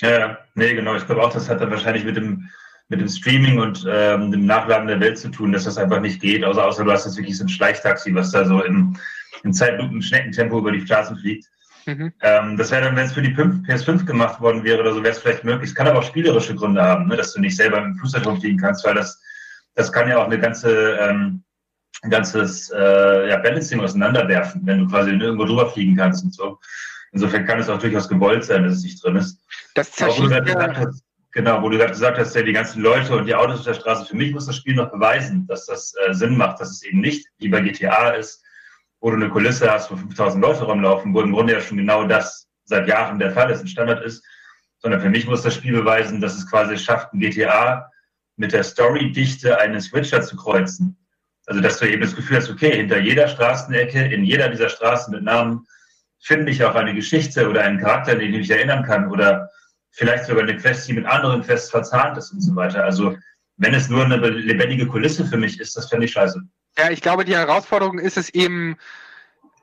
Ja, 0.00 0.18
ja, 0.18 0.38
nee, 0.54 0.74
genau. 0.74 0.94
Ich 0.94 1.06
glaube 1.06 1.22
auch, 1.22 1.32
das 1.32 1.48
hat 1.48 1.60
dann 1.60 1.70
wahrscheinlich 1.70 2.04
mit 2.04 2.16
dem, 2.16 2.48
mit 2.88 3.00
dem 3.00 3.08
Streaming 3.08 3.58
und 3.58 3.86
ähm, 3.88 4.30
dem 4.30 4.46
Nachladen 4.46 4.86
der 4.88 5.00
Welt 5.00 5.18
zu 5.18 5.28
tun, 5.30 5.52
dass 5.52 5.64
das 5.64 5.78
einfach 5.78 6.00
nicht 6.00 6.20
geht. 6.20 6.44
Außer, 6.44 6.64
außer 6.64 6.84
du 6.84 6.92
hast 6.92 7.04
jetzt 7.06 7.16
wirklich 7.16 7.36
so 7.36 7.44
ein 7.44 7.48
Schleichtaxi, 7.48 8.14
was 8.14 8.30
da 8.30 8.44
so 8.44 8.62
im, 8.62 8.96
im 9.42 9.52
Zeitlupen-Schneckentempo 9.52 10.58
über 10.58 10.72
die 10.72 10.82
Straßen 10.82 11.16
fliegt. 11.18 11.46
Mhm. 11.86 12.12
Ähm, 12.22 12.56
das 12.56 12.70
wäre 12.70 12.82
dann, 12.82 12.96
wenn 12.96 13.06
es 13.06 13.12
für 13.12 13.22
die 13.22 13.34
5, 13.34 13.66
PS5 13.66 14.04
gemacht 14.04 14.40
worden 14.40 14.62
wäre 14.62 14.80
oder 14.80 14.92
so, 14.92 15.02
wäre 15.02 15.12
es 15.12 15.18
vielleicht 15.18 15.44
möglich. 15.44 15.70
Es 15.70 15.74
kann 15.74 15.88
aber 15.88 16.00
auch 16.00 16.04
spielerische 16.04 16.54
Gründe 16.54 16.82
haben, 16.82 17.08
ne, 17.08 17.16
dass 17.16 17.32
du 17.32 17.40
nicht 17.40 17.56
selber 17.56 17.80
mit 17.80 17.94
dem 17.94 17.96
Flugzeug 17.96 18.26
rumfliegen 18.26 18.58
kannst, 18.58 18.84
weil 18.84 18.94
das, 18.94 19.20
das 19.74 19.90
kann 19.90 20.08
ja 20.08 20.18
auch 20.18 20.26
eine 20.26 20.38
ganze, 20.38 20.98
ähm, 21.00 21.42
ein 22.02 22.10
ganzes 22.10 22.70
äh, 22.70 23.28
ja, 23.28 23.36
Balancing 23.38 23.80
auseinanderwerfen, 23.80 24.62
wenn 24.64 24.80
du 24.80 24.86
quasi 24.86 25.10
irgendwo 25.10 25.44
drüber 25.44 25.68
fliegen 25.70 25.96
kannst 25.96 26.24
und 26.24 26.34
so. 26.34 26.58
Insofern 27.12 27.46
kann 27.46 27.58
es 27.58 27.68
auch 27.68 27.78
durchaus 27.78 28.08
gewollt 28.08 28.44
sein, 28.44 28.64
dass 28.64 28.74
es 28.74 28.82
nicht 28.82 29.02
drin 29.02 29.16
ist. 29.16 29.40
Das 29.74 29.90
zerschießt 29.92 30.30
ja, 30.30 30.90
genau, 31.32 31.62
wo 31.62 31.68
du 31.68 31.78
gerade 31.78 31.92
gesagt 31.92 32.18
hast, 32.18 32.34
ja, 32.34 32.42
die 32.42 32.52
ganzen 32.52 32.82
Leute 32.82 33.16
und 33.16 33.26
die 33.26 33.34
Autos 33.34 33.60
auf 33.60 33.64
der 33.64 33.74
Straße, 33.74 34.06
für 34.06 34.16
mich 34.16 34.32
muss 34.32 34.46
das 34.46 34.56
Spiel 34.56 34.74
noch 34.74 34.90
beweisen, 34.90 35.46
dass 35.46 35.66
das 35.66 35.94
äh, 36.06 36.12
Sinn 36.12 36.36
macht, 36.36 36.60
dass 36.60 36.70
es 36.70 36.82
eben 36.82 37.00
nicht 37.00 37.26
wie 37.38 37.48
bei 37.48 37.60
GTA 37.60 38.10
ist, 38.10 38.42
wo 39.00 39.10
du 39.10 39.16
eine 39.16 39.30
Kulisse 39.30 39.70
hast, 39.70 39.90
wo 39.90 39.96
5000 39.96 40.42
Leute 40.42 40.64
rumlaufen, 40.64 41.14
wo 41.14 41.20
im 41.20 41.32
Grunde 41.32 41.54
ja 41.54 41.60
schon 41.60 41.78
genau 41.78 42.04
das 42.04 42.46
seit 42.64 42.86
Jahren 42.86 43.18
der 43.18 43.32
Fall 43.32 43.50
ist, 43.50 43.60
ein 43.60 43.68
Standard 43.68 44.04
ist, 44.04 44.22
sondern 44.80 45.00
für 45.00 45.10
mich 45.10 45.26
muss 45.26 45.42
das 45.42 45.54
Spiel 45.54 45.72
beweisen, 45.72 46.20
dass 46.20 46.36
es 46.36 46.48
quasi 46.48 46.76
schafft, 46.76 47.12
ein 47.12 47.20
GTA 47.20 47.90
mit 48.36 48.52
der 48.52 48.62
Storydichte 48.62 49.58
eines 49.58 49.92
Witcher 49.92 50.20
zu 50.22 50.36
kreuzen. 50.36 50.97
Also, 51.48 51.60
dass 51.62 51.78
du 51.78 51.88
eben 51.90 52.02
das 52.02 52.14
Gefühl 52.14 52.36
hast, 52.36 52.50
okay, 52.50 52.76
hinter 52.76 52.98
jeder 52.98 53.26
Straßenecke, 53.26 54.04
in 54.04 54.22
jeder 54.22 54.48
dieser 54.50 54.68
Straßen 54.68 55.12
mit 55.14 55.22
Namen 55.24 55.66
finde 56.20 56.52
ich 56.52 56.62
auch 56.62 56.74
eine 56.74 56.94
Geschichte 56.94 57.48
oder 57.48 57.62
einen 57.62 57.80
Charakter, 57.80 58.12
an 58.12 58.18
den 58.18 58.32
ich 58.34 58.38
mich 58.40 58.50
erinnern 58.50 58.84
kann 58.84 59.10
oder 59.10 59.48
vielleicht 59.90 60.26
sogar 60.26 60.42
eine 60.42 60.56
Quest, 60.56 60.86
die 60.88 60.92
mit 60.92 61.06
anderen 61.06 61.42
Quests 61.42 61.70
verzahnt 61.70 62.18
ist 62.18 62.32
und 62.32 62.40
so 62.42 62.54
weiter. 62.54 62.84
Also, 62.84 63.16
wenn 63.56 63.72
es 63.74 63.88
nur 63.88 64.04
eine 64.04 64.16
lebendige 64.18 64.86
Kulisse 64.86 65.24
für 65.24 65.36
mich 65.38 65.58
ist, 65.58 65.76
das 65.76 65.88
fände 65.88 66.04
ich 66.04 66.12
scheiße. 66.12 66.40
Ja, 66.76 66.90
ich 66.90 67.00
glaube, 67.00 67.24
die 67.24 67.34
Herausforderung 67.36 67.98
ist 67.98 68.16
es 68.18 68.28
eben 68.28 68.76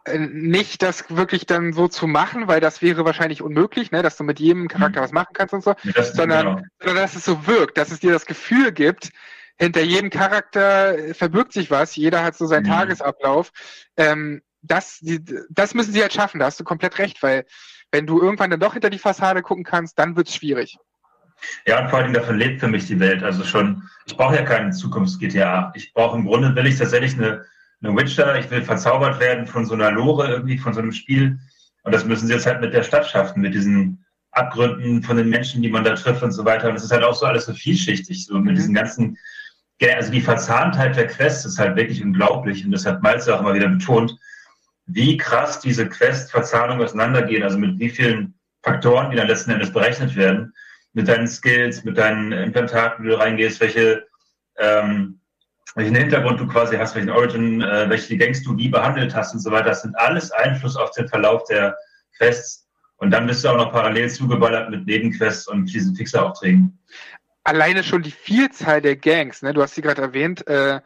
äh, 0.06 0.18
nicht, 0.18 0.82
das 0.82 1.06
wirklich 1.10 1.46
dann 1.46 1.72
so 1.72 1.88
zu 1.88 2.08
machen, 2.08 2.48
weil 2.48 2.60
das 2.62 2.82
wäre 2.82 3.06
wahrscheinlich 3.06 3.42
unmöglich, 3.42 3.92
ne, 3.92 4.02
dass 4.02 4.18
du 4.18 4.24
mit 4.24 4.40
jedem 4.40 4.68
Charakter 4.68 5.02
was 5.02 5.12
machen 5.12 5.34
kannst 5.34 5.54
und 5.54 5.64
so, 5.64 5.76
Ja, 5.84 5.92
das- 5.94 6.14
sondern, 6.14 6.46
genau. 6.48 6.62
sondern 6.80 7.04
dass 7.04 7.16
es 7.16 7.26
so 7.26 7.46
wirkt, 7.48 7.78
dass 7.78 7.92
es 7.92 8.00
dir 8.00 8.12
das 8.12 8.26
Gefühl 8.26 8.72
gibt, 8.72 9.12
hinter 9.58 9.82
jedem 9.82 10.10
Charakter 10.10 10.98
äh, 10.98 11.14
verbirgt 11.14 11.54
sich 11.54 11.72
was, 11.72 11.96
jeder 11.96 12.24
hat 12.24 12.36
so 12.36 12.46
seinen 12.46 12.64
Mhm. 12.64 12.72
Tagesablauf. 12.72 13.52
Ähm, 13.98 14.42
das, 14.62 15.00
die, 15.00 15.24
das 15.50 15.74
müssen 15.74 15.94
sie 15.94 16.02
halt 16.02 16.14
schaffen, 16.14 16.40
da 16.40 16.48
hast 16.48 16.60
du 16.60 16.64
komplett 16.64 16.98
recht, 16.98 17.22
weil 17.24 17.46
wenn 17.92 18.08
du 18.08 18.22
irgendwann 18.22 18.50
dann 18.50 18.60
doch 18.60 18.74
hinter 18.74 18.90
die 18.90 19.00
Fassade 19.00 19.42
gucken 19.42 19.64
kannst, 19.64 19.98
dann 20.00 20.16
wird's 20.16 20.36
schwierig. 20.36 20.78
Ja, 21.66 21.82
und 21.82 21.90
vor 21.90 22.02
Dingen 22.02 22.14
davon 22.14 22.38
lebt 22.38 22.60
für 22.60 22.68
mich 22.68 22.88
die 22.88 23.00
Welt. 23.00 23.24
Also 23.24 23.44
schon, 23.44 23.84
ich 24.06 24.18
brauche 24.18 24.36
ja 24.36 24.44
keinen 24.44 24.74
Zukunfts-GTA. 24.74 25.72
Ich 25.76 25.94
brauche 25.94 26.18
im 26.18 26.26
Grunde, 26.26 26.56
will 26.56 26.66
ich 26.66 26.78
tatsächlich 26.78 27.14
eine, 27.14 27.46
eine 27.82 27.96
Witcher, 27.96 28.38
ich 28.40 28.50
will 28.50 28.64
verzaubert 28.64 29.20
werden 29.20 29.46
von 29.46 29.66
so 29.66 29.74
einer 29.74 29.92
Lore 29.92 30.28
irgendwie, 30.30 30.58
von 30.58 30.74
so 30.74 30.82
einem 30.82 30.92
Spiel. 30.92 31.40
Und 31.84 31.94
das 31.94 32.06
müssen 32.06 32.28
sie 32.28 32.34
jetzt 32.34 32.46
halt 32.46 32.62
mit 32.62 32.74
der 32.74 32.84
Stadt 32.84 33.06
schaffen, 33.06 33.42
mit 33.42 33.54
diesen 33.54 34.04
Abgründen 34.32 35.04
von 35.04 35.18
den 35.18 35.30
Menschen, 35.30 35.62
die 35.62 35.70
man 35.70 35.84
da 35.84 35.94
trifft 35.94 36.24
und 36.24 36.32
so 36.32 36.44
weiter. 36.46 36.70
Und 36.70 36.76
es 36.76 36.84
ist 36.84 36.92
halt 36.92 37.04
auch 37.04 37.16
so 37.16 37.26
alles 37.26 37.46
so 37.46 37.54
vielschichtig, 37.54 38.26
so 38.26 38.40
mit 38.40 38.58
diesen 38.58 38.74
ganzen, 38.74 39.18
also 39.82 40.12
die 40.12 40.22
Verzahntheit 40.22 40.96
der 40.96 41.08
Quests 41.08 41.46
ist 41.46 41.60
halt 41.60 41.76
wirklich 41.76 42.04
unglaublich. 42.04 42.66
Und 42.66 42.72
das 42.72 42.86
hat 42.86 43.04
Malz 43.04 43.28
auch 43.28 43.42
immer 43.42 43.54
wieder 43.54 43.68
betont, 43.68 44.18
wie 44.86 45.18
krass 45.18 45.60
diese 45.60 45.88
Quest-Verzahnungen 45.88 46.84
auseinandergehen, 46.84 47.44
also 47.44 47.58
mit 47.58 47.80
wie 47.80 47.90
vielen 47.90 48.36
Faktoren, 48.64 49.12
die 49.12 49.18
dann 49.18 49.28
letzten 49.28 49.52
Endes 49.52 49.72
berechnet 49.72 50.16
werden, 50.16 50.54
mit 50.94 51.08
deinen 51.08 51.28
Skills, 51.28 51.84
mit 51.84 51.98
deinen 51.98 52.32
Implantaten, 52.32 53.04
wie 53.04 53.10
du 53.10 53.20
reingehst, 53.20 53.60
welche, 53.60 54.06
ähm, 54.58 55.20
welchen 55.76 55.96
Hintergrund 55.96 56.40
du 56.40 56.48
quasi 56.48 56.78
hast, 56.78 56.96
welchen 56.96 57.10
Origin, 57.10 57.62
äh, 57.62 57.90
welche 57.90 58.18
Gangs 58.18 58.44
du 58.44 58.56
wie 58.58 58.70
behandelt 58.70 59.14
hast 59.14 59.34
und 59.34 59.42
so 59.42 59.52
weiter. 59.52 59.70
Das 59.70 59.82
sind 59.82 59.98
alles 59.98 60.32
Einfluss 60.32 60.78
auf 60.78 60.92
den 60.92 61.08
Verlauf 61.08 61.44
der 61.46 61.76
Quests. 62.18 62.68
Und 62.98 63.12
dann 63.12 63.28
bist 63.28 63.44
du 63.44 63.50
auch 63.50 63.58
noch 63.58 63.72
parallel 63.74 64.10
zugeballert 64.10 64.70
mit 64.70 64.86
Nebenquests 64.86 65.48
und 65.48 65.66
diesen 65.66 65.96
Fixeraufträgen. 65.96 66.80
Alleine 67.46 67.84
schon 67.84 68.02
die 68.02 68.12
Vielzahl 68.12 68.82
der 68.82 68.98
Gangs, 68.98 69.42
ne, 69.42 69.54
du 69.54 69.62
hast 69.62 69.76
sie 69.76 69.82
gerade 69.82 70.02
erwähnt, 70.02 70.46
äh, 70.48 70.82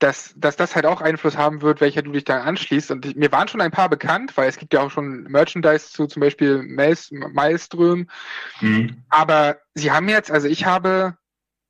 dass, 0.00 0.34
dass 0.36 0.56
das 0.56 0.74
halt 0.74 0.86
auch 0.86 1.00
Einfluss 1.00 1.36
haben 1.38 1.62
wird, 1.62 1.80
welcher 1.80 2.02
du 2.02 2.12
dich 2.12 2.24
dann 2.24 2.42
anschließt. 2.42 2.90
Und 2.90 3.06
ich- 3.06 3.16
mir 3.16 3.32
waren 3.32 3.48
schon 3.48 3.60
ein 3.60 3.70
paar 3.70 3.88
bekannt, 3.88 4.36
weil 4.36 4.48
es 4.48 4.58
gibt 4.58 4.74
ja 4.74 4.80
auch 4.80 4.90
schon 4.90 5.22
Merchandise 5.22 5.90
zu 5.90 6.06
zum 6.06 6.20
Beispiel 6.20 6.58
Maels- 6.62 7.10
Maelström. 7.32 8.08
Mhm. 8.60 9.04
Aber 9.08 9.58
sie 9.74 9.92
haben 9.92 10.08
jetzt, 10.08 10.30
also 10.30 10.48
ich 10.48 10.66
habe 10.66 11.16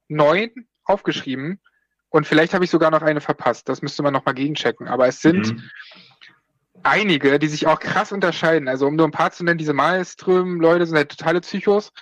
neun 0.08 0.50
aufgeschrieben 0.84 1.60
und 2.08 2.26
vielleicht 2.26 2.54
habe 2.54 2.64
ich 2.64 2.70
sogar 2.70 2.90
noch 2.90 3.02
eine 3.02 3.20
verpasst. 3.20 3.68
Das 3.68 3.82
müsste 3.82 4.02
man 4.02 4.14
nochmal 4.14 4.34
gegenchecken. 4.34 4.88
Aber 4.88 5.06
es 5.06 5.20
sind 5.20 5.52
Mhm. 5.52 5.70
einige, 6.82 7.38
die 7.38 7.48
sich 7.48 7.66
auch 7.66 7.78
krass 7.78 8.10
unterscheiden. 8.10 8.68
Also 8.68 8.86
um 8.86 8.96
nur 8.96 9.06
ein 9.06 9.12
paar 9.12 9.32
zu 9.32 9.44
nennen, 9.44 9.58
diese 9.58 9.74
Maelström-Leute 9.74 10.86
sind 10.86 10.96
halt 10.96 11.10
totale 11.10 11.42
Psychos. 11.42 11.92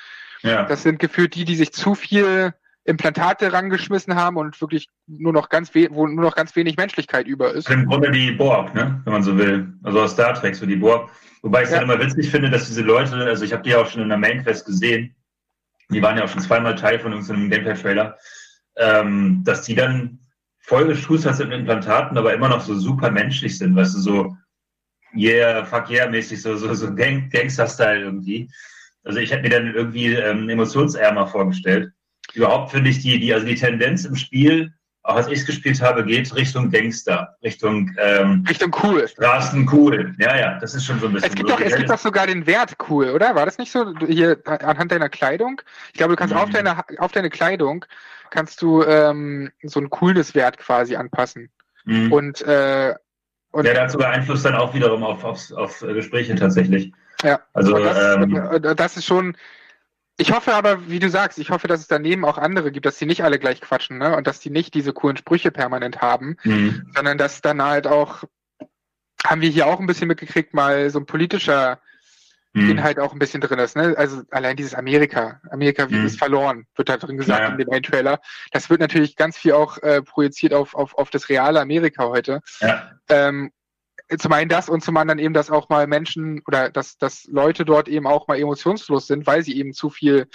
Ja. 0.42 0.64
Das 0.64 0.82
sind 0.82 0.98
gefühlt 0.98 1.34
die, 1.34 1.44
die 1.44 1.56
sich 1.56 1.72
zu 1.72 1.94
viel 1.94 2.54
Implantate 2.84 3.52
rangeschmissen 3.52 4.16
haben 4.16 4.36
und 4.36 4.60
wirklich 4.60 4.88
nur 5.06 5.32
noch 5.32 5.48
ganz 5.48 5.72
wo 5.74 6.06
nur 6.06 6.24
noch 6.24 6.34
ganz 6.34 6.56
wenig 6.56 6.76
Menschlichkeit 6.76 7.26
über 7.26 7.52
ist. 7.52 7.70
Im 7.70 7.86
Grunde 7.86 8.10
die 8.10 8.32
Borg, 8.32 8.74
ne? 8.74 9.00
wenn 9.04 9.12
man 9.12 9.22
so 9.22 9.38
will. 9.38 9.72
Also 9.84 10.00
aus 10.00 10.12
Star 10.12 10.34
Trek, 10.34 10.56
so 10.56 10.66
die 10.66 10.76
Borg. 10.76 11.08
Wobei 11.42 11.60
ich 11.62 11.66
es 11.66 11.72
Ja. 11.72 11.80
dann 11.80 11.90
immer 11.90 12.04
witzig 12.04 12.30
finde, 12.30 12.50
dass 12.50 12.66
diese 12.66 12.82
Leute, 12.82 13.16
also 13.16 13.44
ich 13.44 13.52
habe 13.52 13.62
die 13.62 13.70
ja 13.70 13.78
auch 13.78 13.88
schon 13.88 14.02
in 14.02 14.08
der 14.08 14.18
Main 14.18 14.42
Quest 14.42 14.66
gesehen, 14.66 15.14
die 15.90 16.02
waren 16.02 16.16
ja 16.16 16.24
auch 16.24 16.28
schon 16.28 16.42
zweimal 16.42 16.74
Teil 16.74 16.98
von 16.98 17.12
irgendeinem 17.12 17.50
Gameplay-Trailer, 17.50 18.16
ähm, 18.76 19.42
dass 19.44 19.62
die 19.62 19.74
dann 19.74 20.18
vollgeschustert 20.60 21.36
sind 21.36 21.50
mit 21.50 21.60
Implantaten, 21.60 22.16
aber 22.16 22.34
immer 22.34 22.48
noch 22.48 22.62
so 22.62 22.74
super 22.74 23.10
menschlich 23.10 23.58
sind, 23.58 23.76
weißt 23.76 23.94
du, 23.94 23.98
so 23.98 24.36
yeah, 25.14 25.64
fuck 25.64 25.90
yeah 25.90 26.08
mäßig, 26.08 26.40
so, 26.40 26.56
so, 26.56 26.72
so 26.74 26.94
Gang 26.94 27.30
Gangster-Style 27.30 28.00
irgendwie. 28.00 28.48
Also 29.04 29.18
ich 29.18 29.30
hätte 29.30 29.42
mir 29.42 29.50
dann 29.50 29.74
irgendwie 29.74 30.14
ähm, 30.14 30.48
emotionsärmer 30.48 31.26
vorgestellt. 31.26 31.92
Überhaupt 32.34 32.70
finde 32.70 32.90
ich 32.90 33.00
die, 33.00 33.18
die, 33.18 33.34
also 33.34 33.46
die 33.46 33.56
Tendenz 33.56 34.04
im 34.04 34.16
Spiel, 34.16 34.72
auch 35.04 35.16
als 35.16 35.26
ich 35.26 35.40
es 35.40 35.46
gespielt 35.46 35.80
habe, 35.82 36.04
geht 36.04 36.32
Richtung 36.34 36.70
Gangster, 36.70 37.36
Richtung 37.42 37.90
ähm, 37.98 38.44
Richtung 38.48 38.74
cool. 38.84 39.08
Straßen 39.08 39.68
cool. 39.72 40.14
Ja, 40.20 40.36
ja, 40.38 40.58
das 40.60 40.74
ist 40.74 40.84
schon 40.84 41.00
so 41.00 41.06
ein 41.06 41.12
bisschen. 41.12 41.30
Es 41.30 41.34
gibt 41.34 41.48
so. 41.48 41.56
doch, 41.56 41.60
es 41.60 41.74
gibt 41.74 41.90
doch 41.90 41.98
sogar 41.98 42.28
den 42.28 42.46
Wert 42.46 42.76
cool, 42.88 43.10
oder? 43.10 43.34
War 43.34 43.44
das 43.44 43.58
nicht 43.58 43.72
so 43.72 43.92
hier 44.06 44.38
anhand 44.46 44.92
deiner 44.92 45.08
Kleidung? 45.08 45.60
Ich 45.88 45.94
glaube, 45.94 46.12
du 46.12 46.16
kannst 46.16 46.34
auf 46.34 46.48
Mhm. 46.48 46.52
deine 46.52 46.84
auf 46.98 47.10
deine 47.10 47.30
Kleidung 47.30 47.84
kannst 48.30 48.62
du 48.62 48.82
ähm, 48.84 49.50
so 49.62 49.80
ein 49.80 49.90
Coolness-Wert 49.90 50.56
quasi 50.58 50.94
anpassen. 50.96 51.50
Mhm. 51.84 52.12
Und 52.12 52.42
äh, 52.42 52.94
und 53.50 53.66
ja, 53.66 53.74
der 53.74 53.82
hat 53.82 53.90
sogar 53.90 54.10
Einfluss 54.10 54.42
dann 54.42 54.54
auch 54.54 54.72
wiederum 54.72 55.02
auf, 55.02 55.24
auf, 55.24 55.52
auf 55.52 55.82
äh, 55.82 55.92
Gespräche 55.92 56.34
tatsächlich. 56.34 56.92
Ja, 57.22 57.40
Also, 57.52 57.76
das, 57.78 58.16
ähm, 58.16 58.34
und 58.34 58.80
das 58.80 58.96
ist 58.96 59.04
schon. 59.06 59.36
Ich 60.18 60.30
hoffe 60.32 60.54
aber, 60.54 60.88
wie 60.88 60.98
du 60.98 61.08
sagst, 61.08 61.38
ich 61.38 61.50
hoffe, 61.50 61.68
dass 61.68 61.80
es 61.80 61.88
daneben 61.88 62.24
auch 62.24 62.36
andere 62.38 62.70
gibt, 62.70 62.84
dass 62.84 62.98
die 62.98 63.06
nicht 63.06 63.24
alle 63.24 63.38
gleich 63.38 63.60
quatschen, 63.60 63.98
ne? 63.98 64.14
Und 64.16 64.26
dass 64.26 64.40
die 64.40 64.50
nicht 64.50 64.74
diese 64.74 64.92
coolen 64.92 65.16
Sprüche 65.16 65.50
permanent 65.50 66.00
haben, 66.02 66.36
Mhm. 66.44 66.86
sondern 66.94 67.16
dass 67.18 67.40
dann 67.40 67.62
halt 67.62 67.86
auch, 67.86 68.24
haben 69.24 69.40
wir 69.40 69.48
hier 69.48 69.66
auch 69.66 69.80
ein 69.80 69.86
bisschen 69.86 70.08
mitgekriegt, 70.08 70.52
mal 70.52 70.90
so 70.90 70.98
ein 70.98 71.06
politischer 71.06 71.80
Mhm. 72.54 72.70
Inhalt 72.72 72.98
auch 73.00 73.14
ein 73.14 73.18
bisschen 73.18 73.40
drin 73.40 73.58
ist, 73.58 73.76
ne? 73.76 73.94
Also 73.96 74.22
allein 74.30 74.56
dieses 74.56 74.74
Amerika, 74.74 75.40
Amerika 75.50 75.88
wie 75.88 75.94
Mhm. 75.94 76.06
ist 76.06 76.18
verloren, 76.18 76.66
wird 76.76 76.90
da 76.90 76.98
drin 76.98 77.16
gesagt 77.16 77.40
ja. 77.40 77.48
in 77.48 77.56
dem 77.56 77.70
einen 77.70 77.82
Trailer. 77.82 78.20
Das 78.52 78.68
wird 78.68 78.80
natürlich 78.80 79.16
ganz 79.16 79.38
viel 79.38 79.52
auch 79.52 79.78
äh, 79.78 80.02
projiziert 80.02 80.52
auf, 80.52 80.74
auf, 80.74 80.94
auf 80.98 81.08
das 81.08 81.30
reale 81.30 81.58
Amerika 81.62 82.04
heute. 82.08 82.42
Ja. 82.60 82.90
Ähm, 83.08 83.50
zum 84.18 84.32
einen 84.32 84.48
das 84.48 84.68
und 84.68 84.82
zum 84.82 84.96
anderen 84.96 85.18
eben, 85.18 85.34
dass 85.34 85.50
auch 85.50 85.68
mal 85.68 85.86
Menschen 85.86 86.42
oder 86.46 86.70
dass, 86.70 86.98
dass 86.98 87.24
Leute 87.24 87.64
dort 87.64 87.88
eben 87.88 88.06
auch 88.06 88.28
mal 88.28 88.38
emotionslos 88.38 89.06
sind, 89.06 89.26
weil 89.26 89.42
sie 89.42 89.56
eben 89.56 89.72
zu 89.72 89.90
viel 89.90 90.28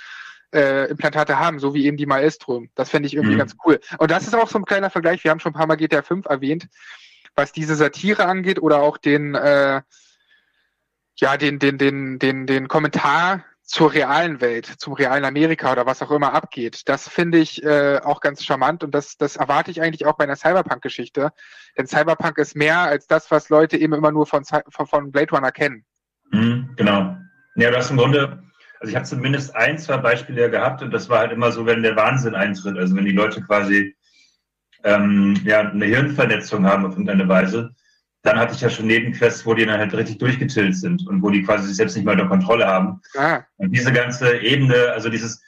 äh, 0.53 0.89
Implantate 0.89 1.39
haben, 1.39 1.59
so 1.59 1.73
wie 1.73 1.85
eben 1.85 1.97
die 1.97 2.05
Maelstrom. 2.05 2.69
Das 2.75 2.89
fände 2.89 3.07
ich 3.07 3.15
irgendwie 3.15 3.35
Mhm. 3.35 3.39
ganz 3.39 3.55
cool. 3.65 3.79
Und 3.97 4.11
das 4.11 4.27
ist 4.27 4.35
auch 4.35 4.47
so 4.47 4.57
ein 4.59 4.65
kleiner 4.65 4.89
Vergleich. 4.89 5.23
Wir 5.23 5.31
haben 5.31 5.39
schon 5.39 5.51
ein 5.51 5.57
paar 5.57 5.67
Mal 5.67 5.75
GTA 5.75 6.01
5 6.01 6.25
erwähnt, 6.25 6.67
was 7.35 7.51
diese 7.51 7.75
Satire 7.75 8.25
angeht 8.25 8.61
oder 8.61 8.81
auch 8.81 8.97
den, 8.97 9.35
äh, 9.35 9.81
ja, 11.19 11.37
den, 11.37 11.59
den, 11.59 11.77
den, 11.77 12.19
den, 12.19 12.47
den 12.47 12.67
Kommentar 12.67 13.43
zur 13.67 13.93
realen 13.93 14.39
Welt, 14.39 14.65
zum 14.65 14.93
realen 14.93 15.25
Amerika 15.25 15.73
oder 15.73 15.85
was 15.85 16.01
auch 16.01 16.11
immer 16.11 16.33
abgeht. 16.33 16.87
Das 16.87 17.09
finde 17.09 17.37
ich 17.37 17.61
äh, 17.63 17.99
auch 18.01 18.21
ganz 18.21 18.43
charmant 18.43 18.81
und 18.81 18.95
das, 18.95 19.17
das 19.17 19.35
erwarte 19.35 19.71
ich 19.71 19.81
eigentlich 19.81 20.05
auch 20.05 20.15
bei 20.15 20.23
einer 20.23 20.37
Cyberpunk-Geschichte. 20.37 21.33
Denn 21.77 21.85
Cyberpunk 21.85 22.37
ist 22.37 22.55
mehr 22.55 22.79
als 22.79 23.07
das, 23.07 23.29
was 23.29 23.49
Leute 23.49 23.77
eben 23.77 23.93
immer 23.93 24.11
nur 24.11 24.25
von, 24.25 24.45
von, 24.45 24.87
von 24.87 25.11
Blade 25.11 25.31
Runner 25.31 25.51
kennen. 25.51 25.85
Mhm, 26.31 26.69
genau. 26.77 27.17
Ja, 27.55 27.69
du 27.69 27.77
hast 27.77 27.91
im 27.91 27.97
Grunde, 27.97 28.41
also 28.79 28.89
ich 28.89 28.95
habe 28.95 29.05
zumindest 29.05 29.53
ein, 29.53 29.77
zwei 29.77 29.97
Beispiele 29.97 30.49
gehabt 30.49 30.81
und 30.81 30.91
das 30.91 31.09
war 31.09 31.19
halt 31.19 31.33
immer 31.33 31.51
so, 31.51 31.65
wenn 31.65 31.83
der 31.83 31.97
Wahnsinn 31.97 32.35
eintritt, 32.35 32.77
also 32.77 32.95
wenn 32.95 33.05
die 33.05 33.11
Leute 33.11 33.41
quasi 33.41 33.97
ähm, 34.85 35.41
ja, 35.43 35.59
eine 35.59 35.85
Hirnvernetzung 35.85 36.65
haben 36.65 36.85
auf 36.85 36.93
irgendeine 36.93 37.27
Weise, 37.27 37.75
dann 38.23 38.39
hatte 38.39 38.53
ich 38.53 38.61
ja 38.61 38.69
schon 38.69 38.87
Nebenquests, 38.87 39.45
wo 39.45 39.53
die 39.53 39.65
dann 39.65 39.79
halt 39.79 39.93
richtig 39.93 40.17
durchgetillt 40.17 40.75
sind 40.75 41.07
und 41.07 41.21
wo 41.21 41.29
die 41.29 41.43
quasi 41.43 41.67
sich 41.67 41.77
selbst 41.77 41.95
nicht 41.95 42.05
mehr 42.05 42.13
unter 42.13 42.27
Kontrolle 42.27 42.67
haben. 42.67 43.01
Ah. 43.15 43.41
Und 43.57 43.71
diese 43.71 43.93
ganze 43.93 44.37
Ebene, 44.39 44.91
also 44.91 45.09
dieses, 45.09 45.41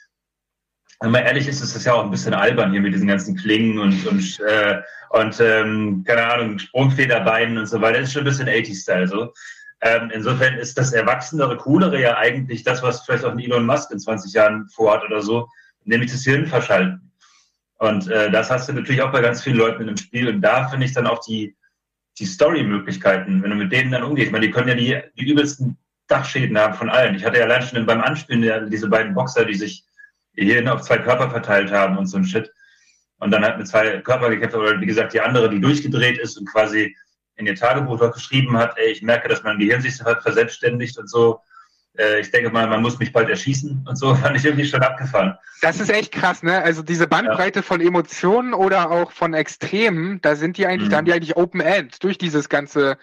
wenn 1.00 1.10
man 1.10 1.24
ehrlich 1.24 1.48
ist, 1.48 1.62
ist 1.62 1.74
das 1.74 1.84
ja 1.84 1.94
auch 1.94 2.04
ein 2.04 2.10
bisschen 2.10 2.34
albern 2.34 2.72
hier 2.72 2.80
mit 2.80 2.94
diesen 2.94 3.08
ganzen 3.08 3.36
Klingen 3.36 3.78
und, 3.78 4.06
und, 4.06 4.40
äh, 4.40 4.80
und 5.10 5.40
ähm, 5.40 6.04
keine 6.06 6.24
Ahnung, 6.32 6.58
Sprungfederbeinen 6.58 7.58
und 7.58 7.66
so 7.66 7.80
weiter. 7.80 7.98
Das 7.98 8.08
ist 8.08 8.12
schon 8.12 8.22
ein 8.22 8.26
bisschen 8.26 8.48
80-Style 8.48 9.08
so. 9.08 9.32
Ähm, 9.82 10.10
insofern 10.12 10.58
ist 10.58 10.76
das 10.76 10.92
Erwachsenere, 10.92 11.56
Coolere 11.56 12.00
ja 12.00 12.18
eigentlich 12.18 12.64
das, 12.64 12.82
was 12.82 13.00
vielleicht 13.00 13.24
auch 13.24 13.32
ein 13.32 13.38
Elon 13.38 13.64
Musk 13.64 13.90
in 13.90 13.98
20 13.98 14.32
Jahren 14.34 14.68
vorhat 14.68 15.02
oder 15.04 15.22
so, 15.22 15.48
nämlich 15.84 16.12
das 16.12 16.22
Hirn 16.22 16.46
verschalten. 16.46 17.10
Und 17.78 18.08
äh, 18.08 18.30
das 18.30 18.50
hast 18.50 18.68
du 18.68 18.74
natürlich 18.74 19.00
auch 19.00 19.10
bei 19.10 19.22
ganz 19.22 19.42
vielen 19.42 19.56
Leuten 19.56 19.80
in 19.80 19.86
dem 19.86 19.96
Spiel. 19.96 20.28
Und 20.28 20.42
da 20.42 20.68
finde 20.68 20.84
ich 20.84 20.92
dann 20.92 21.06
auch 21.06 21.24
die, 21.24 21.56
die 22.20 22.26
Story-Möglichkeiten, 22.26 23.42
wenn 23.42 23.50
du 23.50 23.56
mit 23.56 23.72
denen 23.72 23.90
dann 23.90 24.04
umgehst. 24.04 24.30
Meine, 24.30 24.46
die 24.46 24.52
können 24.52 24.68
ja 24.68 24.74
die, 24.74 25.00
die 25.18 25.30
übelsten 25.30 25.78
Dachschäden 26.06 26.58
haben 26.58 26.74
von 26.74 26.90
allen. 26.90 27.14
Ich 27.14 27.24
hatte 27.24 27.38
ja 27.38 27.44
allein 27.44 27.62
schon 27.62 27.86
beim 27.86 28.02
Anspielen 28.02 28.70
diese 28.70 28.88
beiden 28.88 29.14
Boxer, 29.14 29.44
die 29.44 29.54
sich 29.54 29.84
hier 30.34 30.72
auf 30.72 30.82
zwei 30.82 30.98
Körper 30.98 31.30
verteilt 31.30 31.72
haben 31.72 31.96
und 31.96 32.06
so 32.06 32.18
ein 32.18 32.24
Shit. 32.24 32.52
Und 33.18 33.30
dann 33.30 33.44
halt 33.44 33.58
mit 33.58 33.68
zwei 33.68 33.98
Körper 34.00 34.30
gekämpft, 34.30 34.56
oder 34.56 34.80
wie 34.80 34.86
gesagt, 34.86 35.12
die 35.14 35.20
andere, 35.20 35.50
die 35.50 35.60
durchgedreht 35.60 36.18
ist 36.18 36.38
und 36.38 36.46
quasi 36.46 36.96
in 37.36 37.46
ihr 37.46 37.54
Tagebuch 37.54 38.12
geschrieben 38.12 38.56
hat, 38.56 38.76
ey, 38.76 38.92
ich 38.92 39.02
merke, 39.02 39.28
dass 39.28 39.42
mein 39.42 39.58
Gehirn 39.58 39.80
sich 39.80 39.96
verselbstständigt 39.96 40.98
und 40.98 41.08
so 41.08 41.40
äh, 41.98 42.20
ich 42.20 42.30
denke 42.30 42.50
mal, 42.50 42.66
man 42.66 42.82
muss 42.82 42.98
mich 42.98 43.12
bald 43.12 43.28
erschießen 43.28 43.86
und 43.88 43.96
so, 43.96 44.14
fand 44.16 44.36
ich 44.36 44.44
irgendwie 44.44 44.66
schon 44.66 44.82
abgefahren. 44.82 45.36
Das 45.62 45.80
ist 45.80 45.90
echt 45.90 46.12
krass, 46.12 46.42
ne? 46.42 46.62
Also 46.62 46.82
diese 46.82 47.06
Bandbreite 47.06 47.60
ja. 47.60 47.62
von 47.62 47.80
Emotionen 47.80 48.54
oder 48.54 48.90
auch 48.90 49.12
von 49.12 49.34
Extremen, 49.34 50.20
da 50.22 50.36
sind 50.36 50.56
die 50.56 50.66
eigentlich, 50.66 50.88
mhm. 50.88 50.90
da 50.90 50.96
haben 50.98 51.04
die 51.04 51.12
eigentlich 51.12 51.36
Open 51.36 51.60
End 51.60 52.02
durch 52.02 52.18
dieses 52.18 52.48
ganze, 52.48 52.96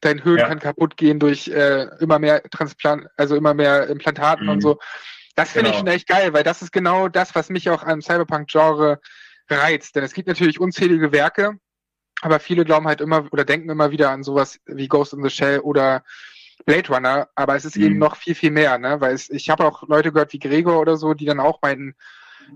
dein 0.00 0.22
Höhen 0.24 0.38
ja. 0.38 0.48
kann 0.48 0.60
kaputt 0.60 0.96
gehen 0.96 1.18
durch 1.18 1.48
äh, 1.48 1.86
immer 2.00 2.18
mehr 2.18 2.42
Transplant, 2.44 3.06
also 3.16 3.36
immer 3.36 3.54
mehr 3.54 3.88
Implantaten 3.88 4.46
mhm. 4.46 4.52
und 4.52 4.60
so. 4.60 4.78
Das 5.34 5.50
finde 5.50 5.70
genau. 5.70 5.74
ich 5.74 5.78
schon 5.78 5.88
echt 5.88 6.08
geil, 6.08 6.32
weil 6.32 6.44
das 6.44 6.62
ist 6.62 6.72
genau 6.72 7.08
das, 7.08 7.34
was 7.34 7.50
mich 7.50 7.68
auch 7.68 7.82
am 7.82 8.00
Cyberpunk-Genre 8.00 9.00
reizt. 9.50 9.94
Denn 9.94 10.02
es 10.02 10.14
gibt 10.14 10.28
natürlich 10.28 10.60
unzählige 10.60 11.12
Werke, 11.12 11.58
aber 12.22 12.40
viele 12.40 12.64
glauben 12.64 12.86
halt 12.86 13.00
immer 13.00 13.28
oder 13.32 13.44
denken 13.44 13.68
immer 13.68 13.90
wieder 13.90 14.10
an 14.10 14.22
sowas 14.22 14.58
wie 14.64 14.88
Ghost 14.88 15.12
in 15.12 15.22
the 15.22 15.28
Shell 15.30 15.60
oder 15.60 16.02
Blade 16.64 16.88
Runner, 16.88 17.28
aber 17.34 17.56
es 17.56 17.64
ist 17.64 17.76
mhm. 17.76 17.84
eben 17.84 17.98
noch 17.98 18.16
viel, 18.16 18.34
viel 18.34 18.50
mehr, 18.50 18.78
ne? 18.78 19.00
Weil 19.00 19.14
es, 19.14 19.30
ich 19.30 19.50
habe 19.50 19.64
auch 19.64 19.86
Leute 19.88 20.12
gehört 20.12 20.32
wie 20.32 20.38
Gregor 20.38 20.80
oder 20.80 20.96
so, 20.96 21.14
die 21.14 21.26
dann 21.26 21.40
auch 21.40 21.60
meinen, 21.62 21.94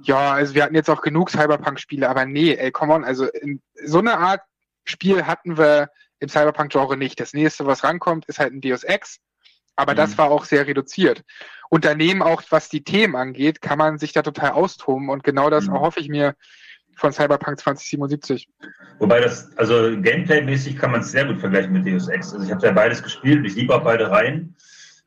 ja, 0.03 0.32
also 0.32 0.55
wir 0.55 0.62
hatten 0.64 0.74
jetzt 0.74 0.90
auch 0.90 1.03
genug 1.03 1.30
Cyberpunk-Spiele, 1.30 2.09
aber 2.09 2.24
nee, 2.24 2.55
ey, 2.55 2.70
come 2.70 2.94
on, 2.94 3.05
also 3.05 3.26
in, 3.26 3.61
so 3.84 3.98
eine 3.98 4.18
Art 4.18 4.42
Spiel 4.84 5.26
hatten 5.26 5.59
wir 5.59 5.90
im 6.18 6.28
Cyberpunk-Genre 6.28 6.96
nicht. 6.96 7.20
Das 7.20 7.32
nächste, 7.32 7.66
was 7.66 7.84
rankommt, 7.84 8.26
ist 8.26 8.38
halt 8.38 8.53
ein 8.53 8.61
Deus 8.61 8.84
Ex, 8.84 9.18
aber 9.76 9.92
mhm. 9.92 9.96
das 9.98 10.18
war 10.18 10.30
auch 10.30 10.44
sehr 10.44 10.66
reduziert. 10.66 11.22
Und 11.68 11.84
daneben 11.84 12.22
auch, 12.22 12.42
was 12.51 12.68
die 12.68 12.82
Themen 12.82 13.16
angeht, 13.16 13.61
kann 13.61 13.78
man 13.78 13.98
sich 13.98 14.12
da 14.12 14.22
total 14.22 14.51
austoben 14.51 15.09
und 15.09 15.24
genau 15.24 15.51
das 15.51 15.66
mhm. 15.66 15.74
erhoffe 15.74 16.01
ich 16.01 16.09
mir 16.09 16.34
von 17.01 17.12
Cyberpunk 17.12 17.59
2077. 17.59 18.46
Wobei 18.98 19.20
das, 19.20 19.57
also 19.57 19.96
Gameplay-mäßig 20.01 20.76
kann 20.76 20.92
man 20.92 21.01
es 21.01 21.11
sehr 21.11 21.24
gut 21.24 21.40
vergleichen 21.40 21.72
mit 21.72 21.86
Deus 21.86 22.09
Ex. 22.09 22.32
Also 22.32 22.44
ich 22.44 22.53
habe 22.53 22.66
ja 22.66 22.72
beides 22.72 23.03
gespielt 23.03 23.38
und 23.38 23.46
ich 23.46 23.57
liebe 23.57 23.74
auch 23.74 23.82
beide 23.82 24.11
Reihen. 24.11 24.55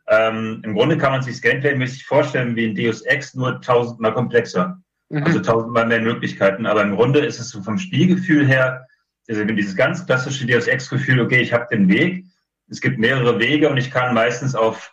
Ähm, 0.07 0.61
Im 0.65 0.73
Grunde 0.73 0.97
kann 0.97 1.11
man 1.11 1.21
sich 1.21 1.41
Gameplay-mäßig 1.41 2.05
vorstellen 2.05 2.55
wie 2.55 2.65
ein 2.65 2.75
Deus 2.75 3.01
Ex, 3.01 3.35
nur 3.35 3.61
tausendmal 3.61 4.13
komplexer. 4.13 4.81
Mhm. 5.09 5.23
Also 5.23 5.39
tausendmal 5.39 5.85
mehr 5.85 6.01
Möglichkeiten. 6.01 6.65
Aber 6.65 6.81
im 6.81 6.95
Grunde 6.95 7.19
ist 7.19 7.39
es 7.39 7.49
so 7.49 7.61
vom 7.61 7.77
Spielgefühl 7.77 8.47
her, 8.47 8.87
also 9.29 9.45
dieses 9.45 9.75
ganz 9.75 10.05
klassische 10.05 10.45
Deus 10.47 10.67
Ex-Gefühl, 10.67 11.21
okay, 11.21 11.41
ich 11.41 11.53
habe 11.53 11.67
den 11.71 11.87
Weg, 11.87 12.25
es 12.69 12.81
gibt 12.81 12.97
mehrere 12.97 13.39
Wege 13.39 13.69
und 13.69 13.77
ich 13.77 13.91
kann 13.91 14.15
meistens 14.15 14.55
auf 14.55 14.91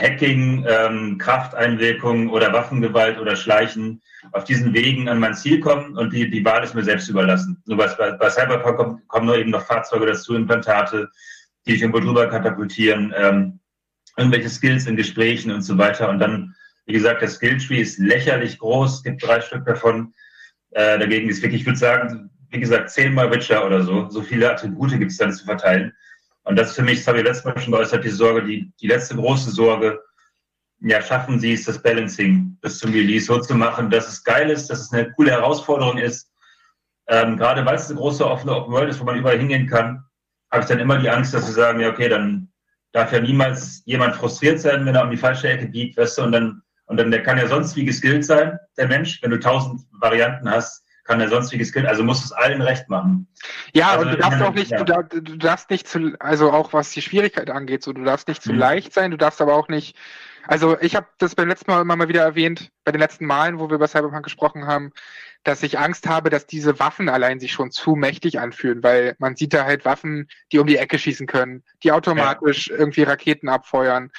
Hacking, 0.00 0.64
ähm, 0.68 1.18
Krafteinwirkung 1.18 2.30
oder 2.30 2.52
Waffengewalt 2.52 3.18
oder 3.18 3.34
Schleichen 3.34 4.00
auf 4.32 4.44
diesen 4.44 4.72
Wegen 4.72 5.08
an 5.08 5.18
mein 5.18 5.34
Ziel 5.34 5.58
kommen 5.58 5.96
und 5.98 6.12
die, 6.12 6.30
die 6.30 6.44
Wahl 6.44 6.62
ist 6.62 6.74
mir 6.74 6.84
selbst 6.84 7.08
überlassen. 7.08 7.60
Nur 7.66 7.78
bei, 7.78 8.12
bei 8.12 8.30
Cyberpunk 8.30 8.76
kommen, 8.76 9.02
kommen 9.08 9.26
nur 9.26 9.36
eben 9.36 9.50
noch 9.50 9.66
Fahrzeuge 9.66 10.06
dazu, 10.06 10.36
Implantate, 10.36 11.10
die 11.66 11.74
ich 11.74 11.82
irgendwo 11.82 12.00
drüber 12.00 12.28
katapultieren, 12.28 13.12
ähm, 13.16 13.58
irgendwelche 14.16 14.50
Skills 14.50 14.86
in 14.86 14.96
Gesprächen 14.96 15.50
und 15.50 15.62
so 15.62 15.76
weiter. 15.78 16.08
Und 16.08 16.20
dann, 16.20 16.54
wie 16.86 16.92
gesagt, 16.92 17.22
der 17.22 17.28
Skilltree 17.28 17.80
ist 17.80 17.98
lächerlich 17.98 18.58
groß, 18.58 19.02
gibt 19.02 19.26
drei 19.26 19.40
Stück 19.40 19.64
davon. 19.66 20.14
Äh, 20.70 20.98
dagegen 20.98 21.28
ist 21.28 21.42
wirklich, 21.42 21.62
ich 21.62 21.66
würde 21.66 21.78
sagen, 21.78 22.30
wie 22.50 22.60
gesagt, 22.60 22.90
zehnmal 22.90 23.30
Witcher 23.32 23.66
oder 23.66 23.82
so. 23.82 24.08
So 24.10 24.22
viele 24.22 24.50
Attribute 24.50 24.98
gibt 24.98 25.10
es 25.10 25.18
dann 25.18 25.32
zu 25.32 25.44
verteilen. 25.44 25.92
Und 26.48 26.56
das 26.56 26.70
ist 26.70 26.76
für 26.76 26.82
mich, 26.82 27.00
das 27.00 27.08
habe 27.08 27.18
ich 27.18 27.24
letztes 27.24 27.44
Mal 27.44 27.60
schon 27.60 27.72
geäußert, 27.74 28.02
die 28.02 28.08
Sorge, 28.08 28.42
die, 28.42 28.72
die 28.80 28.86
letzte 28.86 29.14
große 29.14 29.50
Sorge, 29.50 30.00
ja, 30.80 31.02
schaffen 31.02 31.38
sie 31.38 31.52
es, 31.52 31.66
das 31.66 31.82
Balancing 31.82 32.56
bis 32.62 32.78
zum 32.78 32.90
Release 32.90 33.26
so 33.26 33.38
zu 33.38 33.54
machen, 33.54 33.90
dass 33.90 34.08
es 34.08 34.24
geil 34.24 34.48
ist, 34.48 34.70
dass 34.70 34.80
es 34.80 34.92
eine 34.92 35.12
coole 35.12 35.32
Herausforderung 35.32 35.98
ist. 35.98 36.32
Ähm, 37.06 37.36
gerade 37.36 37.66
weil 37.66 37.74
es 37.74 37.90
eine 37.90 37.98
große 37.98 38.26
offene 38.26 38.56
Open 38.56 38.72
World 38.72 38.88
ist, 38.88 38.98
wo 38.98 39.04
man 39.04 39.18
überall 39.18 39.36
hingehen 39.36 39.66
kann, 39.66 40.02
habe 40.50 40.62
ich 40.62 40.68
dann 40.68 40.78
immer 40.78 40.96
die 40.96 41.10
Angst, 41.10 41.34
dass 41.34 41.46
sie 41.46 41.52
sagen, 41.52 41.80
ja, 41.80 41.90
okay, 41.90 42.08
dann 42.08 42.48
darf 42.92 43.12
ja 43.12 43.20
niemals 43.20 43.82
jemand 43.84 44.16
frustriert 44.16 44.58
sein, 44.58 44.86
wenn 44.86 44.94
er 44.94 45.04
um 45.04 45.10
die 45.10 45.18
falsche 45.18 45.50
Ecke 45.50 45.66
biegt, 45.66 45.98
weißt 45.98 46.16
du, 46.16 46.22
und 46.22 46.32
dann, 46.32 46.62
und 46.86 46.96
dann, 46.96 47.10
der 47.10 47.22
kann 47.22 47.36
ja 47.36 47.46
sonst 47.46 47.76
wie 47.76 47.84
geskillt 47.84 48.24
sein, 48.24 48.58
der 48.78 48.88
Mensch, 48.88 49.20
wenn 49.22 49.32
du 49.32 49.38
tausend 49.38 49.82
Varianten 50.00 50.50
hast, 50.50 50.82
kann 51.08 51.20
er 51.20 51.28
sonstiges 51.28 51.72
Kind, 51.72 51.86
also 51.86 52.04
muss 52.04 52.22
es 52.22 52.32
allen 52.32 52.60
recht 52.60 52.88
machen. 52.88 53.26
Ja, 53.72 53.92
also, 53.92 54.04
und 54.04 54.12
du 54.12 54.18
darfst 54.18 54.42
auch 54.42 54.52
nicht, 54.52 54.70
ja. 54.70 54.78
du, 54.78 54.84
darfst, 54.84 55.12
du, 55.14 55.36
darfst 55.36 55.70
nicht 55.70 55.88
zu, 55.88 56.14
also 56.20 56.52
auch 56.52 56.74
was 56.74 56.90
die 56.90 57.02
Schwierigkeit 57.02 57.50
angeht, 57.50 57.82
so 57.82 57.94
du 57.94 58.04
darfst 58.04 58.28
nicht 58.28 58.42
zu 58.42 58.52
mhm. 58.52 58.58
leicht 58.58 58.92
sein, 58.92 59.10
du 59.10 59.16
darfst 59.16 59.40
aber 59.40 59.54
auch 59.54 59.68
nicht, 59.68 59.96
also 60.46 60.78
ich 60.80 60.94
habe 60.94 61.06
das 61.16 61.34
beim 61.34 61.48
letzten 61.48 61.70
Mal 61.70 61.80
immer 61.80 61.96
mal 61.96 62.08
wieder 62.08 62.22
erwähnt, 62.22 62.70
bei 62.84 62.92
den 62.92 63.00
letzten 63.00 63.24
Malen, 63.24 63.58
wo 63.58 63.70
wir 63.70 63.76
über 63.76 63.88
Cyberpunk 63.88 64.22
gesprochen 64.22 64.66
haben, 64.66 64.92
dass 65.44 65.62
ich 65.62 65.78
Angst 65.78 66.06
habe, 66.06 66.28
dass 66.28 66.46
diese 66.46 66.78
Waffen 66.78 67.08
allein 67.08 67.40
sich 67.40 67.52
schon 67.52 67.70
zu 67.70 67.96
mächtig 67.96 68.38
anfühlen, 68.38 68.82
weil 68.82 69.16
man 69.18 69.34
sieht 69.34 69.54
da 69.54 69.64
halt 69.64 69.86
Waffen, 69.86 70.28
die 70.52 70.58
um 70.58 70.66
die 70.66 70.76
Ecke 70.76 70.98
schießen 70.98 71.26
können, 71.26 71.64
die 71.82 71.92
automatisch 71.92 72.68
ja. 72.68 72.76
irgendwie 72.76 73.04
Raketen 73.04 73.48
abfeuern. 73.48 74.10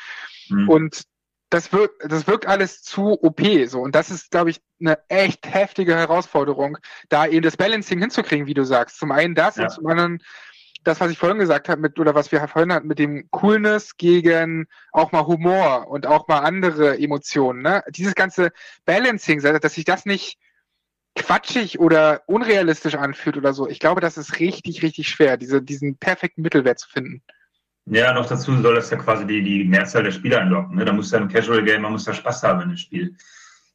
Mhm. 0.49 0.69
Und 0.69 1.03
das 1.49 1.73
wirkt, 1.73 2.11
das 2.11 2.27
wirkt 2.27 2.45
alles 2.45 2.83
zu 2.83 3.21
OP 3.23 3.41
so. 3.65 3.81
Und 3.81 3.95
das 3.95 4.11
ist, 4.11 4.31
glaube 4.31 4.51
ich, 4.51 4.61
eine 4.79 4.99
echt 5.09 5.51
heftige 5.51 5.95
Herausforderung, 5.95 6.77
da 7.09 7.25
eben 7.25 7.41
das 7.41 7.57
Balancing 7.57 7.99
hinzukriegen, 7.99 8.47
wie 8.47 8.53
du 8.53 8.63
sagst. 8.63 8.97
Zum 8.97 9.11
einen 9.11 9.35
das 9.35 9.55
ja. 9.55 9.63
und 9.63 9.69
zum 9.69 9.87
anderen 9.87 10.23
das, 10.83 11.01
was 11.01 11.11
ich 11.11 11.17
vorhin 11.17 11.39
gesagt 11.39 11.67
habe, 11.69 11.81
mit, 11.81 11.99
oder 11.99 12.15
was 12.15 12.31
wir 12.31 12.45
vorhin 12.47 12.71
hatten, 12.71 12.87
mit 12.87 12.99
dem 12.99 13.29
Coolness 13.31 13.97
gegen 13.97 14.67
auch 14.91 15.11
mal 15.11 15.25
Humor 15.25 15.87
und 15.89 16.07
auch 16.07 16.27
mal 16.27 16.39
andere 16.39 16.97
Emotionen. 16.97 17.61
Ne? 17.61 17.83
Dieses 17.89 18.15
ganze 18.15 18.51
Balancing, 18.85 19.41
dass 19.41 19.73
sich 19.73 19.85
das 19.85 20.05
nicht 20.05 20.39
quatschig 21.15 21.79
oder 21.79 22.23
unrealistisch 22.27 22.95
anfühlt 22.95 23.35
oder 23.35 23.53
so. 23.53 23.67
Ich 23.67 23.79
glaube, 23.79 23.99
das 23.99 24.17
ist 24.17 24.39
richtig, 24.39 24.81
richtig 24.81 25.09
schwer, 25.09 25.35
diese, 25.35 25.61
diesen 25.61 25.97
perfekten 25.97 26.41
Mittelwert 26.41 26.79
zu 26.79 26.89
finden. 26.89 27.21
Ja, 27.91 28.13
noch 28.13 28.27
dazu 28.27 28.55
soll 28.61 28.75
das 28.75 28.89
ja 28.91 28.97
quasi 28.97 29.25
die, 29.25 29.41
die 29.41 29.63
Mehrzahl 29.63 30.03
der 30.03 30.11
Spieler 30.11 30.41
anlocken. 30.41 30.75
Ne? 30.75 30.85
Da 30.85 30.93
muss 30.93 31.11
ja 31.11 31.19
ein 31.19 31.27
Casual 31.27 31.63
Game, 31.63 31.81
man 31.81 31.93
muss 31.93 32.05
ja 32.05 32.13
Spaß 32.13 32.43
haben 32.43 32.61
in 32.61 32.69
dem 32.69 32.77
Spiel. 32.77 33.15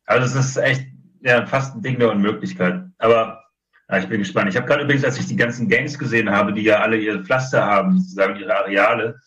Also 0.07 0.27
es 0.39 0.47
ist 0.47 0.57
echt 0.57 0.87
ja, 1.23 1.45
fast 1.47 1.75
ein 1.75 1.83
Ding 1.83 1.99
der 1.99 2.11
Unmöglichkeit. 2.11 2.85
Aber 2.99 3.45
ja, 3.89 3.99
ich 3.99 4.09
bin 4.09 4.21
gespannt. 4.21 4.49
Ich 4.49 4.57
habe 4.57 4.67
gerade 4.67 4.85
übrigens, 4.85 5.05
als 5.05 5.19
ich 5.19 5.27
die 5.27 5.37
ganzen 5.37 5.69
Games 5.69 5.99
gesehen 5.99 6.31
habe, 6.31 6.53
die 6.53 6.63
ja 6.63 6.81
alle 6.81 6.97
ihre 6.97 7.25
Pflaster 7.25 7.65
haben, 7.65 7.99
sozusagen 7.99 8.37
ihre 8.37 8.57
Areale, 8.57 9.19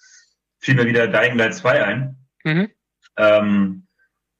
fiel 0.60 0.76
mir 0.76 0.86
wieder 0.86 1.08
Dying 1.08 1.38
Light 1.38 1.56
2 1.56 1.84
ein. 1.84 2.16
Mhm. 2.44 2.70
Ähm, 3.18 3.88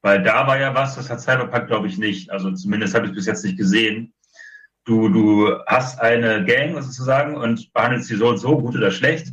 weil 0.00 0.22
da 0.22 0.46
war 0.46 0.58
ja 0.58 0.74
was, 0.74 0.94
das 0.94 1.10
hat 1.10 1.20
Cyberpunk, 1.20 1.66
glaube 1.66 1.88
ich, 1.88 1.98
nicht. 1.98 2.30
Also 2.30 2.52
zumindest 2.52 2.94
habe 2.94 3.06
ich 3.06 3.12
bis 3.12 3.26
jetzt 3.26 3.44
nicht 3.44 3.58
gesehen. 3.58 4.14
Du, 4.84 5.08
du 5.08 5.58
hast 5.66 6.00
eine 6.00 6.44
Gang 6.44 6.80
sozusagen 6.82 7.36
und 7.36 7.72
behandelst 7.74 8.08
sie 8.08 8.16
so 8.16 8.28
und 8.28 8.38
so, 8.38 8.56
gut 8.56 8.76
oder 8.76 8.90
schlecht. 8.90 9.32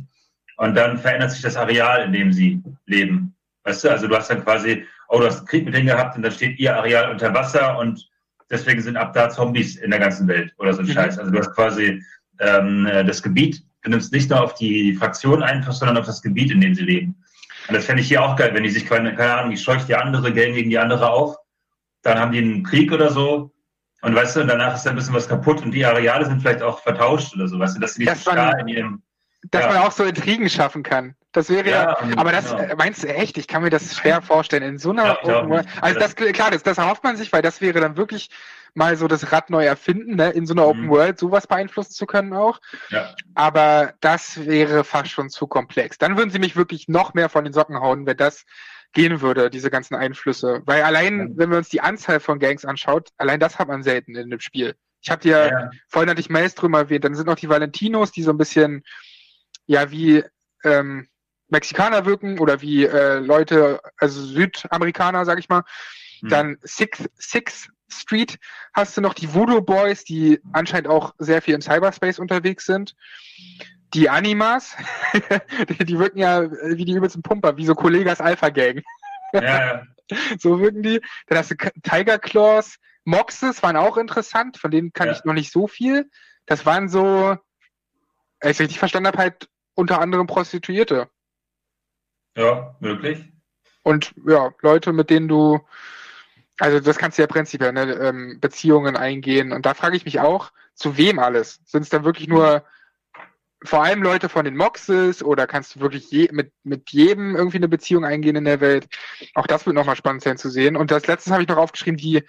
Und 0.56 0.74
dann 0.74 0.98
verändert 0.98 1.32
sich 1.32 1.42
das 1.42 1.56
Areal, 1.56 2.04
in 2.04 2.12
dem 2.12 2.32
sie 2.32 2.62
leben. 2.86 3.34
Weißt 3.64 3.84
du, 3.84 3.90
also 3.90 4.06
du 4.06 4.16
hast 4.16 4.30
dann 4.30 4.42
quasi, 4.42 4.84
oh, 5.08 5.18
du 5.18 5.26
hast 5.26 5.38
einen 5.38 5.46
Krieg 5.46 5.64
mit 5.64 5.74
denen 5.74 5.86
gehabt 5.86 6.16
und 6.16 6.22
dann 6.22 6.32
steht 6.32 6.58
ihr 6.58 6.74
Areal 6.76 7.10
unter 7.10 7.34
Wasser 7.34 7.78
und 7.78 8.08
deswegen 8.50 8.80
sind 8.80 8.96
ab 8.96 9.12
da 9.12 9.28
Zombies 9.28 9.76
in 9.76 9.90
der 9.90 10.00
ganzen 10.00 10.28
Welt 10.28 10.54
oder 10.58 10.72
so 10.72 10.80
ein 10.80 10.86
mhm. 10.86 10.92
Scheiß. 10.92 11.18
Also 11.18 11.30
du 11.30 11.38
hast 11.38 11.54
quasi 11.54 12.02
ähm, 12.40 12.88
das 13.06 13.22
Gebiet, 13.22 13.62
du 13.82 13.90
nimmst 13.90 14.12
nicht 14.12 14.30
nur 14.30 14.42
auf 14.42 14.54
die 14.54 14.94
Fraktion 14.94 15.42
Einfluss, 15.42 15.78
sondern 15.78 15.98
auf 15.98 16.06
das 16.06 16.22
Gebiet, 16.22 16.50
in 16.50 16.60
dem 16.60 16.74
sie 16.74 16.84
leben. 16.84 17.16
Und 17.68 17.74
das 17.74 17.84
fände 17.84 18.00
ich 18.00 18.08
hier 18.08 18.22
auch 18.22 18.36
geil, 18.36 18.54
wenn 18.54 18.62
die 18.62 18.70
sich, 18.70 18.86
keine, 18.86 19.14
keine 19.14 19.34
Ahnung, 19.34 19.50
die 19.50 19.56
scheucht 19.56 19.88
die 19.88 19.96
andere 19.96 20.32
Gang 20.32 20.54
gegen 20.54 20.70
die 20.70 20.78
andere 20.78 21.10
auf, 21.10 21.36
dann 22.02 22.18
haben 22.18 22.32
die 22.32 22.38
einen 22.38 22.62
Krieg 22.62 22.92
oder 22.92 23.10
so 23.10 23.52
und 24.02 24.14
weißt 24.14 24.36
du, 24.36 24.40
und 24.42 24.48
danach 24.48 24.76
ist 24.76 24.84
da 24.84 24.90
ein 24.90 24.96
bisschen 24.96 25.14
was 25.14 25.28
kaputt 25.28 25.62
und 25.62 25.72
die 25.72 25.84
Areale 25.84 26.24
sind 26.26 26.40
vielleicht 26.40 26.62
auch 26.62 26.80
vertauscht 26.80 27.34
oder 27.34 27.48
so, 27.48 27.58
weißt 27.58 27.76
du, 27.76 27.80
dass 27.80 27.94
sie 27.94 28.02
nicht 28.02 28.12
Das 28.12 28.22
starr 28.22 28.58
in 28.60 28.68
ihrem. 28.68 29.02
Dass 29.50 29.64
Ja. 29.64 29.68
man 29.72 29.78
auch 29.78 29.92
so 29.92 30.04
Intrigen 30.04 30.48
schaffen 30.48 30.82
kann. 30.82 31.14
Das 31.32 31.50
wäre 31.50 31.68
ja, 31.68 31.82
Ja, 31.82 31.98
aber 32.16 32.32
das 32.32 32.50
genau. 32.50 32.62
äh, 32.62 32.74
meinst 32.76 33.02
du 33.02 33.08
echt? 33.08 33.36
Ich 33.36 33.46
kann 33.46 33.62
mir 33.62 33.70
das 33.70 33.94
schwer 33.96 34.22
vorstellen. 34.22 34.62
In 34.62 34.78
so 34.78 34.90
einer 34.90 35.04
Ja, 35.04 35.18
Open 35.22 35.50
World. 35.50 35.66
Also 35.82 35.98
das 36.00 36.16
klar, 36.16 36.50
das, 36.50 36.62
das 36.62 36.78
erhofft 36.78 37.04
man 37.04 37.16
sich, 37.16 37.32
weil 37.32 37.42
das 37.42 37.60
wäre 37.60 37.80
dann 37.80 37.96
wirklich 37.96 38.30
mal 38.74 38.96
so 38.96 39.06
das 39.08 39.32
Rad 39.32 39.50
neu 39.50 39.64
erfinden, 39.64 40.16
ne? 40.16 40.30
in 40.30 40.46
so 40.46 40.54
einer 40.54 40.66
Open 40.66 40.88
World 40.88 41.18
sowas 41.18 41.46
beeinflussen 41.46 41.92
zu 41.92 42.06
können 42.06 42.32
auch. 42.32 42.58
Ja. 42.90 43.14
Aber 43.34 43.94
das 44.00 44.46
wäre 44.46 44.84
fast 44.84 45.10
schon 45.10 45.28
zu 45.30 45.46
komplex. 45.46 45.98
Dann 45.98 46.16
würden 46.16 46.30
sie 46.30 46.38
mich 46.38 46.56
wirklich 46.56 46.88
noch 46.88 47.12
mehr 47.14 47.28
von 47.28 47.44
den 47.44 47.52
Socken 47.52 47.80
hauen, 47.80 48.06
wenn 48.06 48.16
das 48.16 48.44
gehen 48.92 49.20
würde, 49.20 49.50
diese 49.50 49.70
ganzen 49.70 49.94
Einflüsse. 49.94 50.62
Weil 50.64 50.82
allein, 50.82 51.36
wenn 51.36 51.50
wir 51.50 51.58
uns 51.58 51.68
die 51.68 51.80
Anzahl 51.82 52.18
von 52.20 52.38
Gangs 52.38 52.64
anschaut, 52.64 53.10
allein 53.18 53.40
das 53.40 53.58
hat 53.58 53.68
man 53.68 53.82
selten 53.82 54.14
in 54.14 54.30
dem 54.30 54.40
Spiel. 54.40 54.74
Ich 55.02 55.10
habe 55.10 55.20
dir, 55.22 55.48
Ja. 55.48 55.70
vorhin 55.88 56.08
hatte 56.10 56.20
ich 56.20 56.30
Maelstrom 56.30 56.72
erwähnt, 56.74 57.04
dann 57.04 57.14
sind 57.14 57.26
noch 57.26 57.36
die 57.36 57.48
Valentinos, 57.48 58.10
die 58.10 58.22
so 58.22 58.30
ein 58.30 58.38
bisschen, 58.38 58.82
ja, 59.66 59.90
wie 59.90 60.24
ähm, 60.64 61.08
Mexikaner 61.48 62.06
wirken 62.06 62.38
oder 62.38 62.60
wie 62.60 62.84
äh, 62.84 63.18
Leute, 63.18 63.80
also 63.98 64.22
Südamerikaner, 64.22 65.24
sag 65.24 65.38
ich 65.38 65.48
mal. 65.48 65.62
Dann 66.22 66.58
Sixth, 66.62 67.10
Sixth 67.18 67.70
Street 67.88 68.38
hast 68.72 68.96
du 68.96 69.00
noch 69.00 69.14
die 69.14 69.32
Voodoo 69.32 69.60
Boys, 69.60 70.04
die 70.04 70.40
anscheinend 70.52 70.88
auch 70.88 71.14
sehr 71.18 71.42
viel 71.42 71.54
im 71.54 71.60
Cyberspace 71.60 72.18
unterwegs 72.18 72.66
sind. 72.66 72.94
Die 73.94 74.08
Animas, 74.08 74.76
die, 75.68 75.84
die 75.84 75.98
wirken 75.98 76.18
ja 76.18 76.42
äh, 76.42 76.76
wie 76.76 76.84
die 76.84 76.94
übelsten 76.94 77.22
Pumper, 77.22 77.56
wie 77.56 77.66
so 77.66 77.74
Kollegas 77.74 78.20
Alpha 78.20 78.48
Gang. 78.48 78.82
Ja, 79.32 79.42
ja. 79.42 79.82
so 80.38 80.60
wirken 80.60 80.82
die. 80.82 81.00
Dann 81.28 81.38
hast 81.38 81.52
du 81.52 81.56
Tiger 81.82 82.18
Claws, 82.18 82.76
Moxes 83.04 83.62
waren 83.62 83.76
auch 83.76 83.96
interessant, 83.96 84.56
von 84.56 84.70
denen 84.70 84.92
kann 84.92 85.10
ich 85.10 85.24
noch 85.24 85.34
nicht 85.34 85.52
so 85.52 85.68
viel. 85.68 86.10
Das 86.46 86.66
waren 86.66 86.88
so, 86.88 87.36
wenn 88.40 88.50
ich 88.50 88.58
richtig 88.58 88.78
verstanden 88.78 89.08
habe, 89.08 89.18
halt 89.18 89.48
unter 89.76 90.00
anderem 90.00 90.26
Prostituierte. 90.26 91.08
ja, 92.36 92.74
möglich. 92.80 93.32
Und 93.82 94.12
ja, 94.26 94.52
Leute, 94.62 94.92
mit 94.92 95.10
denen 95.10 95.28
du, 95.28 95.60
also 96.58 96.80
das 96.80 96.98
kannst 96.98 97.18
du 97.18 97.22
ja 97.22 97.28
prinzipiell, 97.28 97.72
ne, 97.72 97.92
ähm, 97.92 98.40
Beziehungen 98.40 98.96
eingehen. 98.96 99.52
Und 99.52 99.64
da 99.64 99.74
frage 99.74 99.96
ich 99.96 100.04
mich 100.04 100.18
auch, 100.18 100.50
zu 100.74 100.96
wem 100.96 101.20
alles? 101.20 101.60
Sind 101.66 101.82
es 101.82 101.88
dann 101.88 102.04
wirklich 102.04 102.26
nur 102.26 102.64
vor 103.62 103.84
allem 103.84 104.02
Leute 104.02 104.28
von 104.28 104.44
den 104.44 104.56
Moxes 104.56 105.22
oder 105.22 105.46
kannst 105.46 105.76
du 105.76 105.80
wirklich 105.80 106.10
je, 106.10 106.28
mit, 106.32 106.52
mit 106.64 106.90
jedem 106.90 107.36
irgendwie 107.36 107.58
eine 107.58 107.68
Beziehung 107.68 108.04
eingehen 108.04 108.36
in 108.36 108.44
der 108.44 108.60
Welt? 108.60 108.88
Auch 109.34 109.46
das 109.46 109.64
wird 109.64 109.76
nochmal 109.76 109.96
spannend 109.96 110.22
sein 110.22 110.36
zu 110.36 110.50
sehen. 110.50 110.76
Und 110.76 110.90
das 110.90 111.06
letztes 111.06 111.32
habe 111.32 111.42
ich 111.42 111.48
noch 111.48 111.56
aufgeschrieben, 111.56 111.96
die 111.96 112.24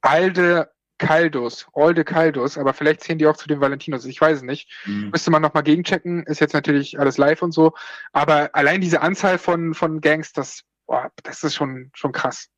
Alde 0.00 0.73
Caldos, 0.98 1.66
Olde 1.72 2.04
Caldos, 2.04 2.56
aber 2.56 2.72
vielleicht 2.72 3.02
zählen 3.02 3.18
die 3.18 3.26
auch 3.26 3.36
zu 3.36 3.48
den 3.48 3.60
Valentinos, 3.60 4.04
ich 4.04 4.20
weiß 4.20 4.38
es 4.38 4.42
nicht. 4.42 4.70
Mhm. 4.86 5.10
Müsste 5.10 5.30
man 5.30 5.42
nochmal 5.42 5.62
gegenchecken, 5.62 6.24
ist 6.24 6.40
jetzt 6.40 6.54
natürlich 6.54 6.98
alles 6.98 7.18
live 7.18 7.42
und 7.42 7.52
so, 7.52 7.74
aber 8.12 8.50
allein 8.52 8.80
diese 8.80 9.02
Anzahl 9.02 9.38
von, 9.38 9.74
von 9.74 10.00
Gangs, 10.00 10.32
das, 10.32 10.62
boah, 10.86 11.10
das 11.22 11.42
ist 11.42 11.54
schon, 11.54 11.90
schon 11.94 12.12
krass. 12.12 12.48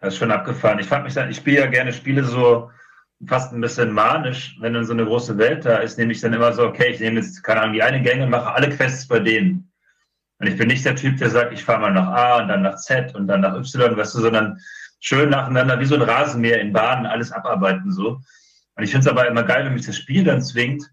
Das 0.00 0.14
ist 0.14 0.18
schon 0.18 0.30
abgefahren. 0.30 0.78
Ich 0.78 0.86
fand 0.86 1.04
mich 1.04 1.14
dann, 1.14 1.30
ich 1.30 1.38
spiele 1.38 1.60
ja 1.60 1.66
gerne 1.66 1.92
Spiele 1.92 2.24
so 2.24 2.70
fast 3.26 3.52
ein 3.52 3.60
bisschen 3.60 3.92
manisch, 3.92 4.56
wenn 4.60 4.74
dann 4.74 4.84
so 4.84 4.92
eine 4.92 5.04
große 5.04 5.38
Welt 5.38 5.64
da 5.64 5.78
ist, 5.78 5.98
nehme 5.98 6.12
ich 6.12 6.20
dann 6.20 6.32
immer 6.32 6.52
so, 6.52 6.66
okay, 6.66 6.90
ich 6.90 7.00
nehme 7.00 7.20
jetzt, 7.20 7.42
keine 7.42 7.62
Ahnung, 7.62 7.74
die 7.74 7.82
eine 7.82 8.02
Gang 8.02 8.22
und 8.22 8.30
mache 8.30 8.52
alle 8.52 8.68
Quests 8.68 9.08
bei 9.08 9.18
denen. 9.18 9.70
Und 10.38 10.48
ich 10.48 10.56
bin 10.56 10.68
nicht 10.68 10.84
der 10.84 10.96
Typ, 10.96 11.16
der 11.18 11.30
sagt, 11.30 11.52
ich 11.52 11.64
fahre 11.64 11.80
mal 11.80 11.92
nach 11.92 12.08
A 12.08 12.42
und 12.42 12.48
dann 12.48 12.62
nach 12.62 12.76
Z 12.76 13.14
und 13.14 13.26
dann 13.26 13.40
nach 13.40 13.54
Y, 13.54 13.96
weißt 13.96 14.14
du, 14.14 14.20
sondern 14.20 14.60
schön 15.04 15.28
nacheinander, 15.28 15.78
wie 15.78 15.84
so 15.84 15.94
ein 15.94 16.02
Rasenmäher 16.02 16.60
in 16.60 16.72
Bahnen, 16.72 17.04
alles 17.04 17.30
abarbeiten 17.30 17.92
so. 17.92 18.20
Und 18.76 18.82
ich 18.82 18.90
finde 18.90 19.06
es 19.06 19.12
aber 19.12 19.28
immer 19.28 19.42
geil, 19.42 19.66
wenn 19.66 19.74
mich 19.74 19.84
das 19.84 19.98
Spiel 19.98 20.24
dann 20.24 20.42
zwingt, 20.42 20.90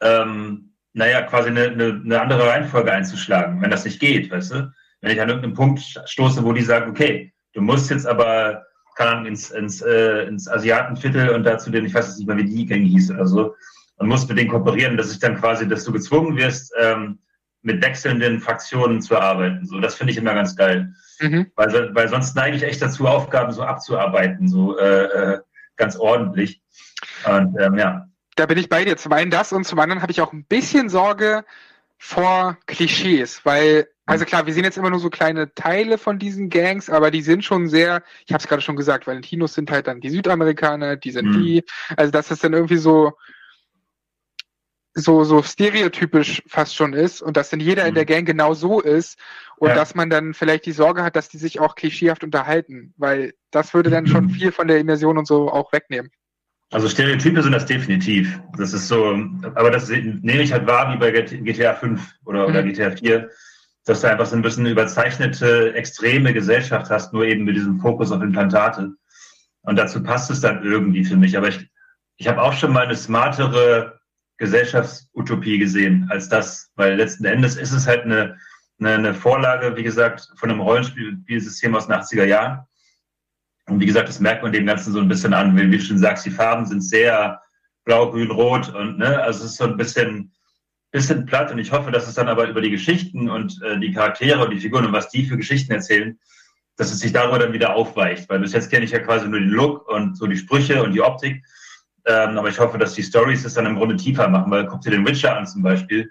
ähm, 0.00 0.72
naja, 0.94 1.22
quasi 1.22 1.50
eine, 1.50 1.64
eine, 1.64 2.00
eine 2.02 2.20
andere 2.20 2.48
Reihenfolge 2.48 2.90
einzuschlagen, 2.90 3.60
wenn 3.60 3.70
das 3.70 3.84
nicht 3.84 4.00
geht, 4.00 4.30
weißt 4.30 4.52
du? 4.52 4.72
Wenn 5.02 5.12
ich 5.12 5.20
an 5.20 5.28
irgendeinen 5.28 5.54
Punkt 5.54 5.80
stoße, 6.06 6.42
wo 6.42 6.54
die 6.54 6.62
sagen, 6.62 6.90
okay, 6.90 7.34
du 7.52 7.60
musst 7.60 7.90
jetzt 7.90 8.06
aber, 8.06 8.64
keine 8.96 9.10
Ahnung, 9.10 9.26
ins, 9.26 9.50
ins, 9.50 9.82
äh, 9.82 10.22
ins 10.22 10.48
Asiatenviertel 10.48 11.28
und 11.30 11.44
dazu 11.44 11.70
den, 11.70 11.84
ich 11.84 11.92
weiß 11.92 12.06
jetzt 12.06 12.18
nicht 12.18 12.26
mehr, 12.26 12.38
wie 12.38 12.46
die 12.46 12.64
Gang 12.64 12.82
hieß 12.82 13.10
oder 13.10 13.26
so, 13.26 13.54
und 13.96 14.08
musst 14.08 14.26
mit 14.28 14.38
denen 14.38 14.50
kooperieren, 14.50 14.96
dass 14.96 15.12
ich 15.12 15.18
dann 15.18 15.36
quasi, 15.36 15.68
dass 15.68 15.84
du 15.84 15.92
gezwungen 15.92 16.34
wirst, 16.36 16.72
ähm, 16.78 17.18
mit 17.60 17.82
wechselnden 17.82 18.40
Fraktionen 18.40 19.02
zu 19.02 19.18
arbeiten. 19.18 19.66
So, 19.66 19.80
das 19.80 19.96
finde 19.96 20.12
ich 20.12 20.18
immer 20.18 20.32
ganz 20.32 20.56
geil. 20.56 20.94
Mhm. 21.20 21.50
Weil, 21.54 21.94
weil 21.94 22.08
sonst 22.08 22.34
neige 22.36 22.56
ich 22.56 22.62
echt 22.62 22.82
dazu, 22.82 23.06
Aufgaben 23.06 23.52
so 23.52 23.62
abzuarbeiten, 23.62 24.48
so 24.48 24.78
äh, 24.78 25.04
äh, 25.04 25.40
ganz 25.76 25.96
ordentlich. 25.96 26.60
Und 27.24 27.58
ähm, 27.60 27.78
ja. 27.78 28.08
Da 28.36 28.46
bin 28.46 28.58
ich 28.58 28.68
bei 28.68 28.84
dir. 28.84 28.96
Zum 28.96 29.12
einen 29.12 29.30
das 29.30 29.52
und 29.52 29.64
zum 29.64 29.78
anderen 29.78 30.02
habe 30.02 30.12
ich 30.12 30.20
auch 30.20 30.32
ein 30.32 30.44
bisschen 30.44 30.88
Sorge 30.88 31.44
vor 31.98 32.58
Klischees, 32.66 33.40
weil, 33.44 33.88
also 34.04 34.26
klar, 34.26 34.44
wir 34.46 34.52
sehen 34.52 34.64
jetzt 34.64 34.76
immer 34.76 34.90
nur 34.90 34.98
so 34.98 35.08
kleine 35.08 35.54
Teile 35.54 35.96
von 35.96 36.18
diesen 36.18 36.50
Gangs, 36.50 36.90
aber 36.90 37.10
die 37.10 37.22
sind 37.22 37.42
schon 37.42 37.68
sehr, 37.68 38.02
ich 38.26 38.32
habe 38.34 38.42
es 38.42 38.48
gerade 38.48 38.60
schon 38.60 38.76
gesagt, 38.76 39.06
Valentinos 39.06 39.54
sind 39.54 39.70
halt 39.70 39.86
dann 39.86 40.02
die 40.02 40.10
Südamerikaner, 40.10 40.96
die 40.96 41.10
sind 41.10 41.30
Mhm. 41.30 41.42
die, 41.42 41.64
also 41.96 42.12
dass 42.12 42.30
es 42.30 42.40
dann 42.40 42.52
irgendwie 42.52 42.76
so 42.76 43.14
so 44.96 45.24
so 45.24 45.42
stereotypisch 45.42 46.42
fast 46.46 46.74
schon 46.74 46.94
ist 46.94 47.20
und 47.22 47.36
dass 47.36 47.50
dann 47.50 47.60
jeder 47.60 47.84
in 47.86 47.94
der 47.94 48.06
Gang 48.06 48.26
genau 48.26 48.54
so 48.54 48.80
ist 48.80 49.18
und 49.58 49.68
Ja. 49.68 49.74
dass 49.74 49.94
man 49.94 50.08
dann 50.10 50.32
vielleicht 50.34 50.64
die 50.66 50.72
Sorge 50.72 51.02
hat, 51.02 51.16
dass 51.16 51.28
die 51.28 51.36
sich 51.38 51.60
auch 51.60 51.74
klischeehaft 51.74 52.24
unterhalten, 52.24 52.94
weil 52.96 53.34
das 53.50 53.74
würde 53.74 53.90
dann 53.90 54.06
schon 54.06 54.30
viel 54.30 54.52
von 54.52 54.68
der 54.68 54.78
Immersion 54.78 55.18
und 55.18 55.26
so 55.26 55.50
auch 55.50 55.72
wegnehmen. 55.72 56.10
Also 56.72 56.88
Stereotype 56.88 57.42
sind 57.42 57.52
das 57.52 57.66
definitiv. 57.66 58.40
Das 58.58 58.72
ist 58.72 58.88
so, 58.88 59.16
aber 59.54 59.70
das 59.70 59.88
nehme 59.88 60.42
ich 60.42 60.52
halt 60.52 60.66
wahr 60.66 60.92
wie 60.92 60.98
bei 60.98 61.10
GTA 61.12 61.74
5 61.74 62.00
oder, 62.24 62.46
oder 62.48 62.62
Mhm. 62.62 62.72
GTA 62.72 62.90
4, 62.90 63.30
dass 63.84 64.00
du 64.00 64.08
einfach 64.10 64.26
so 64.26 64.34
ein 64.34 64.42
bisschen 64.42 64.66
überzeichnete, 64.66 65.74
extreme 65.74 66.32
Gesellschaft 66.32 66.90
hast, 66.90 67.12
nur 67.12 67.24
eben 67.24 67.44
mit 67.44 67.54
diesem 67.56 67.78
Fokus 67.80 68.10
auf 68.10 68.20
Implantate. 68.22 68.92
Und 69.62 69.76
dazu 69.76 70.02
passt 70.02 70.30
es 70.30 70.40
dann 70.40 70.64
irgendwie 70.64 71.04
für 71.04 71.16
mich. 71.16 71.36
Aber 71.36 71.48
ich, 71.48 71.68
ich 72.16 72.26
habe 72.28 72.42
auch 72.42 72.52
schon 72.52 72.72
mal 72.72 72.84
eine 72.86 72.96
smartere 72.96 73.95
Gesellschaftsutopie 74.38 75.58
gesehen 75.58 76.06
als 76.10 76.28
das, 76.28 76.70
weil 76.76 76.96
letzten 76.96 77.24
Endes 77.24 77.56
ist 77.56 77.72
es 77.72 77.86
halt 77.86 78.04
eine, 78.04 78.36
eine, 78.78 78.94
eine 78.94 79.14
Vorlage, 79.14 79.76
wie 79.76 79.82
gesagt, 79.82 80.28
von 80.36 80.50
einem 80.50 80.60
Rollenspielsystem 80.60 81.74
aus 81.74 81.86
den 81.86 81.96
80er 81.96 82.24
Jahren. 82.24 82.66
Und 83.68 83.80
wie 83.80 83.86
gesagt, 83.86 84.08
das 84.08 84.20
merkt 84.20 84.42
man 84.42 84.52
dem 84.52 84.66
Ganzen 84.66 84.92
so 84.92 85.00
ein 85.00 85.08
bisschen 85.08 85.34
an. 85.34 85.56
Wie, 85.56 85.70
du 85.70 85.80
schon 85.80 85.98
sagst, 85.98 86.24
die 86.26 86.30
Farben 86.30 86.66
sind 86.66 86.82
sehr 86.82 87.40
blau, 87.84 88.10
grün, 88.10 88.30
rot 88.30 88.68
und 88.74 88.98
ne, 88.98 89.22
also 89.22 89.44
es 89.44 89.52
ist 89.52 89.56
so 89.56 89.64
ein 89.64 89.76
bisschen, 89.76 90.32
bisschen 90.90 91.24
platt 91.26 91.50
und 91.50 91.58
ich 91.58 91.72
hoffe, 91.72 91.90
dass 91.90 92.06
es 92.06 92.14
dann 92.14 92.28
aber 92.28 92.48
über 92.48 92.60
die 92.60 92.70
Geschichten 92.70 93.28
und 93.28 93.60
äh, 93.62 93.78
die 93.78 93.92
Charaktere 93.92 94.44
und 94.44 94.50
die 94.50 94.60
Figuren 94.60 94.86
und 94.86 94.92
was 94.92 95.08
die 95.08 95.24
für 95.24 95.36
Geschichten 95.36 95.72
erzählen, 95.72 96.18
dass 96.76 96.92
es 96.92 97.00
sich 97.00 97.12
darüber 97.12 97.38
dann 97.38 97.52
wieder 97.52 97.74
aufweicht. 97.74 98.28
Weil 98.28 98.40
bis 98.40 98.52
jetzt 98.52 98.70
kenne 98.70 98.84
ich 98.84 98.90
ja 98.90 98.98
quasi 98.98 99.28
nur 99.28 99.40
den 99.40 99.48
Look 99.48 99.88
und 99.88 100.16
so 100.16 100.26
die 100.26 100.36
Sprüche 100.36 100.82
und 100.82 100.92
die 100.92 101.00
Optik. 101.00 101.44
Ähm, 102.06 102.38
aber 102.38 102.48
ich 102.48 102.58
hoffe, 102.58 102.78
dass 102.78 102.94
die 102.94 103.02
Stories 103.02 103.44
es 103.44 103.54
dann 103.54 103.66
im 103.66 103.76
Grunde 103.76 103.96
tiefer 103.96 104.28
machen, 104.28 104.50
weil 104.50 104.66
guck 104.66 104.80
dir 104.80 104.90
den 104.90 105.06
Witcher 105.06 105.36
an 105.36 105.46
zum 105.46 105.62
Beispiel. 105.62 106.10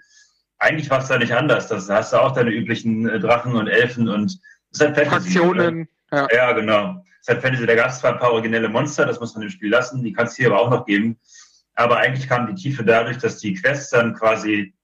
Eigentlich 0.58 0.90
war 0.90 1.00
es 1.00 1.08
da 1.08 1.18
nicht 1.18 1.34
anders. 1.34 1.68
Das, 1.68 1.86
da 1.86 1.96
hast 1.96 2.12
du 2.12 2.18
auch 2.18 2.32
deine 2.32 2.50
üblichen 2.50 3.08
äh, 3.08 3.18
Drachen 3.18 3.54
und 3.54 3.68
Elfen 3.68 4.08
und 4.08 4.38
es 4.70 4.80
ist 4.80 4.80
halt 4.80 4.96
Fantasy. 4.96 5.30
Fraktionen, 5.32 5.88
ja. 6.12 6.28
ja, 6.32 6.52
genau. 6.52 7.02
Es 7.20 7.28
ist 7.28 7.28
halt 7.28 7.42
Fantasy, 7.42 7.66
da 7.66 7.74
gab 7.74 7.88
es 7.88 7.98
zwar 7.98 8.12
ein 8.12 8.18
paar 8.18 8.32
originelle 8.32 8.68
Monster, 8.68 9.06
das 9.06 9.20
muss 9.20 9.34
man 9.34 9.42
im 9.44 9.50
Spiel 9.50 9.70
lassen, 9.70 10.02
die 10.02 10.12
kann 10.12 10.26
es 10.26 10.36
hier 10.36 10.48
aber 10.48 10.60
auch 10.60 10.70
noch 10.70 10.84
geben. 10.84 11.18
Aber 11.74 11.98
eigentlich 11.98 12.28
kam 12.28 12.46
die 12.46 12.54
Tiefe 12.54 12.84
dadurch, 12.84 13.18
dass 13.18 13.38
die 13.38 13.54
Quests 13.54 13.90
dann 13.90 14.14
quasi 14.14 14.74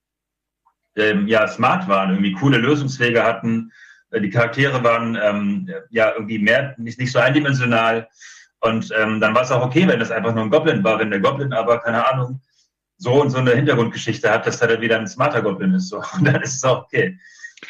ähm, 0.97 1.27
ja 1.27 1.47
smart 1.49 1.89
waren, 1.89 2.11
irgendwie 2.11 2.33
coole 2.33 2.59
Lösungswege 2.59 3.23
hatten. 3.23 3.73
Äh, 4.11 4.21
Die 4.21 4.31
Charaktere 4.31 4.83
waren 4.85 5.19
ähm, 5.23 5.71
ja 5.91 6.13
irgendwie 6.13 6.39
mehr, 6.39 6.75
nicht, 6.79 6.99
nicht 6.99 7.13
so 7.13 7.19
eindimensional. 7.19 8.09
Und 8.63 8.93
ähm, 8.97 9.21
dann 9.21 9.35
war 9.35 9.43
es 9.43 9.51
auch 9.51 9.65
okay, 9.65 9.87
wenn 9.89 9.99
das 10.01 10.11
einfach 10.11 10.35
nur 10.35 10.45
ein 10.45 10.51
Goblin 10.51 10.85
war. 10.85 10.99
Wenn 10.99 11.11
der 11.11 11.21
Goblin 11.21 11.53
aber, 11.53 11.81
keine 11.81 12.07
Ahnung, 12.09 12.41
so 12.97 13.21
und 13.21 13.31
so 13.31 13.39
eine 13.39 13.51
Hintergrundgeschichte 13.53 14.31
hat, 14.31 14.47
dass 14.47 14.61
er 14.61 14.69
dann 14.69 14.81
wieder 14.81 14.99
ein 14.99 15.09
smarter 15.09 15.43
Goblin 15.43 15.75
ist. 15.75 15.89
So. 15.89 15.97
Und 16.15 16.25
dann 16.25 16.41
ist 16.43 16.57
es 16.57 16.65
auch 16.65 16.85
okay. 16.85 17.19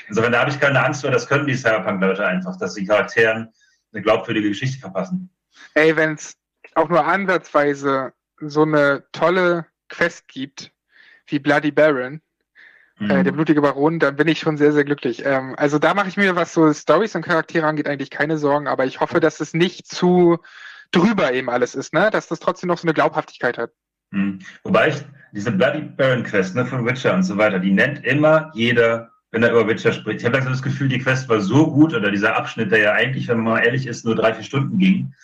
Insofern, 0.08 0.32
da 0.32 0.40
habe 0.40 0.50
ich 0.50 0.60
keine 0.60 0.84
Angst 0.84 1.00
vor, 1.00 1.10
das 1.10 1.26
können 1.26 1.46
die 1.46 1.54
Cyberpunk-Leute 1.54 2.26
einfach, 2.26 2.56
dass 2.58 2.74
die 2.74 2.86
Charakteren 2.86 3.48
eine 3.92 4.02
glaubwürdige 4.02 4.50
Geschichte 4.50 4.78
verpassen. 4.78 5.30
Ey, 5.74 5.96
wenn 5.96 6.14
es 6.14 6.36
auch 6.74 6.88
nur 6.88 7.04
ansatzweise 7.04 8.12
so 8.40 8.62
eine 8.62 9.04
tolle 9.12 9.66
Quest 9.88 10.28
gibt, 10.28 10.72
wie 11.26 11.38
Bloody 11.38 11.70
Baron, 11.70 12.20
Mhm. 13.02 13.10
äh, 13.10 13.24
der 13.24 13.32
blutige 13.32 13.62
Baron, 13.62 13.98
dann 13.98 14.16
bin 14.16 14.28
ich 14.28 14.38
schon 14.40 14.56
sehr, 14.56 14.72
sehr 14.72 14.84
glücklich. 14.84 15.24
Ähm, 15.24 15.54
also 15.56 15.78
da 15.78 15.94
mache 15.94 16.08
ich 16.08 16.16
mir, 16.16 16.36
was 16.36 16.52
so 16.52 16.72
Stories 16.72 17.14
und 17.14 17.22
Charaktere 17.22 17.66
angeht, 17.66 17.88
eigentlich 17.88 18.10
keine 18.10 18.38
Sorgen, 18.38 18.68
aber 18.68 18.84
ich 18.84 19.00
hoffe, 19.00 19.20
dass 19.20 19.40
es 19.40 19.54
nicht 19.54 19.86
zu 19.86 20.38
drüber 20.92 21.32
eben 21.32 21.50
alles 21.50 21.74
ist, 21.74 21.92
ne? 21.92 22.10
Dass 22.10 22.28
das 22.28 22.40
trotzdem 22.40 22.68
noch 22.68 22.78
so 22.78 22.86
eine 22.86 22.94
Glaubhaftigkeit 22.94 23.58
hat. 23.58 23.72
Mhm. 24.10 24.40
Wobei 24.64 24.88
ich 24.88 24.96
diese 25.32 25.50
Bloody 25.50 25.80
Baron 25.80 26.22
Quest 26.22 26.54
ne, 26.54 26.64
von 26.66 26.86
Witcher 26.86 27.14
und 27.14 27.22
so 27.22 27.36
weiter, 27.36 27.58
die 27.58 27.72
nennt 27.72 28.04
immer 28.04 28.50
jeder 28.54 29.12
wenn 29.32 29.42
er 29.42 29.50
über 29.50 29.66
Witcher 29.66 29.92
spricht. 29.92 30.20
Ich 30.20 30.24
habe 30.26 30.36
langsam 30.36 30.52
das 30.52 30.62
Gefühl, 30.62 30.88
die 30.88 30.98
Quest 30.98 31.28
war 31.28 31.40
so 31.40 31.72
gut 31.72 31.94
oder 31.94 32.10
dieser 32.10 32.36
Abschnitt, 32.36 32.70
der 32.70 32.78
ja 32.78 32.92
eigentlich, 32.92 33.28
wenn 33.28 33.38
man 33.38 33.54
mal 33.54 33.64
ehrlich 33.64 33.86
ist, 33.86 34.04
nur 34.04 34.14
drei, 34.14 34.34
vier 34.34 34.44
Stunden 34.44 34.78
ging, 34.78 35.14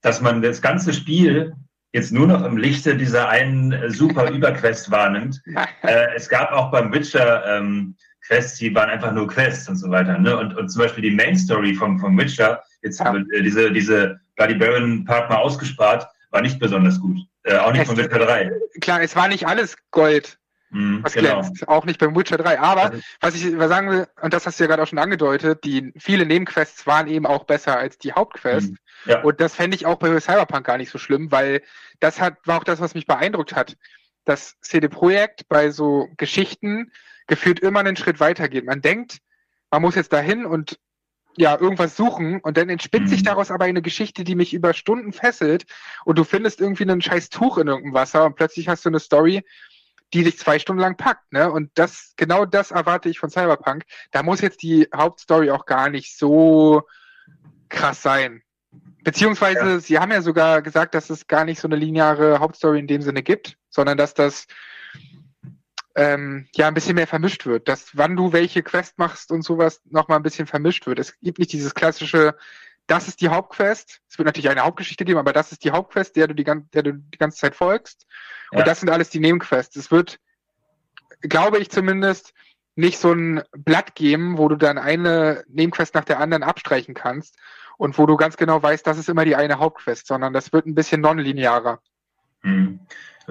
dass 0.00 0.20
man 0.20 0.40
das 0.42 0.62
ganze 0.62 0.94
Spiel 0.94 1.52
jetzt 1.92 2.12
nur 2.12 2.26
noch 2.26 2.44
im 2.44 2.56
Lichte 2.56 2.96
dieser 2.96 3.28
einen 3.28 3.72
äh, 3.72 3.90
super 3.90 4.30
Überquest 4.30 4.90
wahrnimmt. 4.90 5.42
Äh, 5.82 6.14
es 6.14 6.28
gab 6.28 6.52
auch 6.52 6.70
beim 6.70 6.92
Witcher 6.92 7.44
ähm, 7.44 7.96
Quests, 8.24 8.58
die 8.58 8.72
waren 8.72 8.88
einfach 8.88 9.12
nur 9.12 9.26
Quests 9.26 9.68
und 9.68 9.76
so 9.76 9.90
weiter. 9.90 10.16
Ne? 10.16 10.36
Und, 10.36 10.56
und 10.56 10.68
zum 10.68 10.82
Beispiel 10.82 11.02
die 11.02 11.10
Main 11.10 11.36
Story 11.36 11.74
vom, 11.74 11.98
vom 11.98 12.16
Witcher, 12.16 12.62
jetzt 12.82 13.00
ja. 13.00 13.12
äh, 13.12 13.42
diese, 13.42 13.72
diese 13.72 14.20
Bloody 14.36 14.54
Baron 14.54 15.04
Part 15.04 15.30
mal 15.30 15.36
ausgespart, 15.36 16.06
war 16.30 16.40
nicht 16.40 16.58
besonders 16.58 17.00
gut. 17.00 17.18
Äh, 17.44 17.56
auch 17.56 17.72
nicht 17.72 17.82
es, 17.82 17.88
von 17.88 17.96
Witcher 17.96 18.18
3. 18.18 18.52
Klar, 18.80 19.02
es 19.02 19.16
war 19.16 19.28
nicht 19.28 19.46
alles 19.46 19.76
Gold. 19.90 20.38
Mhm, 20.70 21.04
was 21.04 21.12
genau. 21.12 21.40
glänzt. 21.40 21.68
Auch 21.68 21.84
nicht 21.84 21.98
beim 21.98 22.16
Witcher 22.16 22.38
3. 22.38 22.58
Aber 22.58 22.84
also, 22.84 22.98
was 23.20 23.34
ich 23.34 23.42
sagen 23.42 23.90
will, 23.90 24.06
und 24.22 24.32
das 24.32 24.46
hast 24.46 24.58
du 24.58 24.64
ja 24.64 24.68
gerade 24.68 24.82
auch 24.82 24.86
schon 24.86 24.98
angedeutet, 24.98 25.64
die 25.64 25.92
viele 25.98 26.24
Nebenquests 26.24 26.86
waren 26.86 27.08
eben 27.08 27.26
auch 27.26 27.44
besser 27.44 27.76
als 27.76 27.98
die 27.98 28.14
Hauptquest. 28.14 28.70
Mhm, 28.70 28.78
ja. 29.04 29.20
Und 29.20 29.40
das 29.40 29.54
fände 29.54 29.76
ich 29.76 29.84
auch 29.84 29.96
bei 29.96 30.18
Cyberpunk 30.18 30.66
gar 30.66 30.78
nicht 30.78 30.90
so 30.90 30.98
schlimm, 30.98 31.30
weil 31.30 31.62
das 32.00 32.20
hat, 32.20 32.38
war 32.46 32.58
auch 32.58 32.64
das, 32.64 32.80
was 32.80 32.94
mich 32.94 33.06
beeindruckt 33.06 33.54
hat. 33.54 33.76
Das 34.24 34.58
CD 34.60 34.88
Projekt 34.88 35.46
bei 35.48 35.70
so 35.70 36.08
Geschichten 36.16 36.90
gefühlt 37.26 37.60
immer 37.60 37.80
einen 37.80 37.96
Schritt 37.96 38.18
weiter 38.18 38.48
geht. 38.48 38.64
Man 38.64 38.80
denkt, 38.80 39.18
man 39.70 39.82
muss 39.82 39.94
jetzt 39.94 40.12
dahin 40.12 40.46
und 40.46 40.78
ja, 41.36 41.58
irgendwas 41.58 41.96
suchen 41.96 42.40
und 42.40 42.56
dann 42.56 42.68
entspinnt 42.68 43.06
mhm. 43.06 43.10
sich 43.10 43.22
daraus 43.22 43.50
aber 43.50 43.64
eine 43.64 43.82
Geschichte, 43.82 44.24
die 44.24 44.34
mich 44.34 44.52
über 44.52 44.74
Stunden 44.74 45.12
fesselt 45.12 45.64
und 46.04 46.18
du 46.18 46.24
findest 46.24 46.60
irgendwie 46.60 46.84
ein 46.84 47.00
scheiß 47.00 47.30
Tuch 47.30 47.58
in 47.58 47.68
irgendeinem 47.68 47.94
Wasser 47.94 48.26
und 48.26 48.36
plötzlich 48.36 48.68
hast 48.68 48.84
du 48.84 48.90
eine 48.90 49.00
Story, 49.00 49.42
die 50.12 50.24
dich 50.24 50.38
zwei 50.38 50.58
Stunden 50.58 50.82
lang 50.82 50.96
packt, 50.96 51.32
ne? 51.32 51.50
Und 51.50 51.70
das, 51.74 52.12
genau 52.16 52.44
das 52.44 52.70
erwarte 52.70 53.08
ich 53.08 53.18
von 53.18 53.30
Cyberpunk. 53.30 53.84
Da 54.10 54.22
muss 54.22 54.42
jetzt 54.42 54.62
die 54.62 54.86
Hauptstory 54.94 55.50
auch 55.50 55.64
gar 55.64 55.88
nicht 55.88 56.18
so 56.18 56.82
krass 57.70 58.02
sein. 58.02 58.42
Beziehungsweise, 59.02 59.70
ja. 59.70 59.80
sie 59.80 59.98
haben 59.98 60.12
ja 60.12 60.22
sogar 60.22 60.60
gesagt, 60.62 60.94
dass 60.94 61.10
es 61.10 61.26
gar 61.26 61.44
nicht 61.44 61.60
so 61.60 61.66
eine 61.66 61.76
lineare 61.76 62.40
Hauptstory 62.40 62.78
in 62.78 62.86
dem 62.86 63.02
Sinne 63.02 63.22
gibt, 63.22 63.56
sondern 63.70 63.96
dass 63.96 64.12
das 64.14 64.46
ähm, 65.94 66.48
ja 66.54 66.68
ein 66.68 66.74
bisschen 66.74 66.94
mehr 66.94 67.06
vermischt 67.06 67.46
wird. 67.46 67.68
Dass 67.68 67.96
wann 67.96 68.16
du 68.16 68.32
welche 68.32 68.62
Quest 68.62 68.98
machst 68.98 69.30
und 69.30 69.42
sowas 69.42 69.80
nochmal 69.90 70.18
ein 70.18 70.22
bisschen 70.22 70.46
vermischt 70.46 70.86
wird. 70.86 70.98
Es 70.98 71.18
gibt 71.20 71.38
nicht 71.38 71.52
dieses 71.52 71.74
klassische, 71.74 72.36
das 72.86 73.08
ist 73.08 73.20
die 73.20 73.28
Hauptquest. 73.28 74.00
Es 74.08 74.18
wird 74.18 74.26
natürlich 74.26 74.50
eine 74.50 74.62
Hauptgeschichte 74.62 75.04
geben, 75.04 75.18
aber 75.18 75.32
das 75.32 75.52
ist 75.52 75.64
die 75.64 75.70
Hauptquest, 75.70 76.16
der 76.16 76.28
du 76.28 76.34
die, 76.34 76.44
der 76.44 76.82
du 76.82 76.94
die 76.94 77.18
ganze 77.18 77.38
Zeit 77.38 77.54
folgst. 77.54 78.06
Ja. 78.50 78.58
Und 78.58 78.66
das 78.66 78.80
sind 78.80 78.90
alles 78.90 79.10
die 79.10 79.20
Nebenquests. 79.20 79.76
Es 79.76 79.90
wird, 79.90 80.18
glaube 81.20 81.58
ich 81.58 81.70
zumindest, 81.70 82.32
nicht 82.74 82.98
so 82.98 83.12
ein 83.12 83.42
Blatt 83.52 83.94
geben, 83.94 84.38
wo 84.38 84.48
du 84.48 84.56
dann 84.56 84.78
eine 84.78 85.44
Nebenquest 85.48 85.94
nach 85.94 86.04
der 86.04 86.20
anderen 86.20 86.42
abstreichen 86.42 86.94
kannst 86.94 87.36
und 87.76 87.98
wo 87.98 88.06
du 88.06 88.16
ganz 88.16 88.36
genau 88.36 88.62
weißt, 88.62 88.86
das 88.86 88.98
ist 88.98 89.08
immer 89.08 89.24
die 89.24 89.36
eine 89.36 89.58
Hauptquest, 89.58 90.06
sondern 90.06 90.32
das 90.32 90.52
wird 90.52 90.66
ein 90.66 90.74
bisschen 90.74 91.02
nonlinearer. 91.02 91.80
Hm. 92.42 92.80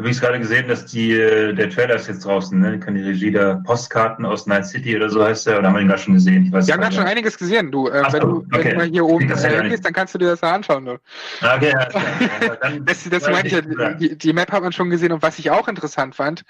Übrigens 0.02 0.20
gerade 0.20 0.40
gesehen, 0.40 0.68
dass 0.68 0.88
die, 0.88 1.12
äh, 1.12 1.54
der 1.54 1.70
Trailer 1.70 1.94
ist 1.94 2.08
jetzt 2.08 2.26
draußen, 2.26 2.60
ne? 2.60 2.80
Kann 2.80 2.96
die 2.96 3.04
Regie 3.04 3.30
der 3.30 3.62
Postkarten 3.64 4.26
aus 4.26 4.48
Night 4.48 4.66
City 4.66 4.96
oder 4.96 5.12
so 5.12 5.24
heißt 5.24 5.46
der, 5.46 5.60
oder 5.60 5.68
haben 5.68 5.76
wir 5.76 5.82
den 5.82 5.90
gerade 5.90 6.02
schon 6.02 6.16
gesehen? 6.16 6.48
Ich 6.48 6.52
weiß 6.52 6.66
wir 6.66 6.74
haben 6.74 6.82
gerade 6.82 6.96
schon 6.96 7.06
einiges 7.06 7.38
gesehen, 7.38 7.72
du. 7.72 7.88
Äh, 7.88 8.12
wenn, 8.12 8.20
du 8.22 8.38
okay. 8.38 8.50
wenn 8.52 8.70
du 8.72 8.76
mal 8.78 8.88
hier 8.88 9.06
oben 9.06 9.30
äh, 9.30 9.70
gehst, 9.70 9.86
dann 9.86 9.94
kannst 9.94 10.16
du 10.16 10.18
dir 10.18 10.26
das 10.26 10.42
mal 10.42 10.54
anschauen. 10.54 10.86
Du. 10.86 10.94
Okay, 11.40 11.70
ja, 11.70 11.86
dann, 12.62 12.84
das, 12.84 13.08
das 13.08 13.30
meine 13.30 13.48
ich 13.48 13.54
ja, 13.54 13.62
die, 13.62 14.18
die 14.18 14.34
Map 14.34 14.52
hat 14.52 14.64
man 14.64 14.72
schon 14.72 14.90
gesehen 14.90 15.12
und 15.12 15.22
was 15.22 15.38
ich 15.38 15.52
auch 15.52 15.68
interessant 15.68 16.16
fand, 16.16 16.46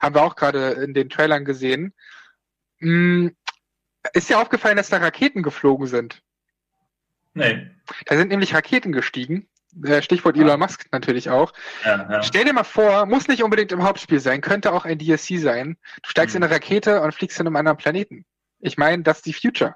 haben 0.00 0.16
wir 0.16 0.22
auch 0.22 0.34
gerade 0.34 0.70
in 0.70 0.92
den 0.92 1.08
Trailern 1.08 1.44
gesehen, 1.44 1.94
hm, 2.80 3.30
ist 4.12 4.28
dir 4.28 4.40
aufgefallen, 4.40 4.76
dass 4.76 4.88
da 4.88 4.96
Raketen 4.96 5.44
geflogen 5.44 5.86
sind? 5.86 6.20
Nee. 7.34 7.70
Da 8.06 8.16
sind 8.16 8.30
nämlich 8.30 8.54
Raketen 8.54 8.90
gestiegen 8.90 9.46
Stichwort 10.00 10.36
ja. 10.36 10.44
Elon 10.44 10.60
Musk 10.60 10.86
natürlich 10.92 11.30
auch. 11.30 11.52
Ja, 11.84 12.10
ja. 12.10 12.22
Stell 12.22 12.44
dir 12.44 12.52
mal 12.52 12.64
vor, 12.64 13.06
muss 13.06 13.28
nicht 13.28 13.42
unbedingt 13.42 13.72
im 13.72 13.82
Hauptspiel 13.82 14.20
sein, 14.20 14.40
könnte 14.40 14.72
auch 14.72 14.84
ein 14.84 14.98
DLC 14.98 15.38
sein. 15.38 15.76
Du 16.02 16.10
steigst 16.10 16.34
mhm. 16.34 16.42
in 16.42 16.44
eine 16.44 16.54
Rakete 16.54 17.00
und 17.00 17.14
fliegst 17.14 17.38
in 17.40 17.46
einem 17.46 17.56
anderen 17.56 17.78
Planeten. 17.78 18.24
Ich 18.60 18.76
meine, 18.76 19.02
das 19.02 19.18
ist 19.18 19.26
die 19.26 19.32
Future. 19.32 19.74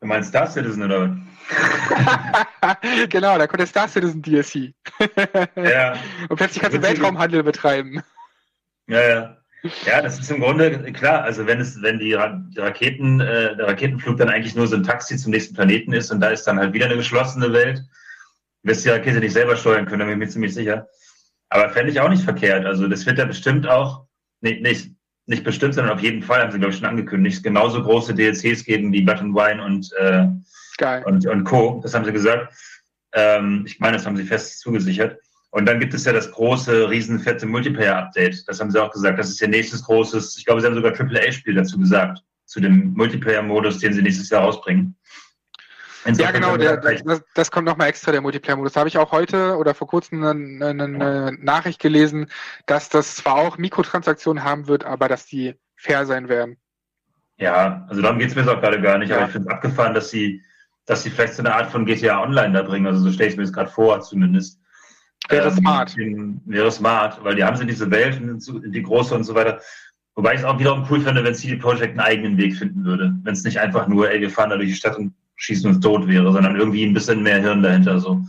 Du 0.00 0.08
meinst 0.08 0.30
Star 0.30 0.46
Citizen 0.46 0.82
oder? 0.82 1.16
genau, 3.08 3.38
da 3.38 3.46
kommt 3.46 3.60
der 3.60 3.66
Star 3.66 3.88
Citizen 3.88 4.22
DLC. 4.22 4.74
ja. 5.56 5.94
Und 6.28 6.36
plötzlich 6.36 6.60
kannst 6.60 6.76
du 6.76 6.82
Weltraumhandel 6.82 7.42
betreiben. 7.42 8.02
Ja, 8.86 9.00
ja. 9.00 9.36
Ja, 9.86 10.02
das 10.02 10.18
ist 10.18 10.30
im 10.30 10.40
Grunde 10.40 10.92
klar. 10.92 11.22
Also 11.22 11.46
wenn 11.46 11.58
es, 11.58 11.80
wenn 11.80 11.98
die, 11.98 12.12
Raketen, 12.12 13.20
äh, 13.20 13.56
der 13.56 13.66
Raketenflug 13.66 14.18
dann 14.18 14.28
eigentlich 14.28 14.54
nur 14.54 14.66
so 14.66 14.76
ein 14.76 14.82
Taxi 14.82 15.16
zum 15.16 15.30
nächsten 15.30 15.54
Planeten 15.54 15.94
ist 15.94 16.10
und 16.10 16.20
da 16.20 16.28
ist 16.28 16.44
dann 16.44 16.58
halt 16.58 16.74
wieder 16.74 16.84
eine 16.84 16.96
geschlossene 16.96 17.50
Welt, 17.54 17.82
wirst 18.64 18.84
die 18.84 18.90
Rakete 18.90 19.20
nicht 19.20 19.32
selber 19.32 19.56
steuern 19.56 19.86
können, 19.86 20.00
da 20.00 20.04
bin 20.06 20.14
ich 20.14 20.18
mir 20.18 20.28
ziemlich 20.28 20.54
sicher. 20.54 20.88
Aber 21.50 21.70
fände 21.70 21.92
ich 21.92 22.00
auch 22.00 22.08
nicht 22.08 22.24
verkehrt. 22.24 22.66
Also 22.66 22.88
das 22.88 23.06
wird 23.06 23.18
ja 23.18 23.26
bestimmt 23.26 23.68
auch, 23.68 24.06
nicht, 24.40 24.62
nicht, 24.62 24.90
nicht 25.26 25.44
bestimmt, 25.44 25.74
sondern 25.74 25.94
auf 25.94 26.02
jeden 26.02 26.22
Fall, 26.22 26.42
haben 26.42 26.50
sie, 26.50 26.58
glaube 26.58 26.72
ich, 26.72 26.78
schon 26.78 26.88
angekündigt, 26.88 27.42
genauso 27.42 27.82
große 27.82 28.14
DLCs 28.14 28.64
geben 28.64 28.92
wie 28.92 29.02
Button 29.02 29.34
Wine 29.34 29.62
und, 29.62 29.92
äh, 29.98 30.26
und, 31.06 31.26
und 31.26 31.44
Co. 31.44 31.80
Das 31.82 31.94
haben 31.94 32.04
sie 32.04 32.12
gesagt. 32.12 32.52
Ähm, 33.12 33.62
ich 33.66 33.78
meine, 33.78 33.96
das 33.96 34.06
haben 34.06 34.16
sie 34.16 34.24
fest 34.24 34.60
zugesichert. 34.60 35.18
Und 35.50 35.66
dann 35.66 35.78
gibt 35.78 35.94
es 35.94 36.04
ja 36.04 36.12
das 36.12 36.32
große, 36.32 36.90
riesenfette 36.90 37.46
Multiplayer-Update. 37.46 38.48
Das 38.48 38.58
haben 38.58 38.72
sie 38.72 38.82
auch 38.82 38.90
gesagt. 38.90 39.20
Das 39.20 39.28
ist 39.28 39.40
ihr 39.40 39.46
nächstes 39.46 39.84
großes, 39.84 40.36
ich 40.36 40.44
glaube, 40.44 40.60
sie 40.60 40.66
haben 40.66 40.74
sogar 40.74 40.92
AAA-Spiel 40.92 41.54
dazu 41.54 41.78
gesagt, 41.78 42.20
zu 42.46 42.60
dem 42.60 42.92
Multiplayer-Modus, 42.94 43.78
den 43.78 43.92
sie 43.92 44.02
nächstes 44.02 44.30
Jahr 44.30 44.42
rausbringen. 44.42 44.96
Ja, 46.06 46.30
genau, 46.30 46.56
der, 46.56 46.76
das, 46.76 47.22
das 47.34 47.50
kommt 47.50 47.66
nochmal 47.66 47.88
extra, 47.88 48.12
der 48.12 48.20
Multiplayer-Modus. 48.20 48.74
Da 48.74 48.80
habe 48.80 48.88
ich 48.88 48.98
auch 48.98 49.12
heute 49.12 49.56
oder 49.56 49.74
vor 49.74 49.86
kurzem 49.86 50.22
eine, 50.22 50.66
eine, 50.66 51.36
Nachricht 51.40 51.80
gelesen, 51.80 52.26
dass 52.66 52.88
das 52.88 53.16
zwar 53.16 53.36
auch 53.36 53.56
Mikrotransaktionen 53.56 54.44
haben 54.44 54.66
wird, 54.66 54.84
aber 54.84 55.08
dass 55.08 55.26
die 55.26 55.54
fair 55.76 56.04
sein 56.04 56.28
werden. 56.28 56.58
Ja, 57.38 57.86
also 57.88 58.02
darum 58.02 58.18
geht 58.18 58.28
es 58.28 58.34
mir 58.34 58.42
auch 58.42 58.60
gerade 58.60 58.80
gar 58.80 58.98
nicht, 58.98 59.10
ja. 59.10 59.16
aber 59.16 59.26
ich 59.26 59.32
finde 59.32 59.48
es 59.48 59.54
abgefahren, 59.54 59.94
dass 59.94 60.10
sie, 60.10 60.42
dass 60.86 61.02
sie 61.02 61.10
vielleicht 61.10 61.34
so 61.34 61.42
eine 61.42 61.54
Art 61.54 61.70
von 61.70 61.86
GTA 61.86 62.22
Online 62.22 62.52
da 62.52 62.62
bringen. 62.62 62.86
Also 62.86 63.00
so 63.00 63.10
stelle 63.10 63.30
ich 63.30 63.36
mir 63.36 63.42
das 63.42 63.52
gerade 63.52 63.70
vor, 63.70 64.00
zumindest. 64.00 64.60
Wäre 65.28 65.48
ähm, 65.48 65.56
smart. 65.56 65.96
wäre 65.96 66.70
smart, 66.70 67.24
weil 67.24 67.34
die 67.34 67.44
haben 67.44 67.56
sie 67.56 67.66
diese 67.66 67.90
Welt, 67.90 68.20
die 68.20 68.82
große 68.82 69.14
und 69.14 69.24
so 69.24 69.34
weiter. 69.34 69.60
Wobei 70.16 70.34
ich 70.34 70.40
es 70.40 70.44
auch 70.44 70.58
wiederum 70.58 70.86
cool 70.90 71.00
finde, 71.00 71.24
wenn 71.24 71.34
CD 71.34 71.56
Projekt 71.56 71.98
einen 71.98 72.00
eigenen 72.00 72.36
Weg 72.36 72.56
finden 72.56 72.84
würde. 72.84 73.14
Wenn 73.22 73.32
es 73.32 73.42
nicht 73.42 73.58
einfach 73.58 73.88
nur, 73.88 74.10
ey, 74.10 74.20
wir 74.20 74.30
fahren 74.30 74.50
da 74.50 74.56
durch 74.56 74.68
die 74.68 74.76
Stadt 74.76 74.96
und 74.96 75.14
schießen 75.36 75.68
uns 75.70 75.80
tot 75.80 76.06
wäre, 76.06 76.32
sondern 76.32 76.56
irgendwie 76.56 76.84
ein 76.84 76.94
bisschen 76.94 77.22
mehr 77.22 77.40
Hirn 77.40 77.62
dahinter 77.62 77.98
so. 77.98 78.24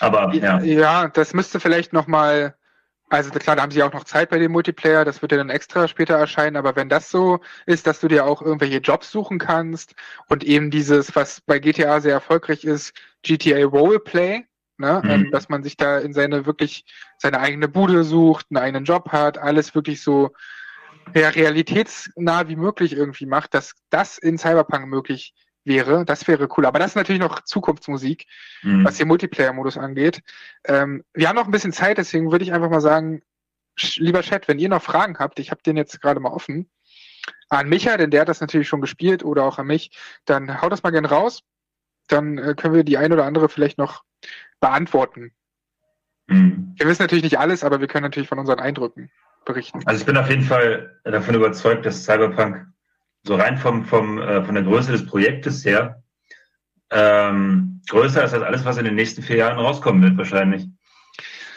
Aber 0.00 0.34
ja. 0.34 0.60
Ja, 0.62 1.08
das 1.08 1.34
müsste 1.34 1.60
vielleicht 1.60 1.92
nochmal, 1.92 2.54
also 3.10 3.30
klar, 3.30 3.56
da 3.56 3.62
haben 3.62 3.70
sie 3.70 3.82
auch 3.82 3.92
noch 3.92 4.04
Zeit 4.04 4.30
bei 4.30 4.38
dem 4.38 4.52
Multiplayer, 4.52 5.04
das 5.04 5.22
wird 5.22 5.32
ja 5.32 5.38
dann 5.38 5.50
extra 5.50 5.88
später 5.88 6.14
erscheinen, 6.14 6.56
aber 6.56 6.74
wenn 6.76 6.88
das 6.88 7.10
so 7.10 7.40
ist, 7.66 7.86
dass 7.86 8.00
du 8.00 8.08
dir 8.08 8.26
auch 8.26 8.42
irgendwelche 8.42 8.78
Jobs 8.78 9.10
suchen 9.10 9.38
kannst 9.38 9.94
und 10.28 10.44
eben 10.44 10.70
dieses, 10.70 11.14
was 11.14 11.40
bei 11.40 11.58
GTA 11.58 12.00
sehr 12.00 12.14
erfolgreich 12.14 12.64
ist, 12.64 12.92
GTA 13.22 13.64
Roleplay, 13.64 14.44
ne? 14.78 15.02
Mhm. 15.04 15.30
dass 15.30 15.48
man 15.48 15.62
sich 15.62 15.76
da 15.76 15.98
in 15.98 16.12
seine 16.12 16.46
wirklich 16.46 16.84
seine 17.18 17.40
eigene 17.40 17.68
Bude 17.68 18.04
sucht, 18.04 18.46
einen 18.50 18.62
eigenen 18.62 18.84
Job 18.84 19.12
hat, 19.12 19.38
alles 19.38 19.74
wirklich 19.74 20.02
so 20.02 20.32
ja, 21.14 21.28
realitätsnah 21.28 22.48
wie 22.48 22.56
möglich 22.56 22.94
irgendwie 22.94 23.26
macht, 23.26 23.54
dass 23.54 23.74
das 23.90 24.18
in 24.18 24.38
Cyberpunk 24.38 24.86
möglich 24.88 25.34
wäre. 25.64 26.04
Das 26.04 26.26
wäre 26.28 26.48
cool. 26.56 26.66
Aber 26.66 26.78
das 26.78 26.92
ist 26.92 26.96
natürlich 26.96 27.20
noch 27.20 27.42
Zukunftsmusik, 27.42 28.26
mhm. 28.62 28.84
was 28.84 28.98
den 28.98 29.08
Multiplayer-Modus 29.08 29.78
angeht. 29.78 30.22
Ähm, 30.64 31.04
wir 31.14 31.28
haben 31.28 31.36
noch 31.36 31.46
ein 31.46 31.50
bisschen 31.50 31.72
Zeit, 31.72 31.98
deswegen 31.98 32.30
würde 32.30 32.44
ich 32.44 32.52
einfach 32.52 32.70
mal 32.70 32.80
sagen, 32.80 33.22
lieber 33.96 34.22
Chat, 34.22 34.48
wenn 34.48 34.58
ihr 34.58 34.68
noch 34.68 34.82
Fragen 34.82 35.18
habt, 35.18 35.38
ich 35.38 35.50
habe 35.50 35.62
den 35.62 35.76
jetzt 35.76 36.00
gerade 36.00 36.20
mal 36.20 36.30
offen, 36.30 36.70
an 37.48 37.68
Micha, 37.68 37.96
denn 37.96 38.10
der 38.10 38.22
hat 38.22 38.28
das 38.28 38.40
natürlich 38.40 38.68
schon 38.68 38.80
gespielt, 38.80 39.24
oder 39.24 39.44
auch 39.44 39.58
an 39.58 39.66
mich, 39.66 39.90
dann 40.24 40.60
haut 40.60 40.72
das 40.72 40.82
mal 40.82 40.90
gern 40.90 41.06
raus. 41.06 41.42
Dann 42.08 42.38
äh, 42.38 42.54
können 42.54 42.74
wir 42.74 42.84
die 42.84 42.98
ein 42.98 43.12
oder 43.12 43.24
andere 43.24 43.48
vielleicht 43.48 43.78
noch 43.78 44.04
beantworten. 44.60 45.32
Mhm. 46.26 46.74
Wir 46.76 46.86
wissen 46.86 47.02
natürlich 47.02 47.24
nicht 47.24 47.38
alles, 47.38 47.64
aber 47.64 47.80
wir 47.80 47.86
können 47.86 48.02
natürlich 48.02 48.28
von 48.28 48.38
unseren 48.38 48.60
Eindrücken 48.60 49.10
berichten. 49.44 49.80
Also 49.84 50.00
ich 50.00 50.06
bin 50.06 50.16
auf 50.16 50.28
jeden 50.28 50.42
Fall 50.42 50.98
davon 51.04 51.34
überzeugt, 51.34 51.86
dass 51.86 52.04
Cyberpunk 52.04 52.66
so 53.24 53.34
rein 53.34 53.56
vom, 53.56 53.84
vom, 53.84 54.20
äh, 54.20 54.44
von 54.44 54.54
der 54.54 54.64
Größe 54.64 54.92
des 54.92 55.06
Projektes 55.06 55.64
her 55.64 56.02
ähm, 56.90 57.80
größer 57.88 58.24
ist 58.24 58.34
als 58.34 58.42
alles, 58.42 58.64
was 58.64 58.76
in 58.76 58.84
den 58.84 58.94
nächsten 58.94 59.22
vier 59.22 59.36
Jahren 59.36 59.58
rauskommen 59.58 60.02
wird, 60.02 60.16
wahrscheinlich. 60.16 60.66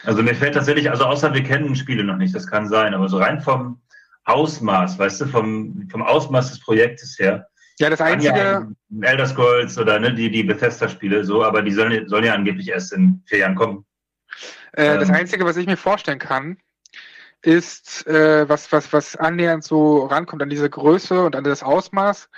Also 0.03 0.24
mir 0.24 0.36
fällt 0.36 0.55
tatsächlich, 0.55 0.89
also 0.89 1.05
außer 1.05 1.34
wir 1.34 1.43
kennen 1.43 1.76
Spiele 1.76 2.03
noch 2.03 2.18
nicht, 2.18 2.34
das 2.34 2.47
kann 2.47 2.68
sein, 2.68 2.93
aber 2.93 3.09
so 3.09 3.18
rein 3.18 3.41
vom 3.41 3.82
Ausmaß, 4.26 4.97
weißt 4.97 5.22
du, 5.22 5.26
vom, 5.28 5.88
vom 5.89 6.01
Ausmaß 6.01 6.49
des 6.49 6.59
Projektes 6.59 7.18
her. 7.20 7.47
Ja, 7.80 7.89
das 7.89 8.01
einzige. 8.01 8.36
Ja, 8.36 8.68
Elder 9.01 9.28
Scrolls 9.28 9.78
oder 9.78 9.99
ne, 9.99 10.13
die, 10.13 10.32
die 10.32 10.43
Bethesda-Spiele 10.43 11.24
so, 11.24 11.43
aber 11.43 11.61
die 11.61 11.72
sollen, 11.72 12.07
sollen 12.07 12.24
ja 12.24 12.34
angeblich 12.34 12.70
erst 12.70 12.93
in 12.93 13.22
vier 13.28 13.39
Jahren 13.39 13.55
kommen. 13.55 13.86
Äh, 14.74 14.93
ähm. 14.93 14.99
Das 14.99 15.09
Einzige, 15.11 15.45
was 15.45 15.57
ich 15.57 15.68
mir 15.68 15.78
vorstellen 15.78 16.20
kann, 16.20 16.57
ist, 17.42 18.06
äh, 18.08 18.48
was, 18.50 18.72
was, 18.72 18.92
was 18.94 19.16
annähernd 19.16 19.64
so 19.64 20.06
rankommt 20.06 20.42
an 20.42 20.50
diese 20.50 20.70
Größe 20.70 21.24
und 21.24 21.36
an 21.36 21.44
das 21.44 21.64
Ausmaß, 21.64 22.30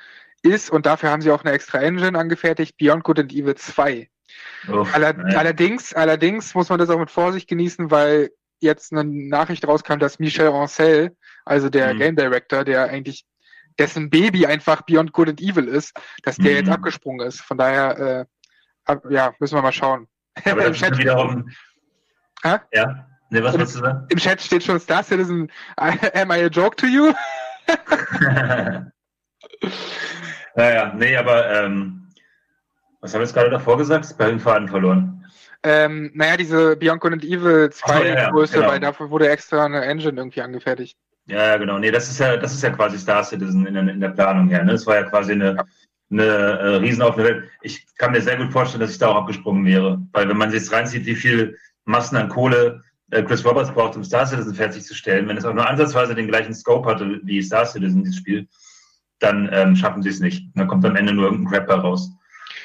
ist, 0.41 0.69
und 0.69 0.85
dafür 0.85 1.11
haben 1.11 1.21
sie 1.21 1.31
auch 1.31 1.43
eine 1.43 1.53
extra 1.53 1.79
Engine 1.79 2.17
angefertigt, 2.17 2.77
Beyond 2.77 3.03
Good 3.03 3.19
and 3.19 3.33
Evil 3.33 3.55
2. 3.55 4.09
Uff, 4.69 4.93
Aller, 4.93 5.15
allerdings, 5.35 5.93
allerdings 5.93 6.53
muss 6.53 6.69
man 6.69 6.79
das 6.79 6.89
auch 6.89 6.99
mit 6.99 7.11
Vorsicht 7.11 7.47
genießen, 7.47 7.91
weil 7.91 8.29
jetzt 8.59 8.91
eine 8.91 9.03
Nachricht 9.03 9.67
rauskam, 9.67 9.99
dass 9.99 10.19
Michel 10.19 10.49
Ancel, 10.49 11.15
also 11.45 11.69
der 11.69 11.93
mhm. 11.93 11.99
Game 11.99 12.15
Director, 12.15 12.63
der 12.63 12.85
eigentlich 12.85 13.25
dessen 13.77 14.09
Baby 14.09 14.45
einfach 14.45 14.81
Beyond 14.81 15.13
Good 15.13 15.29
and 15.29 15.41
Evil 15.41 15.67
ist, 15.67 15.93
dass 16.23 16.35
der 16.35 16.51
mhm. 16.51 16.57
jetzt 16.57 16.69
abgesprungen 16.69 17.25
ist. 17.25 17.41
Von 17.41 17.57
daher, 17.57 18.27
äh, 18.87 18.97
ja, 19.09 19.33
müssen 19.39 19.55
wir 19.55 19.61
mal 19.61 19.71
schauen. 19.71 20.07
Aber 20.45 20.65
Im 20.67 20.73
Chat 20.73 20.97
wiederum. 20.97 21.49
Hä? 22.43 22.57
Ja. 22.73 23.08
Nee, 23.29 23.43
was 23.43 23.53
wolltest 23.53 23.75
du 23.75 23.79
sagen? 23.81 24.05
Im 24.09 24.17
Chat 24.17 24.41
steht 24.41 24.63
schon 24.63 24.79
Star 24.79 25.03
Citizen, 25.03 25.51
am 25.77 26.31
I 26.31 26.43
a 26.43 26.47
joke 26.47 26.75
to 26.77 26.87
you? 26.87 27.13
naja, 30.55 30.93
nee, 30.95 31.15
aber 31.15 31.51
ähm, 31.51 32.07
was 33.01 33.13
haben 33.13 33.19
wir 33.19 33.25
jetzt 33.25 33.35
gerade 33.35 33.51
davor 33.51 33.77
gesagt? 33.77 34.05
Ich 34.05 34.11
habe 34.11 34.31
den 34.31 34.39
Faden 34.39 34.67
verloren. 34.67 35.25
Ähm, 35.61 36.11
naja, 36.13 36.37
diese 36.37 36.75
Beyond 36.75 37.01
Good 37.01 37.13
and 37.13 37.23
Evil 37.23 37.69
2 37.69 37.97
so, 37.97 38.03
ja, 38.03 38.13
ja, 38.15 38.29
Größe, 38.29 38.55
genau. 38.55 38.69
weil 38.69 38.79
dafür 38.79 39.09
wurde 39.09 39.29
extra 39.29 39.65
eine 39.65 39.83
Engine 39.83 40.17
irgendwie 40.17 40.41
angefertigt. 40.41 40.97
Ja, 41.27 41.57
genau. 41.57 41.77
Nee, 41.77 41.91
das 41.91 42.09
ist 42.09 42.19
ja, 42.19 42.37
das 42.37 42.53
ist 42.53 42.63
ja 42.63 42.71
quasi 42.71 42.97
Star 42.97 43.23
Citizen 43.23 43.65
in, 43.67 43.75
in 43.75 43.99
der 43.99 44.09
Planung 44.09 44.47
her. 44.49 44.63
Ne? 44.63 44.71
Das 44.71 44.87
war 44.87 44.95
ja 44.95 45.03
quasi 45.03 45.33
eine, 45.33 45.55
ja. 45.55 45.63
eine 46.11 46.23
äh, 46.23 46.75
riesenaufene 46.77 47.25
Welt. 47.25 47.49
Ich 47.61 47.85
kann 47.97 48.13
mir 48.13 48.21
sehr 48.21 48.37
gut 48.37 48.51
vorstellen, 48.51 48.81
dass 48.81 48.91
ich 48.91 48.97
da 48.97 49.09
auch 49.09 49.17
abgesprungen 49.17 49.65
wäre. 49.65 50.01
Weil 50.13 50.27
wenn 50.27 50.37
man 50.37 50.49
sich 50.49 50.61
jetzt 50.61 50.71
reinzieht, 50.71 51.05
wie 51.05 51.15
viel 51.15 51.57
Massen 51.85 52.15
an 52.15 52.29
Kohle 52.29 52.81
äh, 52.81 52.88
Chris 53.11 53.43
Roberts 53.43 53.71
braucht, 53.71 53.95
um 53.95 54.03
Star 54.03 54.25
Citizen 54.25 54.53
fertigzustellen, 54.53 55.27
wenn 55.27 55.37
es 55.37 55.45
auch 55.45 55.53
nur 55.53 55.67
ansatzweise 55.67 56.15
den 56.15 56.27
gleichen 56.27 56.53
Scope 56.53 56.87
hatte 56.89 57.19
wie 57.23 57.41
Star 57.41 57.65
Citizen, 57.65 58.03
dieses 58.03 58.17
Spiel, 58.17 58.47
dann 59.19 59.49
ähm, 59.51 59.75
schaffen 59.75 60.03
sie 60.03 60.09
es 60.09 60.19
nicht. 60.19 60.45
Dann 60.55 60.67
kommt 60.67 60.85
am 60.85 60.95
Ende 60.95 61.13
nur 61.13 61.25
irgendein 61.25 61.51
Crap 61.51 61.69
heraus. 61.69 62.11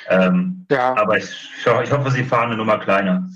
Ähm, 0.08 0.66
ja. 0.70 0.94
Aber 0.96 1.16
ich, 1.16 1.30
ich 1.58 1.92
hoffe, 1.92 2.10
sie 2.10 2.24
fahren 2.24 2.48
eine 2.48 2.56
Nummer 2.56 2.78
kleiner. 2.78 3.28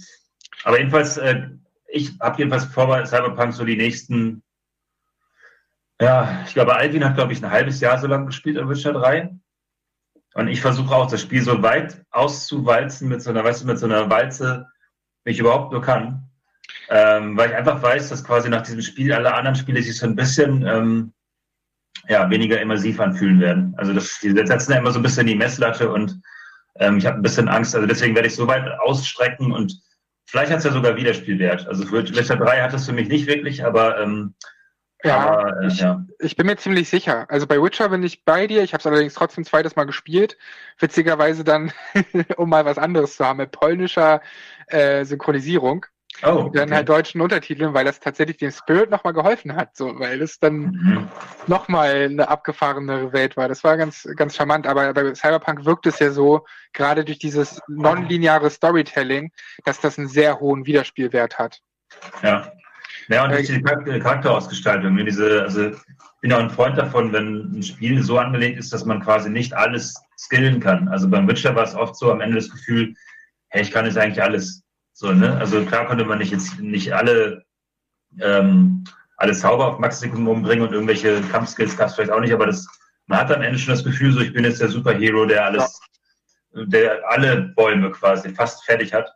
Aber 0.65 0.79
jedenfalls, 0.79 1.17
äh, 1.17 1.49
ich 1.89 2.19
habe 2.21 2.39
jedenfalls 2.39 2.67
vor, 2.67 3.05
Cyberpunk 3.07 3.55
so 3.55 3.65
die 3.65 3.77
nächsten, 3.77 4.43
ja, 6.01 6.43
ich 6.47 6.55
glaube, 6.55 6.77
Alvin 6.77 7.05
hat, 7.05 7.17
glaube 7.17 7.33
ich, 7.33 7.43
ein 7.43 7.51
halbes 7.51 7.81
Jahr 7.81 7.99
so 7.99 8.07
lang 8.07 8.27
gespielt 8.27 8.59
an 8.59 8.69
Witcher 8.69 8.93
3. 8.93 9.35
Und 10.35 10.49
ich 10.49 10.61
versuche 10.61 10.95
auch, 10.95 11.11
das 11.11 11.23
Spiel 11.23 11.43
so 11.43 11.63
weit 11.63 12.05
auszuwalzen 12.11 13.09
mit 13.09 13.23
so 13.23 13.31
einer, 13.31 13.43
weißt 13.43 13.63
du, 13.63 13.67
mit 13.67 13.79
so 13.79 13.87
einer 13.87 14.09
Walze, 14.11 14.69
wie 15.25 15.33
ich 15.33 15.41
überhaupt 15.41 15.73
nur 15.73 15.83
kann. 15.83 16.28
Ähm, 16.91 17.37
weil 17.37 17.51
ich 17.51 17.57
einfach 17.57 17.83
weiß, 17.83 18.09
dass 18.09 18.25
quasi 18.25 18.49
nach 18.49 18.63
diesem 18.63 18.81
Spiel 18.81 19.13
alle 19.13 19.35
anderen 19.35 19.57
Spiele 19.57 19.83
sich 19.83 19.97
so 19.97 20.07
ein 20.07 20.17
bisschen 20.17 20.67
ähm, 20.67 21.13
ja, 22.09 22.31
weniger 22.31 22.61
immersiv 22.61 23.01
anfühlen 23.01 23.41
werden. 23.41 23.75
Also 23.77 23.93
das, 23.93 24.19
die 24.23 24.31
setzen 24.31 24.73
ja 24.73 24.79
immer 24.79 24.91
so 24.91 24.99
ein 24.99 25.03
bisschen 25.03 25.27
die 25.27 25.35
Messlatte 25.35 25.91
und 25.91 26.21
ähm, 26.77 26.99
ich 26.99 27.07
habe 27.07 27.17
ein 27.17 27.23
bisschen 27.23 27.49
Angst, 27.49 27.75
also 27.75 27.87
deswegen 27.87 28.15
werde 28.15 28.29
ich 28.29 28.37
so 28.37 28.47
weit 28.47 28.67
ausstrecken 28.81 29.53
und 29.53 29.81
vielleicht 30.27 30.51
hat 30.51 30.59
es 30.59 30.65
ja 30.65 30.73
sogar 30.73 30.97
Wiederspielwert. 30.97 31.67
Also 31.67 31.91
Witcher 31.91 32.37
3 32.37 32.63
hat 32.63 32.73
es 32.73 32.87
für 32.87 32.93
mich 32.93 33.09
nicht 33.09 33.27
wirklich, 33.27 33.65
aber 33.65 34.01
ähm, 34.01 34.35
ja, 35.05 35.19
aber, 35.19 35.63
äh, 35.63 35.67
ich, 35.69 35.81
ja, 35.81 36.05
ich, 36.19 36.37
bin 36.37 36.47
mir 36.47 36.57
ziemlich 36.57 36.89
sicher. 36.89 37.27
Also 37.29 37.47
bei 37.47 37.63
Witcher 37.63 37.89
bin 37.89 38.03
ich 38.03 38.25
bei 38.25 38.47
dir. 38.47 38.63
Ich 38.63 38.73
habe 38.73 38.81
es 38.81 38.87
allerdings 38.87 39.15
trotzdem 39.15 39.45
zweites 39.45 39.77
Mal 39.77 39.85
gespielt. 39.85 40.37
Witzigerweise 40.79 41.45
dann, 41.45 41.73
um 42.37 42.49
mal 42.49 42.65
was 42.65 42.79
anderes 42.79 43.17
zu 43.17 43.25
haben, 43.25 43.37
mit 43.37 43.53
polnischer 43.53 44.21
äh, 44.67 45.05
Synchronisierung. 45.05 45.87
Oh, 46.25 46.45
und 46.47 46.57
dann 46.57 46.73
halt 46.73 46.89
deutschen 46.89 47.21
Untertiteln, 47.21 47.75
weil 47.75 47.85
das 47.85 48.01
tatsächlich 48.01 48.39
dem 48.39 48.51
Spirit 48.51 48.91
nochmal 48.91 49.13
geholfen 49.13 49.55
hat, 49.55 49.77
so, 49.77 49.99
weil 50.01 50.21
es 50.21 50.41
dann 50.41 50.59
mhm. 50.59 51.09
nochmal 51.47 52.09
eine 52.11 52.29
abgefahrenere 52.29 53.13
Welt 53.13 53.37
war. 53.37 53.49
Das 53.49 53.63
war 53.63 53.77
ganz, 53.77 54.09
ganz 54.17 54.35
charmant, 54.35 54.67
aber 54.67 54.93
bei 54.95 55.15
Cyberpunk 55.15 55.65
wirkt 55.65 55.87
es 55.87 56.01
ja 56.01 56.11
so, 56.11 56.45
gerade 56.73 57.05
durch 57.05 57.19
dieses 57.19 57.61
nonlineare 57.69 58.51
Storytelling, 58.51 59.31
dass 59.65 59.81
das 59.81 59.99
einen 59.99 60.09
sehr 60.09 60.41
hohen 60.41 60.67
Wiederspielwert 60.67 61.39
hat. 61.39 61.61
Ja. 62.23 62.53
Ja, 63.09 63.25
und 63.25 63.31
durch 63.31 63.47
die 63.47 63.63
Charakterausgestaltung, 63.63 64.95
ne, 64.95 65.05
diese, 65.05 65.43
also 65.43 65.69
ich 65.69 65.77
bin 66.21 66.31
ja 66.31 66.39
ein 66.39 66.51
Freund 66.51 66.77
davon, 66.77 67.13
wenn 67.13 67.59
ein 67.59 67.63
Spiel 67.63 68.03
so 68.03 68.19
angelegt 68.19 68.59
ist, 68.59 68.73
dass 68.73 68.85
man 68.85 69.01
quasi 69.03 69.31
nicht 69.31 69.55
alles 69.55 69.95
skillen 70.19 70.61
kann. 70.61 70.89
Also 70.89 71.09
beim 71.09 71.27
Witcher 71.27 71.55
war 71.55 71.65
es 71.65 71.75
oft 71.75 71.97
so 71.97 72.13
am 72.13 72.21
Ende 72.21 72.37
das 72.37 72.51
Gefühl, 72.51 72.95
hey, 73.49 73.63
ich 73.63 73.71
kann 73.71 73.87
jetzt 73.87 73.97
eigentlich 73.97 74.23
alles 74.23 74.63
so, 74.99 75.13
ne? 75.13 75.39
Also 75.39 75.65
klar 75.65 75.87
konnte 75.87 76.05
man 76.05 76.19
nicht 76.19 76.33
jetzt 76.33 76.59
nicht 76.59 76.93
alle, 76.93 77.45
ähm, 78.21 78.83
alle 79.17 79.33
Zauber 79.33 79.69
auf 79.69 79.79
Maximum 79.79 80.27
umbringen 80.27 80.67
und 80.67 80.75
irgendwelche 80.75 81.21
Kampfskills 81.31 81.77
gab 81.77 81.87
es 81.87 81.95
vielleicht 81.95 82.11
auch 82.11 82.19
nicht, 82.19 82.33
aber 82.33 82.47
das, 82.47 82.67
man 83.07 83.21
hat 83.21 83.31
am 83.31 83.43
Ende 83.43 83.61
schon 83.61 83.75
das 83.75 83.85
Gefühl, 83.85 84.11
so 84.11 84.19
ich 84.19 84.33
bin 84.33 84.43
jetzt 84.43 84.61
der 84.61 84.71
Superhero, 84.71 85.25
der 85.25 85.45
alles, 85.45 85.81
der 86.53 87.09
alle 87.09 87.53
Bäume 87.55 87.93
quasi 87.93 88.35
fast 88.35 88.65
fertig 88.65 88.93
hat. 88.93 89.09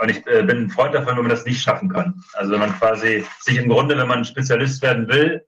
Und 0.00 0.08
ich 0.08 0.24
äh, 0.28 0.44
bin 0.44 0.58
ein 0.58 0.70
Freund 0.70 0.94
davon, 0.94 1.16
wenn 1.16 1.24
man 1.24 1.30
das 1.30 1.44
nicht 1.44 1.60
schaffen 1.60 1.88
kann. 1.88 2.22
Also 2.34 2.52
wenn 2.52 2.60
man 2.60 2.78
quasi 2.78 3.26
sich 3.40 3.56
im 3.56 3.68
Grunde, 3.68 3.98
wenn 3.98 4.06
man 4.06 4.24
Spezialist 4.24 4.80
werden 4.82 5.08
will, 5.08 5.44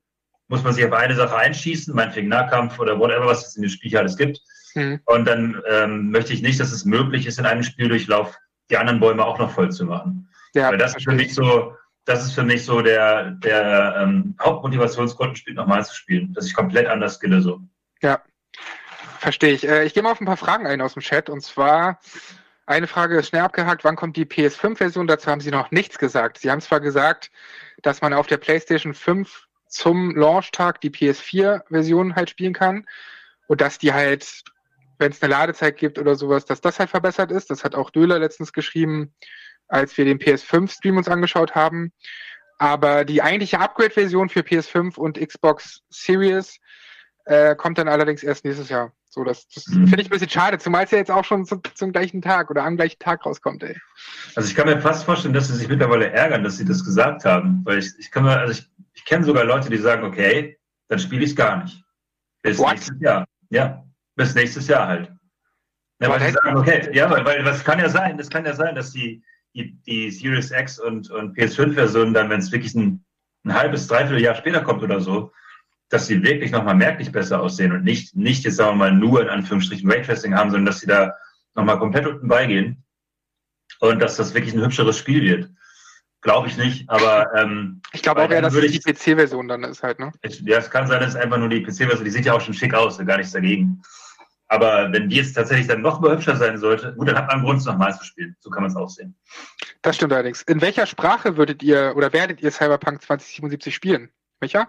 muss 0.48 0.64
man 0.64 0.72
sich 0.72 0.84
auf 0.84 0.92
eine 0.92 1.14
Sache 1.14 1.36
einschießen, 1.36 1.94
meinetwegen 1.94 2.26
Nahkampf 2.26 2.76
oder 2.80 2.98
whatever, 2.98 3.26
was 3.26 3.46
es 3.46 3.54
in 3.54 3.62
dem 3.62 3.70
Spiel 3.70 3.96
alles 3.96 4.16
gibt. 4.16 4.40
Mhm. 4.74 4.98
Und 5.04 5.26
dann 5.26 5.62
ähm, 5.68 6.10
möchte 6.10 6.32
ich 6.32 6.42
nicht, 6.42 6.58
dass 6.58 6.72
es 6.72 6.84
möglich 6.84 7.26
ist, 7.26 7.38
in 7.38 7.46
einem 7.46 7.62
Spieldurchlauf 7.62 8.36
die 8.70 8.76
anderen 8.76 9.00
Bäume 9.00 9.24
auch 9.24 9.38
noch 9.38 9.50
voll 9.50 9.70
zu 9.70 9.84
machen. 9.84 10.28
Ja, 10.54 10.70
Weil 10.70 10.78
das 10.78 10.96
ist 10.96 11.04
für 11.04 11.12
mich 11.12 11.34
so, 11.34 11.76
das 12.04 12.24
ist 12.24 12.32
für 12.32 12.42
mich 12.42 12.64
so 12.64 12.80
der, 12.80 13.32
der 13.32 13.96
ähm, 13.98 14.34
Hauptmotivationsgrund, 14.40 15.32
ein 15.32 15.36
Spiel 15.36 15.54
nochmal 15.54 15.84
zu 15.84 15.94
spielen, 15.94 16.32
dass 16.32 16.46
ich 16.46 16.54
komplett 16.54 16.86
anders 16.86 17.14
skille 17.16 17.40
so. 17.40 17.60
Ja, 18.02 18.22
verstehe 19.18 19.52
ich. 19.52 19.68
Äh, 19.68 19.84
ich 19.84 19.94
gehe 19.94 20.02
mal 20.02 20.12
auf 20.12 20.20
ein 20.20 20.26
paar 20.26 20.36
Fragen 20.36 20.66
ein 20.66 20.80
aus 20.80 20.94
dem 20.94 21.02
Chat 21.02 21.30
und 21.30 21.42
zwar 21.42 22.00
eine 22.66 22.86
Frage 22.86 23.18
ist 23.18 23.28
schnell 23.28 23.42
abgehakt, 23.42 23.82
wann 23.82 23.96
kommt 23.96 24.16
die 24.16 24.24
PS5-Version? 24.24 25.08
Dazu 25.08 25.28
haben 25.28 25.40
Sie 25.40 25.50
noch 25.50 25.72
nichts 25.72 25.98
gesagt. 25.98 26.38
Sie 26.38 26.52
haben 26.52 26.60
zwar 26.60 26.78
gesagt, 26.78 27.32
dass 27.82 28.00
man 28.00 28.12
auf 28.12 28.28
der 28.28 28.36
PlayStation 28.36 28.94
5 28.94 29.48
zum 29.66 30.14
Launchtag 30.14 30.80
die 30.80 30.90
PS4-Version 30.90 32.14
halt 32.14 32.30
spielen 32.30 32.52
kann 32.52 32.86
und 33.48 33.60
dass 33.60 33.78
die 33.78 33.92
halt 33.92 34.44
wenn 35.00 35.12
es 35.12 35.22
eine 35.22 35.32
Ladezeit 35.32 35.76
gibt 35.76 35.98
oder 35.98 36.14
sowas, 36.14 36.44
dass 36.44 36.60
das 36.60 36.78
halt 36.78 36.90
verbessert 36.90 37.32
ist. 37.32 37.50
Das 37.50 37.64
hat 37.64 37.74
auch 37.74 37.90
Döler 37.90 38.18
letztens 38.18 38.52
geschrieben, 38.52 39.14
als 39.66 39.96
wir 39.96 40.04
den 40.04 40.18
PS5-Stream 40.18 40.98
uns 40.98 41.08
angeschaut 41.08 41.54
haben. 41.54 41.92
Aber 42.58 43.04
die 43.06 43.22
eigentliche 43.22 43.58
Upgrade-Version 43.58 44.28
für 44.28 44.40
PS5 44.40 44.96
und 44.96 45.18
Xbox 45.18 45.80
Series 45.88 46.58
äh, 47.24 47.56
kommt 47.56 47.78
dann 47.78 47.88
allerdings 47.88 48.22
erst 48.22 48.44
nächstes 48.44 48.68
Jahr. 48.68 48.92
So, 49.08 49.24
das, 49.24 49.48
das 49.48 49.66
mhm. 49.68 49.88
finde 49.88 50.02
ich 50.02 50.08
ein 50.08 50.10
bisschen 50.10 50.28
schade, 50.28 50.58
zumal 50.58 50.84
es 50.84 50.90
ja 50.90 50.98
jetzt 50.98 51.10
auch 51.10 51.24
schon 51.24 51.44
zu, 51.44 51.60
zum 51.74 51.90
gleichen 51.90 52.22
Tag 52.22 52.50
oder 52.50 52.64
am 52.64 52.76
gleichen 52.76 52.98
Tag 52.98 53.24
rauskommt, 53.24 53.62
ey. 53.62 53.76
Also 54.36 54.48
ich 54.48 54.54
kann 54.54 54.68
mir 54.68 54.80
fast 54.80 55.04
vorstellen, 55.04 55.34
dass 55.34 55.48
sie 55.48 55.56
sich 55.56 55.68
mittlerweile 55.68 56.10
ärgern, 56.10 56.44
dass 56.44 56.58
sie 56.58 56.64
das 56.64 56.84
gesagt 56.84 57.24
haben. 57.24 57.62
Weil 57.64 57.78
ich, 57.78 57.92
ich 57.98 58.10
kann 58.10 58.24
mir, 58.24 58.38
also 58.38 58.52
ich, 58.52 58.70
ich 58.92 59.04
kenne 59.04 59.24
sogar 59.24 59.44
Leute, 59.44 59.70
die 59.70 59.78
sagen, 59.78 60.04
okay, 60.04 60.58
dann 60.88 60.98
spiele 60.98 61.24
ich 61.24 61.30
es 61.30 61.36
gar 61.36 61.62
nicht. 61.62 61.82
Bis 62.42 62.60
nächstes 62.60 63.00
Jahr. 63.00 63.26
Ja 63.48 63.84
bis 64.16 64.34
nächstes 64.34 64.68
Jahr 64.68 64.86
halt. 64.86 65.12
Ja, 66.00 66.08
weil 66.08 66.20
die 66.20 66.32
sagen, 66.32 66.56
okay, 66.56 66.90
ja, 66.94 67.10
weil, 67.10 67.24
weil 67.24 67.44
das 67.44 67.62
kann 67.62 67.78
ja 67.78 67.88
sein, 67.88 68.16
das 68.16 68.30
kann 68.30 68.44
ja 68.46 68.54
sein, 68.54 68.74
dass 68.74 68.92
die, 68.92 69.22
die, 69.54 69.76
die 69.86 70.10
Series 70.10 70.50
X 70.50 70.78
und, 70.78 71.10
und 71.10 71.36
PS5-Versionen 71.36 72.14
dann, 72.14 72.30
wenn 72.30 72.40
es 72.40 72.52
wirklich 72.52 72.74
ein, 72.74 73.04
ein 73.44 73.54
halbes, 73.54 73.86
dreiviertel 73.86 74.22
Jahr 74.22 74.34
später 74.34 74.62
kommt 74.62 74.82
oder 74.82 75.00
so, 75.00 75.32
dass 75.90 76.06
sie 76.06 76.22
wirklich 76.22 76.52
nochmal 76.52 76.76
merklich 76.76 77.12
besser 77.12 77.40
aussehen 77.40 77.72
und 77.72 77.84
nicht, 77.84 78.16
nicht 78.16 78.44
jetzt 78.44 78.56
sagen 78.56 78.78
wir 78.78 78.90
mal 78.90 78.92
nur 78.92 79.22
in 79.22 79.28
Anführungsstrichen 79.28 79.90
Raytracing 79.90 80.34
haben, 80.34 80.50
sondern 80.50 80.66
dass 80.66 80.80
sie 80.80 80.86
da 80.86 81.14
nochmal 81.54 81.78
komplett 81.78 82.06
unten 82.06 82.28
beigehen 82.28 82.84
und 83.80 84.00
dass 84.00 84.16
das 84.16 84.32
wirklich 84.32 84.54
ein 84.54 84.62
hübscheres 84.62 84.98
Spiel 84.98 85.22
wird. 85.22 85.50
Glaube 86.22 86.48
ich 86.48 86.58
nicht, 86.58 86.88
aber 86.90 87.34
ähm, 87.34 87.80
ich 87.92 88.02
glaube 88.02 88.22
auch 88.22 88.30
eher, 88.30 88.42
dass 88.42 88.54
es 88.54 88.70
die 88.72 88.78
PC-Version 88.78 89.48
dann 89.48 89.64
ist 89.64 89.82
halt, 89.82 89.98
ne? 89.98 90.12
Ja, 90.44 90.58
es 90.58 90.70
kann 90.70 90.86
sein, 90.86 91.00
dass 91.00 91.10
es 91.10 91.16
einfach 91.16 91.38
nur 91.38 91.48
die 91.48 91.62
PC-Version, 91.62 92.04
die 92.04 92.10
sieht 92.10 92.26
ja 92.26 92.34
auch 92.34 92.42
schon 92.42 92.52
schick 92.52 92.74
aus, 92.74 92.98
gar 92.98 93.16
nichts 93.16 93.32
dagegen. 93.32 93.82
Aber 94.48 94.92
wenn 94.92 95.08
die 95.08 95.16
jetzt 95.16 95.34
tatsächlich 95.34 95.68
dann 95.68 95.80
noch 95.80 96.00
mal 96.00 96.10
hübscher 96.10 96.36
sein 96.36 96.58
sollte, 96.58 96.92
gut, 96.94 97.08
dann 97.08 97.16
hat 97.16 97.28
man 97.28 97.36
einen 97.36 97.44
Grund, 97.44 97.60
es 97.60 97.66
nochmal 97.66 97.96
zu 97.96 98.04
spielen. 98.04 98.36
So 98.40 98.50
kann 98.50 98.64
man 98.64 98.70
es 98.72 98.76
auch 98.76 98.90
sehen. 98.90 99.14
Das 99.80 99.94
stimmt 99.94 100.12
allerdings. 100.12 100.42
In 100.42 100.60
welcher 100.60 100.86
Sprache 100.86 101.36
würdet 101.36 101.62
ihr 101.62 101.94
oder 101.96 102.12
werdet 102.12 102.42
ihr 102.42 102.50
Cyberpunk 102.50 103.00
2077 103.00 103.72
spielen? 103.72 104.10
Welcher? 104.40 104.68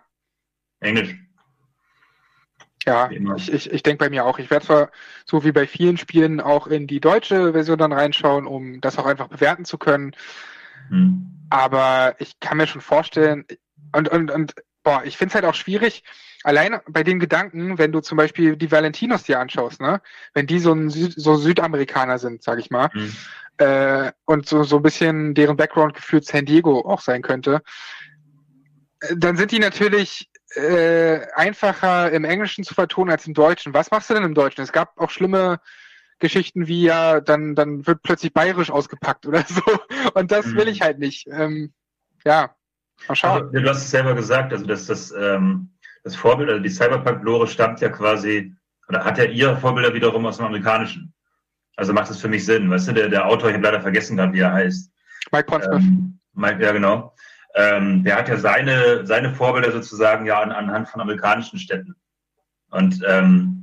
Englisch. 0.82 1.16
Ja, 2.86 3.10
ich, 3.10 3.52
ich, 3.52 3.72
ich 3.72 3.84
denke 3.84 4.06
bei 4.06 4.10
mir 4.12 4.26
auch. 4.26 4.38
Ich 4.38 4.52
werde 4.52 4.66
zwar 4.66 4.92
so 5.26 5.44
wie 5.44 5.52
bei 5.52 5.66
vielen 5.66 5.98
Spielen 5.98 6.42
auch 6.42 6.68
in 6.68 6.86
die 6.86 7.00
deutsche 7.00 7.54
Version 7.54 7.80
dann 7.80 7.92
reinschauen, 7.92 8.46
um 8.46 8.82
das 8.82 9.00
auch 9.00 9.06
einfach 9.06 9.28
bewerten 9.28 9.66
zu 9.66 9.80
können. 9.80 10.16
Hm. 10.90 11.48
Aber 11.50 12.16
ich 12.20 12.40
kann 12.40 12.58
mir 12.58 12.68
schon 12.68 12.82
vorstellen, 12.82 13.46
und, 13.94 14.10
und, 14.10 14.32
und 14.32 14.54
boah, 14.84 15.04
ich 15.04 15.18
finde 15.18 15.32
es 15.32 15.36
halt 15.36 15.46
auch 15.46 15.54
schwierig, 15.54 16.04
alleine 16.44 16.82
bei 16.88 17.04
den 17.04 17.20
Gedanken, 17.20 17.78
wenn 17.78 17.92
du 17.92 18.00
zum 18.00 18.18
Beispiel 18.18 18.56
die 18.56 18.72
Valentinos 18.72 19.24
dir 19.24 19.40
anschaust, 19.40 19.82
ne, 19.82 20.02
wenn 20.34 20.48
die 20.48 20.60
so 20.60 20.74
ein 20.74 20.90
Süd, 20.90 21.14
so 21.16 21.36
Südamerikaner 21.36 22.20
sind, 22.20 22.44
sag 22.44 22.60
ich 22.60 22.72
mal, 22.72 22.90
hm. 22.94 23.16
äh, 23.58 24.12
und 24.26 24.48
so, 24.48 24.64
so 24.64 24.78
ein 24.78 24.84
bisschen 24.84 25.34
deren 25.34 25.58
Background 25.58 25.94
gefühlt 25.94 26.26
San 26.26 26.46
Diego 26.46 26.82
auch 26.82 27.02
sein 27.02 27.22
könnte, 27.22 27.62
dann 29.16 29.36
sind 29.36 29.52
die 29.52 29.60
natürlich 29.60 30.30
äh, 30.56 31.22
einfacher 31.36 32.12
im 32.12 32.24
Englischen 32.24 32.64
zu 32.64 32.74
vertonen 32.74 33.12
als 33.12 33.26
im 33.26 33.34
Deutschen. 33.34 33.74
Was 33.74 33.92
machst 33.92 34.10
du 34.10 34.14
denn 34.14 34.24
im 34.24 34.36
Deutschen? 34.36 34.62
Es 34.62 34.72
gab 34.72 34.98
auch 34.98 35.10
schlimme 35.10 35.60
Geschichten 36.22 36.68
wie 36.68 36.84
ja, 36.84 37.20
dann, 37.20 37.56
dann 37.56 37.86
wird 37.86 38.02
plötzlich 38.04 38.34
bayerisch 38.34 38.72
ausgepackt 38.72 39.26
oder 39.26 39.44
so. 39.48 39.62
Und 40.14 40.32
das 40.32 40.46
will 40.56 40.70
ich 40.70 40.82
halt 40.82 41.00
nicht. 41.00 41.28
Ähm, 41.28 41.74
ja, 42.24 42.56
mal 43.08 43.16
schauen. 43.16 43.44
Also, 43.44 43.60
du 43.60 43.70
hast 43.70 43.84
es 43.84 43.92
selber 43.92 44.16
gesagt, 44.16 44.54
also 44.54 44.66
dass 44.66 44.86
das, 44.86 45.12
ähm, 45.12 45.70
das 46.04 46.16
Vorbild, 46.16 46.50
also 46.50 46.62
die 46.62 46.70
Cyberpunk-Lore 46.70 47.48
stammt 47.48 47.82
ja 47.82 47.90
quasi, 47.90 48.56
oder 48.88 49.04
hat 49.04 49.18
ja 49.18 49.26
ihre 49.26 49.58
Vorbilder 49.58 49.94
wiederum 49.94 50.26
aus 50.26 50.38
dem 50.38 50.46
Amerikanischen. 50.46 51.14
Also 51.76 51.94
macht 51.94 52.10
es 52.10 52.22
für 52.22 52.28
mich 52.28 52.46
Sinn, 52.46 52.70
weißt 52.70 52.90
du, 52.90 52.94
der, 52.94 53.10
der 53.10 53.26
Autor, 53.26 53.50
ich 53.50 53.56
habe 53.56 53.66
leider 53.66 53.82
vergessen 53.82 54.18
gerade, 54.18 54.34
wie 54.34 54.40
er 54.40 54.54
heißt. 54.54 54.92
Mike 55.32 55.46
Pondsmith. 55.46 55.82
Ähm, 55.82 56.20
Mike, 56.34 56.64
ja, 56.64 56.72
genau. 56.72 57.14
Ähm, 57.56 58.04
der 58.04 58.18
hat 58.18 58.30
ja 58.30 58.38
seine, 58.38 59.06
seine 59.06 59.34
Vorbilder 59.34 59.72
sozusagen 59.72 60.26
ja 60.26 60.42
an, 60.42 60.52
anhand 60.52 60.90
von 60.90 61.02
amerikanischen 61.02 61.60
Städten. 61.60 61.96
Und 62.70 63.02
ähm, 63.08 63.61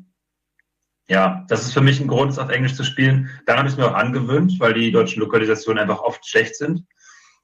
ja, 1.09 1.45
das 1.49 1.63
ist 1.63 1.73
für 1.73 1.81
mich 1.81 2.01
ein 2.01 2.07
Grund, 2.07 2.33
es 2.33 2.39
auf 2.39 2.51
Englisch 2.51 2.75
zu 2.75 2.85
spielen. 2.85 3.31
Dann 3.47 3.57
habe 3.57 3.69
ich 3.69 3.75
es 3.75 3.79
mir 3.79 3.87
auch 3.87 3.95
angewöhnt, 3.95 4.61
weil 4.61 4.75
die 4.75 4.93
deutschen 4.93 5.21
Lokalisationen 5.21 5.83
einfach 5.83 6.01
oft 6.01 6.27
schlecht 6.27 6.57
sind. 6.57 6.85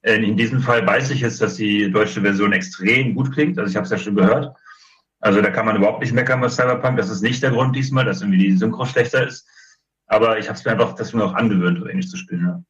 In, 0.02 0.36
diesem 0.36 0.60
Fall 0.60 0.86
weiß 0.86 1.10
ich 1.10 1.20
jetzt, 1.20 1.40
dass 1.40 1.54
die 1.54 1.90
deutsche 1.90 2.20
Version 2.20 2.52
extrem 2.52 3.14
gut 3.14 3.32
klingt. 3.32 3.58
Also 3.58 3.70
ich 3.70 3.76
habe 3.76 3.84
es 3.84 3.90
ja 3.90 3.96
schon 3.96 4.14
gehört. 4.14 4.54
Also 5.20 5.40
da 5.40 5.48
kann 5.50 5.64
man 5.64 5.76
überhaupt 5.76 6.00
nicht 6.00 6.12
meckern 6.12 6.42
bei 6.42 6.50
Cyberpunk. 6.50 6.98
Das 6.98 7.08
ist 7.08 7.22
nicht 7.22 7.42
der 7.42 7.52
Grund 7.52 7.74
diesmal, 7.74 8.04
dass 8.04 8.20
irgendwie 8.20 8.36
die 8.36 8.52
Synchro 8.54 8.84
schlechter 8.84 9.26
ist. 9.26 9.48
Aber 10.06 10.38
ich 10.38 10.48
habe 10.48 10.58
es 10.58 10.64
mir 10.66 10.72
einfach 10.72 10.94
das 10.94 11.14
mir 11.14 11.24
auch 11.24 11.32
angewöhnt, 11.32 11.80
auf 11.80 11.88
Englisch 11.88 12.10
zu 12.10 12.18
spielen. 12.18 12.42
Ja. 12.42 12.62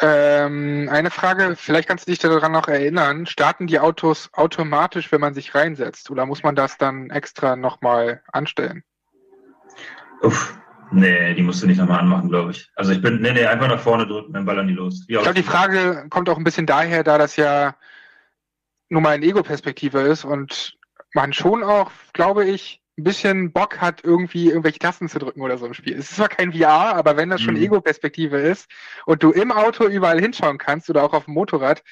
Ähm, 0.00 0.88
eine 0.90 1.10
Frage, 1.10 1.54
vielleicht 1.54 1.86
kannst 1.86 2.08
du 2.08 2.12
dich 2.12 2.18
daran 2.18 2.52
noch 2.52 2.68
erinnern. 2.68 3.26
Starten 3.26 3.66
die 3.66 3.78
Autos 3.78 4.30
automatisch, 4.32 5.12
wenn 5.12 5.20
man 5.20 5.34
sich 5.34 5.54
reinsetzt? 5.54 6.10
Oder 6.10 6.24
muss 6.24 6.42
man 6.42 6.56
das 6.56 6.78
dann 6.78 7.10
extra 7.10 7.56
nochmal 7.56 8.22
anstellen? 8.32 8.82
Uff, 10.22 10.58
nee, 10.90 11.34
die 11.34 11.42
musst 11.42 11.62
du 11.62 11.66
nicht 11.66 11.78
nochmal 11.78 12.00
anmachen, 12.00 12.28
glaube 12.28 12.52
ich. 12.52 12.70
Also 12.76 12.92
ich 12.92 13.02
bin, 13.02 13.20
nee, 13.20 13.32
nee, 13.32 13.46
einfach 13.46 13.68
nach 13.68 13.80
vorne 13.80 14.06
drücken, 14.06 14.32
dann 14.32 14.44
ballern 14.44 14.68
die 14.68 14.74
los. 14.74 15.04
Wie 15.06 15.14
ich 15.14 15.20
glaube, 15.20 15.34
die 15.34 15.42
Frage 15.42 16.06
kommt 16.10 16.28
auch 16.28 16.38
ein 16.38 16.44
bisschen 16.44 16.66
daher, 16.66 17.02
da 17.04 17.18
das 17.18 17.36
ja 17.36 17.74
nun 18.88 19.02
mal 19.02 19.14
in 19.14 19.22
Ego-Perspektive 19.22 20.00
ist 20.00 20.24
und 20.24 20.76
man 21.14 21.32
schon 21.32 21.62
auch, 21.62 21.90
glaube 22.12 22.44
ich, 22.44 22.80
ein 22.98 23.04
bisschen 23.04 23.52
Bock 23.52 23.80
hat, 23.80 24.04
irgendwie 24.04 24.48
irgendwelche 24.48 24.78
Tasten 24.78 25.08
zu 25.08 25.18
drücken 25.18 25.40
oder 25.40 25.56
so 25.56 25.66
im 25.66 25.72
Spiel. 25.74 25.94
Es 25.94 26.10
ist 26.10 26.16
zwar 26.16 26.28
kein 26.28 26.52
VR, 26.52 26.94
aber 26.94 27.16
wenn 27.16 27.30
das 27.30 27.40
schon 27.40 27.54
Mhm. 27.54 27.62
Ego-Perspektive 27.62 28.38
ist 28.38 28.70
und 29.06 29.22
du 29.22 29.30
im 29.30 29.50
Auto 29.50 29.86
überall 29.86 30.20
hinschauen 30.20 30.58
kannst 30.58 30.90
oder 30.90 31.02
auch 31.02 31.14
auf 31.14 31.24
dem 31.24 31.34
Motorrad, 31.34 31.82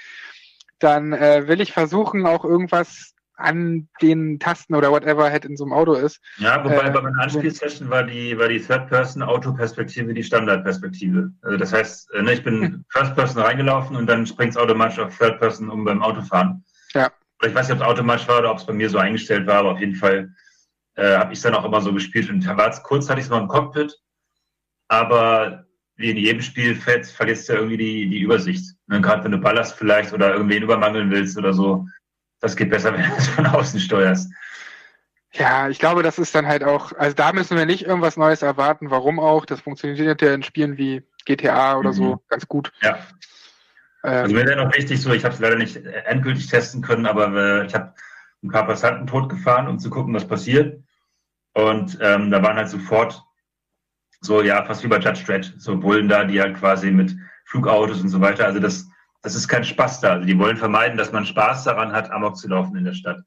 dann 0.78 1.12
äh, 1.12 1.49
will 1.49 1.61
ich 1.61 1.72
versuchen, 1.72 2.26
auch 2.26 2.45
irgendwas 2.45 3.14
an 3.41 3.88
den 4.01 4.38
Tasten 4.38 4.74
oder 4.74 4.91
whatever 4.91 5.30
halt 5.30 5.45
in 5.45 5.57
so 5.57 5.64
einem 5.64 5.72
Auto 5.72 5.95
ist. 5.95 6.20
Ja, 6.38 6.62
wobei 6.64 6.86
Äh, 6.86 6.91
bei 6.91 7.01
meiner 7.01 7.22
Anspielsession 7.22 7.91
war 7.91 8.05
die, 8.05 8.38
war 8.38 8.49
die 8.49 8.61
Third-Person-Auto-Perspektive 8.61 10.14
die 10.14 10.22
Standardperspektive. 10.22 11.32
Also 11.43 11.57
das 11.57 11.72
heißt, 11.72 12.12
äh, 12.14 12.22
ne, 12.22 12.34
ich 12.34 12.45
bin 12.45 12.84
First-Person 12.91 13.43
reingelaufen 13.43 13.97
und 13.97 14.07
dann 14.07 14.26
springt 14.26 14.53
es 14.53 14.57
automatisch 14.57 14.99
auf 14.99 15.16
Third-Person 15.16 15.70
um 15.70 15.84
beim 15.84 16.03
Autofahren. 16.03 16.64
Ja. 16.95 17.11
Oder 17.41 17.49
ich 17.49 17.55
weiß 17.55 17.68
nicht, 17.68 17.80
ob 17.80 17.82
es 17.82 17.93
automatisch 17.93 18.28
war 18.28 18.41
oder 18.41 18.51
ob 18.51 18.59
es 18.59 18.66
bei 18.66 18.72
mir 18.72 18.91
so 18.91 18.99
eingestellt 18.99 19.47
war, 19.47 19.59
aber 19.59 19.72
auf 19.72 19.80
jeden 19.80 19.95
Fall 19.95 20.34
äh, 20.97 21.16
habe 21.16 21.32
ich 21.32 21.38
es 21.38 21.43
dann 21.43 21.55
auch 21.55 21.64
immer 21.64 21.80
so 21.80 21.93
gespielt. 21.93 22.28
Und 22.28 22.47
kurz 22.82 23.09
hatte 23.09 23.20
ich 23.20 23.26
es 23.26 23.30
mal 23.30 23.41
im 23.41 23.49
Cockpit, 23.49 23.97
aber 24.88 25.64
wie 25.97 26.11
in 26.11 26.16
jedem 26.16 26.41
Spiel 26.43 26.74
fällt, 26.74 27.07
vergisst 27.07 27.49
du 27.49 27.53
ja 27.53 27.59
irgendwie 27.59 27.76
die, 27.76 28.09
die 28.09 28.20
Übersicht. 28.20 28.74
Ne? 28.86 29.01
Gerade 29.01 29.22
wenn 29.24 29.32
du 29.32 29.38
ballerst 29.38 29.74
vielleicht 29.74 30.12
oder 30.12 30.32
irgendwen 30.32 30.62
übermangeln 30.62 31.11
willst 31.11 31.36
oder 31.36 31.53
so. 31.53 31.86
Das 32.41 32.57
geht 32.57 32.70
besser, 32.70 32.93
wenn 32.95 33.03
du 33.09 33.16
es 33.16 33.28
von 33.28 33.47
außen 33.47 33.80
steuerst. 33.80 34.32
Ja, 35.32 35.68
ich 35.68 35.78
glaube, 35.78 36.03
das 36.03 36.18
ist 36.18 36.34
dann 36.34 36.47
halt 36.49 36.64
auch, 36.64 36.93
also 36.99 37.14
da 37.14 37.32
müssen 37.32 37.57
wir 37.57 37.64
nicht 37.64 37.86
irgendwas 37.86 38.16
Neues 38.16 38.43
erwarten. 38.43 38.91
Warum 38.91 39.20
auch? 39.20 39.47
Das 39.47 39.61
funktioniert 39.61 40.20
ja 40.22 40.34
in 40.34 40.43
Spielen 40.43 40.76
wie 40.76 41.03
GTA 41.24 41.76
oder 41.76 41.93
so 41.93 42.14
Mhm. 42.16 42.20
ganz 42.28 42.49
gut. 42.49 42.72
Ja. 42.82 42.99
Ähm, 44.03 44.12
Also 44.22 44.34
mir 44.34 44.47
wäre 44.47 44.64
noch 44.64 44.74
wichtig, 44.74 45.01
so 45.01 45.12
ich 45.12 45.24
habe 45.24 45.34
es 45.34 45.41
leider 45.41 45.57
nicht 45.57 45.76
endgültig 45.76 46.49
testen 46.49 46.82
können, 46.82 47.07
aber 47.07 47.32
äh, 47.34 47.66
ich 47.66 47.74
habe 47.74 47.95
ein 48.43 48.51
paar 48.51 48.66
Passanten 48.66 49.07
totgefahren, 49.07 49.68
um 49.68 49.78
zu 49.78 49.91
gucken, 49.91 50.14
was 50.14 50.26
passiert. 50.26 50.82
Und 51.53 51.99
ähm, 52.01 52.30
da 52.30 52.43
waren 52.43 52.57
halt 52.57 52.68
sofort 52.68 53.22
so, 54.20 54.43
ja, 54.43 54.64
fast 54.64 54.82
wie 54.82 54.88
bei 54.88 54.99
Judge 54.99 55.24
Dredd, 55.24 55.55
so 55.59 55.76
Bullen 55.78 56.09
da, 56.09 56.24
die 56.24 56.41
halt 56.41 56.57
quasi 56.57 56.91
mit 56.91 57.16
Flugautos 57.45 58.01
und 58.01 58.09
so 58.09 58.20
weiter. 58.20 58.47
Also 58.47 58.59
das, 58.59 58.89
das 59.23 59.35
ist 59.35 59.49
kein 59.49 59.64
Spaß 59.64 60.01
da. 60.01 60.12
Also 60.12 60.27
die 60.27 60.39
wollen 60.39 60.57
vermeiden, 60.57 60.97
dass 60.99 61.12
man 61.12 61.27
Spaß 61.27 61.64
daran 61.64 61.93
hat, 61.93 62.11
Amok 62.11 62.37
zu 62.37 62.49
laufen 62.49 62.77
in 62.77 62.85
der 62.85 62.95
Stadt. 62.95 63.21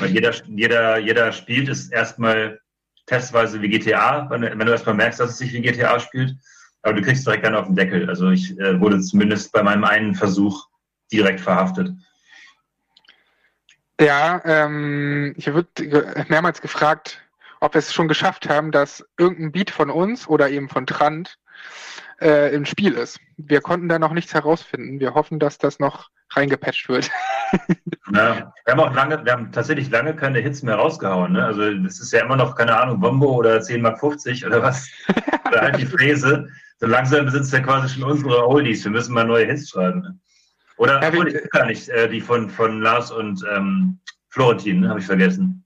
Weil 0.00 0.10
jeder, 0.10 0.32
jeder, 0.46 0.98
jeder 0.98 1.32
spielt 1.32 1.68
es 1.68 1.90
erstmal 1.90 2.60
testweise 3.06 3.60
wie 3.60 3.68
GTA, 3.68 4.28
wenn, 4.30 4.40
du- 4.42 4.50
wenn 4.50 4.66
du 4.66 4.72
erstmal 4.72 4.94
merkst, 4.94 5.20
dass 5.20 5.30
es 5.30 5.38
sich 5.38 5.52
wie 5.52 5.60
GTA 5.60 6.00
spielt. 6.00 6.34
Aber 6.82 6.94
du 6.94 7.02
kriegst 7.02 7.26
direkt 7.26 7.44
dann 7.44 7.54
auf 7.54 7.66
den 7.66 7.76
Deckel. 7.76 8.08
Also 8.08 8.30
ich 8.30 8.58
äh, 8.58 8.80
wurde 8.80 9.00
zumindest 9.00 9.52
bei 9.52 9.62
meinem 9.62 9.84
einen 9.84 10.14
Versuch 10.14 10.66
direkt 11.12 11.40
verhaftet. 11.40 11.90
Ja, 14.00 14.40
ähm, 14.44 15.34
wurde 15.36 15.68
ge- 15.74 16.24
mehrmals 16.28 16.60
gefragt, 16.60 17.20
ob 17.60 17.74
wir 17.74 17.78
es 17.78 17.92
schon 17.94 18.08
geschafft 18.08 18.48
haben, 18.48 18.70
dass 18.70 19.04
irgendein 19.18 19.52
Beat 19.52 19.70
von 19.70 19.90
uns 19.90 20.28
oder 20.28 20.50
eben 20.50 20.68
von 20.68 20.86
Trant 20.86 21.38
äh, 22.20 22.54
im 22.54 22.64
Spiel 22.64 22.92
ist. 22.92 23.20
Wir 23.36 23.60
konnten 23.60 23.88
da 23.88 23.98
noch 23.98 24.12
nichts 24.12 24.34
herausfinden. 24.34 25.00
Wir 25.00 25.14
hoffen, 25.14 25.38
dass 25.38 25.58
das 25.58 25.78
noch 25.78 26.10
reingepatcht 26.30 26.88
wird. 26.88 27.10
Ja, 28.12 28.52
wir 28.64 28.72
haben 28.72 28.80
auch 28.80 28.94
lange, 28.94 29.24
wir 29.24 29.32
haben 29.32 29.50
tatsächlich 29.50 29.90
lange 29.90 30.14
keine 30.14 30.38
Hits 30.38 30.62
mehr 30.62 30.76
rausgehauen. 30.76 31.32
Ne? 31.32 31.44
Also 31.44 31.74
das 31.74 31.98
ist 31.98 32.12
ja 32.12 32.24
immer 32.24 32.36
noch, 32.36 32.54
keine 32.54 32.78
Ahnung, 32.78 33.00
Bombo 33.00 33.34
oder 33.34 33.60
10 33.60 33.82
Mark 33.82 33.98
50 33.98 34.46
oder 34.46 34.62
was. 34.62 34.88
oder 35.48 35.60
halt 35.60 35.78
die 35.78 35.86
Fräse. 35.86 36.48
So 36.78 36.86
langsam 36.86 37.24
besitzt 37.24 37.52
er 37.52 37.62
quasi 37.62 37.88
schon 37.88 38.08
unsere 38.08 38.46
Oldies. 38.46 38.84
Wir 38.84 38.92
müssen 38.92 39.12
mal 39.12 39.24
neue 39.24 39.46
Hits 39.46 39.70
schreiben. 39.70 40.00
Ne? 40.02 40.18
Oder, 40.76 41.02
Ja, 41.02 41.08
obwohl, 41.08 41.28
ich 41.28 41.50
gar 41.50 41.66
nicht, 41.66 41.88
äh, 41.88 42.08
die 42.08 42.20
von, 42.20 42.48
von 42.48 42.80
Lars 42.80 43.10
und 43.10 43.44
ähm, 43.52 43.98
Florentin, 44.28 44.80
ne? 44.80 44.88
habe 44.90 45.00
ich 45.00 45.06
vergessen. 45.06 45.64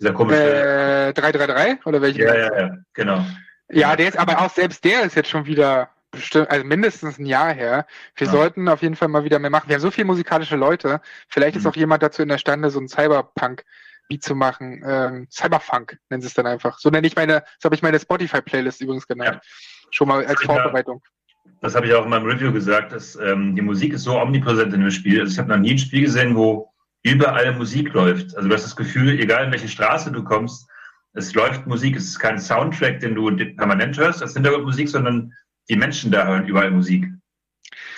Dieser 0.00 0.12
komische. 0.12 0.42
Äh, 0.42 1.12
333 1.12 1.86
oder 1.86 2.02
welche? 2.02 2.22
ja, 2.22 2.34
ja, 2.34 2.58
ja, 2.58 2.76
genau. 2.94 3.24
Ja, 3.72 3.96
der 3.96 4.08
ist 4.08 4.18
aber 4.18 4.40
auch 4.40 4.50
selbst 4.50 4.84
der 4.84 5.02
ist 5.02 5.14
jetzt 5.16 5.28
schon 5.28 5.46
wieder 5.46 5.90
bestimmt, 6.10 6.50
also 6.50 6.64
mindestens 6.64 7.18
ein 7.18 7.26
Jahr 7.26 7.52
her. 7.54 7.86
Wir 8.16 8.26
Ja. 8.26 8.32
sollten 8.32 8.68
auf 8.68 8.82
jeden 8.82 8.96
Fall 8.96 9.08
mal 9.08 9.22
wieder 9.24 9.38
mehr 9.38 9.50
machen. 9.50 9.68
Wir 9.68 9.74
haben 9.74 9.80
so 9.82 9.90
viele 9.92 10.06
musikalische 10.06 10.56
Leute. 10.56 11.00
Vielleicht 11.28 11.56
ist 11.56 11.64
Mhm. 11.64 11.70
auch 11.70 11.76
jemand 11.76 12.02
dazu 12.02 12.22
in 12.22 12.28
der 12.28 12.38
Stande, 12.38 12.70
so 12.70 12.80
ein 12.80 12.88
Cyberpunk-Beat 12.88 14.22
zu 14.24 14.34
machen. 14.34 14.82
Ähm, 14.84 15.28
Cyberfunk 15.30 15.98
nennen 16.08 16.20
sie 16.20 16.26
es 16.28 16.34
dann 16.34 16.46
einfach. 16.46 16.78
So 16.78 16.90
nenne 16.90 17.06
ich 17.06 17.14
meine, 17.14 17.44
so 17.58 17.66
habe 17.66 17.74
ich 17.76 17.82
meine 17.82 18.00
Spotify-Playlist 18.00 18.80
übrigens 18.80 19.06
genannt. 19.06 19.40
Schon 19.90 20.08
mal 20.08 20.24
als 20.26 20.40
Ja. 20.42 20.46
Vorbereitung. 20.46 21.00
Das 21.60 21.74
habe 21.74 21.86
ich 21.86 21.94
auch 21.94 22.04
in 22.04 22.10
meinem 22.10 22.26
Review 22.26 22.52
gesagt, 22.52 22.92
dass 22.92 23.16
ähm, 23.16 23.54
die 23.54 23.62
Musik 23.62 23.92
ist 23.92 24.02
so 24.04 24.18
omnipräsent 24.20 24.72
in 24.74 24.80
dem 24.80 24.90
Spiel. 24.90 25.20
Also 25.20 25.32
ich 25.32 25.38
habe 25.38 25.48
noch 25.48 25.58
nie 25.58 25.72
ein 25.72 25.78
Spiel 25.78 26.02
gesehen, 26.02 26.34
wo 26.34 26.72
überall 27.02 27.52
Musik 27.54 27.92
läuft. 27.92 28.36
Also 28.36 28.48
du 28.48 28.54
hast 28.54 28.64
das 28.64 28.76
Gefühl, 28.76 29.18
egal 29.20 29.44
in 29.44 29.52
welche 29.52 29.68
Straße 29.68 30.10
du 30.10 30.22
kommst, 30.24 30.68
es 31.12 31.34
läuft 31.34 31.66
Musik. 31.66 31.96
Es 31.96 32.04
ist 32.04 32.18
kein 32.18 32.38
Soundtrack, 32.38 33.00
den 33.00 33.14
du 33.14 33.34
permanent 33.56 33.96
hörst 33.98 34.22
als 34.22 34.34
Hintergrundmusik, 34.34 34.88
sondern 34.88 35.32
die 35.68 35.76
Menschen 35.76 36.10
da 36.10 36.26
hören 36.26 36.46
überall 36.46 36.70
Musik. 36.70 37.06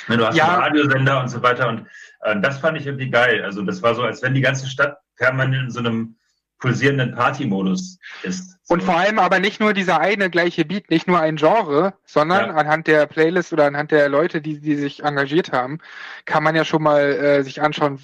Du 0.08 0.26
hast 0.26 0.36
Ja. 0.36 0.54
einen 0.54 0.62
Radiosender 0.62 1.20
und 1.20 1.28
so 1.28 1.42
weiter 1.42 1.68
und 1.68 1.86
äh, 2.22 2.40
das 2.40 2.58
fand 2.58 2.76
ich 2.78 2.86
irgendwie 2.86 3.10
geil. 3.10 3.42
Also 3.44 3.62
das 3.62 3.82
war 3.82 3.94
so, 3.94 4.02
als 4.02 4.22
wenn 4.22 4.34
die 4.34 4.40
ganze 4.40 4.66
Stadt 4.66 4.98
permanent 5.16 5.64
in 5.64 5.70
so 5.70 5.78
einem 5.78 6.16
pulsierenden 6.58 7.12
Party-Modus 7.14 7.98
ist. 8.22 8.56
Und 8.68 8.82
vor 8.84 8.96
allem 8.96 9.18
aber 9.18 9.40
nicht 9.40 9.60
nur 9.60 9.72
dieser 9.74 10.00
eine 10.00 10.30
gleiche 10.30 10.64
Beat, 10.64 10.90
nicht 10.90 11.08
nur 11.08 11.18
ein 11.20 11.36
Genre, 11.36 11.94
sondern 12.04 12.46
Ja. 12.50 12.54
anhand 12.54 12.86
der 12.86 13.06
Playlist 13.06 13.52
oder 13.52 13.66
anhand 13.66 13.90
der 13.90 14.08
Leute, 14.08 14.40
die, 14.40 14.60
die 14.60 14.76
sich 14.76 15.02
engagiert 15.02 15.52
haben, 15.52 15.78
kann 16.24 16.44
man 16.44 16.54
ja 16.54 16.64
schon 16.64 16.82
mal 16.82 17.00
äh, 17.00 17.42
sich 17.42 17.60
anschauen, 17.62 18.00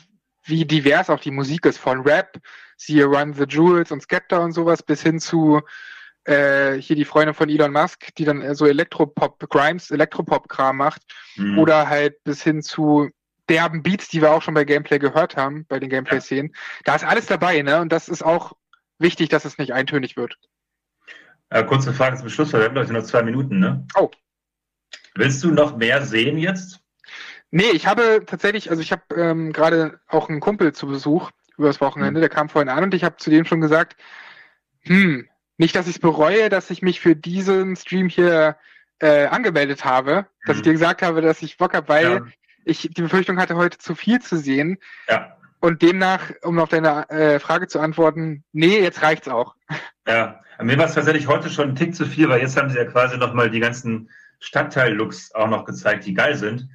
wie 0.49 0.65
divers 0.65 1.11
auch 1.11 1.21
die 1.21 1.31
Musik 1.31 1.67
ist. 1.67 1.79
Von 1.79 2.01
Rap, 2.03 2.39
siehe 2.77 3.05
Run 3.05 3.35
the 3.35 3.45
Jewels 3.45 3.93
und 3.93 4.03
Skepta 4.03 4.39
und 4.39 4.53
sowas, 4.53 4.83
bis 4.83 5.03
hin 5.03 5.21
zu 5.21 5.61
äh, 6.25 6.75
hier 6.75 6.97
die 6.97 7.05
Freundin 7.05 7.35
von 7.35 7.49
Elon 7.49 7.73
Musk, 7.73 8.15
die 8.17 8.25
dann 8.25 8.55
so 8.55 8.67
Elektropop, 8.67 9.39
Grimes, 9.49 9.91
Elektropop-Kram 9.91 10.77
macht. 10.77 11.03
Mhm. 11.37 11.59
Oder 11.59 11.89
halt 11.89 12.23
bis 12.25 12.43
hin 12.43 12.63
zu 12.63 13.11
derben 13.49 13.83
Beats, 13.83 14.09
die 14.09 14.21
wir 14.21 14.33
auch 14.33 14.43
schon 14.43 14.55
bei 14.55 14.65
Gameplay 14.65 14.99
gehört 14.99 15.37
haben, 15.37 15.65
bei 15.69 15.81
den 15.81 15.89
Gameplay-Szenen. 15.89 16.55
Da 16.85 16.95
ist 16.95 17.05
alles 17.05 17.27
dabei, 17.27 17.63
ne? 17.63 17.81
Und 17.81 17.93
das 17.93 18.09
ist 18.09 18.23
auch 18.23 18.53
wichtig, 18.99 19.31
dass 19.31 19.45
es 19.45 19.59
nicht 19.59 19.73
eintönig 19.73 20.17
wird. 20.17 20.39
Äh, 21.51 21.65
kurze 21.65 21.95
Frage 21.95 22.19
zum 22.19 22.29
Schluss, 22.29 22.53
weil 22.53 22.61
wir 22.61 22.67
haben 22.67 22.75
glaube 22.75 22.87
ich 22.87 22.93
noch 22.93 23.05
zwei 23.05 23.23
Minuten, 23.23 23.59
ne? 23.59 23.87
Oh. 23.95 24.11
Willst 25.15 25.43
du 25.43 25.51
noch 25.51 25.77
mehr 25.77 26.05
sehen 26.05 26.39
jetzt? 26.39 26.81
Nee, 27.51 27.71
ich 27.73 27.87
habe 27.87 28.25
tatsächlich, 28.27 28.71
also 28.71 28.83
ich 28.83 28.93
habe 28.93 29.03
ähm, 29.17 29.53
gerade 29.53 30.01
auch 30.07 30.29
einen 30.29 30.41
Kumpel 30.41 30.73
zu 30.75 30.87
Besuch 30.87 31.31
über 31.57 31.69
das 31.69 31.81
Wochenende, 31.81 32.21
der 32.21 32.29
kam 32.29 32.49
vorhin 32.49 32.69
an 32.69 32.85
und 32.85 32.95
ich 32.95 33.05
habe 33.05 33.17
zu 33.17 33.31
dem 33.31 33.45
schon 33.45 33.61
gesagt, 33.61 33.97
hm, 34.83 35.27
nicht, 35.57 35.75
dass 35.75 35.89
ich 35.89 35.97
es 35.97 36.01
bereue, 36.01 36.51
dass 36.51 36.71
ich 36.71 36.83
mich 36.83 37.01
für 37.01 37.17
diesen 37.17 37.75
Stream 37.77 38.09
hier 38.09 38.57
äh, 39.01 39.27
angemeldet 39.27 39.85
habe, 39.85 40.27
dass 40.47 40.57
ich 40.57 40.63
dir 40.63 40.73
gesagt 40.73 41.03
habe, 41.03 41.21
dass 41.21 41.43
ich 41.43 41.57
Bock 41.57 41.75
habe, 41.75 41.89
weil 41.89 42.05
Ja. 42.05 42.27
ich 42.65 42.91
die 42.93 43.03
Befürchtung 43.03 43.39
hatte, 43.39 43.57
heute 43.57 43.79
zu 43.79 43.95
viel 43.95 44.21
zu 44.21 44.37
sehen. 44.37 44.79
Ja. 45.09 45.37
Und 45.61 45.83
demnach, 45.83 46.31
um 46.43 46.59
auf 46.61 46.69
deine 46.69 47.09
äh, 47.11 47.41
Frage 47.41 47.67
zu 47.67 47.81
antworten, 47.81 48.45
nee, 48.53 48.79
jetzt 48.81 49.03
reicht's 49.03 49.27
auch. 49.27 49.57
Ja, 50.07 50.41
mir 50.63 50.79
war 50.79 50.87
es 50.87 50.95
tatsächlich 50.95 51.27
heute 51.27 51.51
schon 51.51 51.71
ein 51.71 51.77
Tick 51.77 51.95
zu 51.95 52.07
viel, 52.07 52.29
weil 52.29 52.41
jetzt 52.41 52.57
haben 52.57 52.71
sie 52.71 52.79
ja 52.79 52.85
quasi 52.85 53.17
nochmal 53.19 53.51
die 53.51 53.61
ganzen 53.61 54.11
Stadtteil-Looks 54.39 55.35
auch 55.35 55.49
noch 55.49 55.65
gezeigt, 55.65 56.07
die 56.07 56.15
geil 56.15 56.37
sind. 56.37 56.69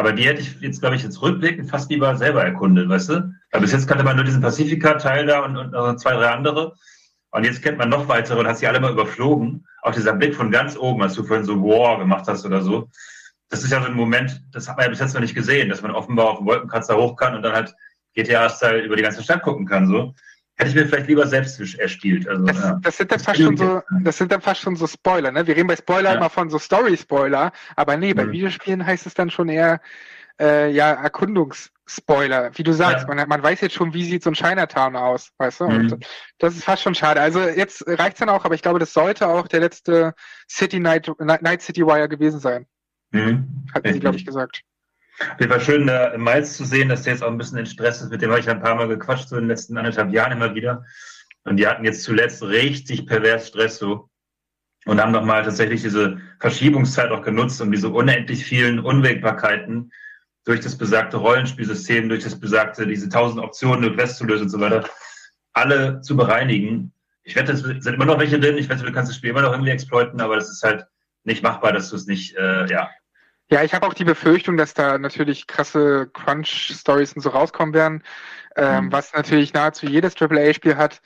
Aber 0.00 0.12
die 0.14 0.26
hätte 0.26 0.40
ich 0.40 0.58
jetzt, 0.62 0.80
glaube 0.80 0.96
ich, 0.96 1.02
jetzt 1.02 1.20
rückblickend 1.20 1.68
fast 1.68 1.90
lieber 1.90 2.16
selber 2.16 2.42
erkundet, 2.42 2.88
weißt 2.88 3.10
du? 3.10 3.34
Weil 3.52 3.60
bis 3.60 3.72
jetzt 3.72 3.86
kannte 3.86 4.02
man 4.02 4.16
nur 4.16 4.24
diesen 4.24 4.40
Pacifika-Teil 4.40 5.26
da 5.26 5.40
und, 5.40 5.58
und 5.58 5.72
noch 5.72 5.94
zwei, 5.96 6.14
drei 6.14 6.30
andere. 6.30 6.74
Und 7.32 7.44
jetzt 7.44 7.60
kennt 7.62 7.76
man 7.76 7.90
noch 7.90 8.08
weitere 8.08 8.40
und 8.40 8.46
hat 8.46 8.56
sie 8.56 8.66
alle 8.66 8.80
mal 8.80 8.92
überflogen. 8.92 9.66
Auch 9.82 9.92
dieser 9.92 10.14
Blick 10.14 10.34
von 10.34 10.50
ganz 10.50 10.74
oben, 10.74 11.02
als 11.02 11.12
du 11.12 11.22
vorhin 11.22 11.44
so 11.44 11.62
War 11.62 11.98
gemacht 11.98 12.24
hast 12.28 12.46
oder 12.46 12.62
so. 12.62 12.88
Das 13.50 13.62
ist 13.62 13.72
ja 13.72 13.82
so 13.82 13.88
ein 13.88 13.92
Moment, 13.92 14.42
das 14.52 14.70
hat 14.70 14.78
man 14.78 14.84
ja 14.84 14.88
bis 14.90 15.00
jetzt 15.00 15.12
noch 15.12 15.20
nicht 15.20 15.34
gesehen, 15.34 15.68
dass 15.68 15.82
man 15.82 15.90
offenbar 15.90 16.30
auf 16.30 16.38
dem 16.38 16.46
Wolkenkratzer 16.46 16.96
hoch 16.96 17.14
kann 17.16 17.34
und 17.34 17.42
dann 17.42 17.52
halt 17.52 17.74
GTA-Style 18.14 18.80
über 18.80 18.96
die 18.96 19.02
ganze 19.02 19.22
Stadt 19.22 19.42
gucken 19.42 19.66
kann, 19.66 19.86
so. 19.86 20.14
Hätte 20.60 20.68
ich 20.70 20.74
mir 20.76 20.86
vielleicht 20.86 21.08
lieber 21.08 21.26
selbst 21.26 21.58
erspielt. 21.78 22.28
Also, 22.28 22.44
das, 22.44 22.58
ja. 22.58 22.78
das 22.82 22.96
sind 22.98 23.10
dann 23.10 23.18
fast 23.20 23.40
schon 23.40 23.56
so, 23.56 23.82
das 24.02 24.18
sind 24.18 24.30
dann 24.30 24.42
fast 24.42 24.60
schon 24.60 24.76
so 24.76 24.86
Spoiler, 24.86 25.32
ne? 25.32 25.46
Wir 25.46 25.56
reden 25.56 25.68
bei 25.68 25.76
Spoiler 25.76 26.10
Ja. 26.10 26.16
immer 26.16 26.28
von 26.28 26.50
so 26.50 26.58
Story-Spoiler, 26.58 27.50
aber 27.76 27.96
nee, 27.96 28.12
bei 28.12 28.26
Mhm. 28.26 28.32
Videospielen 28.32 28.84
heißt 28.84 29.06
es 29.06 29.14
dann 29.14 29.30
schon 29.30 29.48
eher, 29.48 29.80
äh, 30.38 30.70
ja, 30.70 30.90
Erkundungsspoiler. 30.92 32.50
Wie 32.58 32.62
du 32.62 32.72
sagst, 32.74 33.08
Ja. 33.08 33.14
man, 33.14 33.26
man 33.28 33.42
weiß 33.42 33.62
jetzt 33.62 33.74
schon, 33.74 33.94
wie 33.94 34.04
sieht 34.04 34.22
so 34.22 34.30
ein 34.30 34.34
Chinatown 34.34 34.96
aus, 34.96 35.30
weißt 35.38 35.60
du? 35.60 35.64
Mhm. 35.64 35.76
Und 35.92 36.06
das 36.38 36.54
ist 36.56 36.64
fast 36.64 36.82
schon 36.82 36.94
schade. 36.94 37.22
Also 37.22 37.40
jetzt 37.40 37.82
reicht's 37.86 38.20
dann 38.20 38.28
auch, 38.28 38.44
aber 38.44 38.54
ich 38.54 38.60
glaube, 38.62 38.78
das 38.78 38.92
sollte 38.92 39.28
auch 39.28 39.48
der 39.48 39.60
letzte 39.60 40.14
City 40.48 40.78
Night, 40.78 41.10
Night 41.18 41.62
City 41.62 41.86
Wire 41.86 42.08
gewesen 42.08 42.38
sein, 42.38 42.66
Mhm. 43.12 43.64
hatten 43.74 43.92
sie, 43.92 44.00
glaube 44.00 44.16
ich, 44.18 44.26
gesagt. 44.26 44.60
Jeden 45.38 45.52
Fall 45.52 45.60
schön, 45.60 45.86
da 45.86 46.16
Miles 46.16 46.56
zu 46.56 46.64
sehen, 46.64 46.88
dass 46.88 47.02
der 47.02 47.14
jetzt 47.14 47.22
auch 47.22 47.30
ein 47.30 47.38
bisschen 47.38 47.58
in 47.58 47.66
Stress 47.66 48.00
ist. 48.00 48.10
Mit 48.10 48.22
dem 48.22 48.30
habe 48.30 48.40
ich 48.40 48.48
ein 48.48 48.60
paar 48.60 48.74
Mal 48.74 48.88
gequatscht, 48.88 49.28
so 49.28 49.36
in 49.36 49.42
den 49.42 49.48
letzten 49.48 49.76
anderthalb 49.76 50.12
Jahren 50.12 50.32
immer 50.32 50.54
wieder. 50.54 50.84
Und 51.44 51.56
die 51.56 51.66
hatten 51.66 51.84
jetzt 51.84 52.02
zuletzt 52.02 52.42
richtig 52.42 53.06
pervers 53.06 53.48
Stress 53.48 53.78
so. 53.78 54.08
Und 54.86 55.00
haben 55.00 55.12
nochmal 55.12 55.44
tatsächlich 55.44 55.82
diese 55.82 56.18
Verschiebungszeit 56.40 57.10
auch 57.10 57.22
genutzt, 57.22 57.60
um 57.60 57.70
diese 57.70 57.90
unendlich 57.90 58.44
vielen 58.44 58.78
Unwägbarkeiten 58.78 59.92
durch 60.44 60.60
das 60.60 60.76
besagte 60.76 61.18
Rollenspielsystem, 61.18 62.08
durch 62.08 62.24
das 62.24 62.40
besagte, 62.40 62.86
diese 62.86 63.10
tausend 63.10 63.42
Optionen 63.44 63.84
und 63.84 63.96
Quests 63.96 64.16
zu 64.16 64.24
lösen 64.24 64.44
und 64.44 64.48
so 64.48 64.58
weiter, 64.58 64.88
alle 65.52 66.00
zu 66.00 66.16
bereinigen. 66.16 66.92
Ich 67.24 67.36
wette, 67.36 67.52
es 67.52 67.60
sind 67.60 67.86
immer 67.94 68.06
noch 68.06 68.18
welche 68.18 68.40
drin. 68.40 68.56
Ich 68.56 68.70
wette, 68.70 68.84
du 68.84 68.92
kannst 68.92 69.10
das 69.10 69.16
Spiel 69.16 69.30
immer 69.30 69.42
noch 69.42 69.52
irgendwie 69.52 69.70
exploiten, 69.70 70.20
aber 70.20 70.36
das 70.36 70.48
ist 70.48 70.62
halt 70.62 70.86
nicht 71.24 71.42
machbar, 71.42 71.74
dass 71.74 71.90
du 71.90 71.96
es 71.96 72.06
nicht, 72.06 72.34
äh, 72.36 72.66
ja, 72.70 72.88
Ja, 73.50 73.64
ich 73.64 73.74
habe 73.74 73.86
auch 73.86 73.94
die 73.94 74.04
Befürchtung, 74.04 74.56
dass 74.56 74.74
da 74.74 74.96
natürlich 74.96 75.48
krasse 75.48 76.08
Crunch-Stories 76.12 77.14
und 77.14 77.22
so 77.22 77.30
rauskommen 77.30 77.74
werden, 77.74 78.04
ähm, 78.54 78.92
was 78.92 79.12
natürlich 79.12 79.52
nahezu 79.52 79.86
jedes 79.86 80.14
AAA-Spiel 80.20 80.76
hat. 80.76 81.00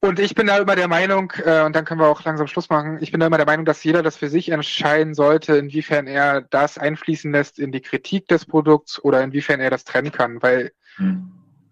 Und 0.00 0.20
ich 0.20 0.34
bin 0.34 0.48
da 0.48 0.58
immer 0.58 0.76
der 0.76 0.88
Meinung, 0.88 1.32
äh, 1.42 1.62
und 1.62 1.74
dann 1.74 1.86
können 1.86 2.00
wir 2.00 2.08
auch 2.08 2.22
langsam 2.24 2.46
Schluss 2.46 2.68
machen, 2.68 2.98
ich 3.00 3.10
bin 3.10 3.20
da 3.20 3.26
immer 3.26 3.38
der 3.38 3.46
Meinung, 3.46 3.64
dass 3.64 3.82
jeder 3.82 4.02
das 4.02 4.18
für 4.18 4.28
sich 4.28 4.50
entscheiden 4.50 5.14
sollte, 5.14 5.56
inwiefern 5.56 6.06
er 6.06 6.42
das 6.42 6.76
einfließen 6.76 7.32
lässt 7.32 7.58
in 7.58 7.72
die 7.72 7.80
Kritik 7.80 8.28
des 8.28 8.44
Produkts 8.44 9.02
oder 9.02 9.22
inwiefern 9.22 9.60
er 9.60 9.70
das 9.70 9.84
trennen 9.84 10.12
kann, 10.12 10.42
weil 10.42 10.72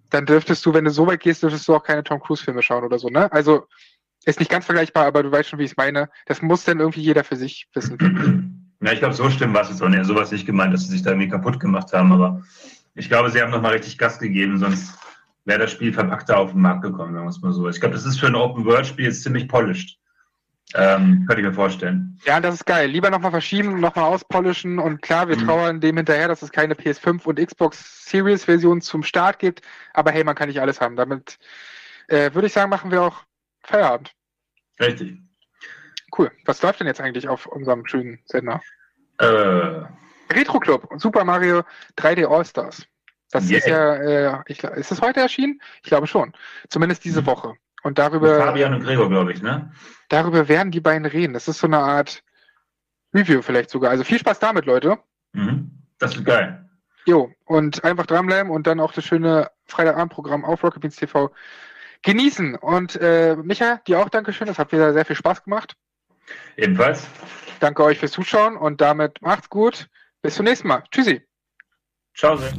dann 0.09 0.25
dürftest 0.25 0.65
du, 0.65 0.73
wenn 0.73 0.87
du 0.87 0.91
so 0.91 1.07
weit 1.07 1.21
gehst, 1.21 1.43
dürftest 1.43 1.69
du 1.69 1.75
auch 1.75 1.85
keine 1.85 2.03
Tom 2.03 2.21
Cruise-Filme 2.21 2.63
schauen 2.63 2.85
oder 2.85 2.99
so, 2.99 3.09
ne? 3.09 3.31
Also 3.33 3.67
ist 4.25 4.39
nicht 4.39 4.51
ganz 4.51 4.65
vergleichbar, 4.65 5.05
aber 5.05 5.23
du 5.23 5.31
weißt 5.31 5.51
schon, 5.51 5.59
wie 5.59 5.65
ich 5.65 5.73
es 5.73 5.77
meine. 5.77 6.09
Das 6.25 6.41
muss 6.41 6.65
dann 6.65 6.81
irgendwie 6.81 7.03
jeder 7.03 7.25
für 7.25 7.37
sich 7.37 7.69
wissen. 7.75 8.55
Ja, 8.81 8.93
ich 8.93 8.99
glaube, 8.99 9.15
so 9.15 9.29
schlimm 9.31 9.55
war 9.55 9.63
es 9.63 9.71
jetzt 9.71 9.83
auch 9.83 9.89
nicht. 9.89 10.05
Sowas 10.05 10.31
nicht 10.31 10.47
gemeint, 10.47 10.75
dass 10.75 10.83
sie 10.83 10.89
sich 10.93 11.03
da 11.03 11.11
irgendwie 11.11 11.29
kaputt 11.29 11.59
gemacht 11.61 11.93
haben, 11.93 12.13
aber 12.13 12.43
ich 12.95 13.09
glaube, 13.09 13.31
sie 13.31 13.41
haben 13.41 13.51
nochmal 13.51 13.73
richtig 13.73 13.99
Gas 13.99 14.19
gegeben, 14.19 14.59
sonst 14.59 14.99
wäre 15.45 15.61
das 15.61 15.73
Spiel 15.73 15.93
verpackter 15.93 16.39
auf 16.39 16.53
den 16.53 16.61
Markt 16.61 16.83
gekommen, 16.83 17.13
sagen 17.15 17.27
wir 17.27 17.31
es 17.31 17.41
mal 17.41 17.53
so. 17.53 17.69
Ich 17.69 17.81
glaube, 17.81 17.95
das 17.95 18.05
ist 18.07 18.19
für 18.19 18.27
ein 18.27 18.35
Open-World-Spiel 18.35 19.07
jetzt 19.07 19.23
ziemlich 19.23 19.49
polished. 19.49 19.99
Ähm, 20.75 21.25
könnte 21.27 21.43
ich 21.43 21.47
mir 21.47 21.53
vorstellen. 21.53 22.19
Ja, 22.25 22.41
das 22.41 22.55
ist 22.57 22.67
geil. 22.67 22.89
Lieber 22.89 23.11
nochmal 23.11 23.31
verschieben, 23.31 23.81
nochmal 23.81 24.07
auspolischen 24.07 24.79
und 24.79 25.03
klar, 25.03 25.29
wir 25.29 25.37
Mhm. 25.37 25.47
trauern 25.47 25.81
dem 25.81 25.97
hinterher, 25.99 26.27
dass 26.29 26.43
es 26.43 26.51
keine 26.51 26.75
PS5 26.75 27.25
und 27.27 27.39
Xbox 27.39 28.07
Series 28.07 28.45
Version 28.45 28.81
zum 28.81 29.03
Start 29.03 29.39
gibt, 29.39 29.61
aber 29.93 30.11
hey, 30.11 30.25
man 30.25 30.35
kann 30.35 30.49
nicht 30.49 30.61
alles 30.61 30.81
haben. 30.81 30.97
Damit 30.97 31.39
äh, 32.09 32.33
würde 32.35 32.47
ich 32.47 32.53
sagen, 32.53 32.71
machen 32.71 32.91
wir 32.91 33.03
auch 33.03 33.25
Feierabend. 33.63 34.15
Richtig. 34.81 35.19
Cool. 36.17 36.31
Was 36.45 36.63
läuft 36.63 36.81
denn 36.81 36.87
jetzt 36.87 37.01
eigentlich 37.01 37.29
auf 37.29 37.47
unserem 37.47 37.87
schönen 37.87 38.21
Sender? 38.25 38.61
Äh, 39.19 39.85
Retro 40.33 40.59
Club 40.61 40.85
und 40.91 41.01
Super 41.01 41.25
Mario 41.25 41.63
3D 41.99 42.27
All-Stars. 42.27 42.87
Das 43.31 43.51
Yeah. 43.51 43.59
ist 43.59 43.67
ja, 43.67 43.95
äh, 43.95 44.43
ich, 44.47 44.63
ist 44.63 44.93
es 44.93 45.01
heute 45.01 45.21
erschienen? 45.21 45.61
Ich 45.83 45.89
glaube 45.89 46.07
schon. 46.07 46.33
Zumindest 46.69 47.05
diese 47.05 47.27
Woche. 47.27 47.55
Und 47.83 47.99
darüber, 47.99 48.39
Mhm. 48.39 48.43
Fabian 48.43 48.75
und 48.75 48.85
Gregor, 48.85 49.09
glaube 49.09 49.33
ich, 49.33 49.43
ne? 49.43 49.73
darüber 50.09 50.49
werden 50.49 50.71
die 50.71 50.81
beiden 50.81 51.05
reden. 51.07 51.35
Das 51.35 51.49
ist 51.49 51.59
so 51.59 51.67
eine 51.67 51.79
Art 51.79 52.23
Review 53.13 53.43
vielleicht 53.43 53.71
sogar. 53.71 53.91
Also 53.91 54.05
viel 54.05 54.19
Spaß 54.19 54.39
damit, 54.39 54.67
Leute. 54.67 54.99
Mhm. 55.33 55.71
Das 55.99 56.15
wird 56.17 56.27
geil. 56.27 56.69
Jo, 57.07 57.31
und 57.45 57.85
einfach 57.85 58.07
dranbleiben 58.07 58.51
und 58.51 58.67
dann 58.67 58.81
auch 58.81 58.93
das 58.93 59.05
schöne 59.05 59.51
Freitagabendprogramm 59.67 60.45
auf 60.45 60.63
Rocket 60.65 60.81
Beans 60.81 60.97
TV 60.97 61.31
genießen. 62.03 62.55
Und 62.57 62.97
äh, 62.97 63.37
Micha, 63.37 63.81
dir 63.87 63.99
auch 64.01 64.09
Dankeschön. 64.09 64.47
Das 64.47 64.59
hat 64.59 64.73
wieder 64.73 64.93
sehr 64.93 65.05
viel 65.05 65.17
Spaß 65.17 65.45
gemacht. 65.45 65.75
Ebenfalls. 66.57 67.07
Danke 67.61 67.85
euch 67.85 67.99
fürs 67.99 68.13
Zuschauen 68.13 68.57
und 68.57 68.81
damit 68.81 69.21
macht's 69.23 69.49
gut. 69.49 69.89
Bis 70.23 70.35
zum 70.35 70.45
nächsten 70.45 70.69
Mal. 70.69 70.85
Tschüssi. 70.91 71.23
Ciao. 72.15 72.37
Sehr. 72.37 72.53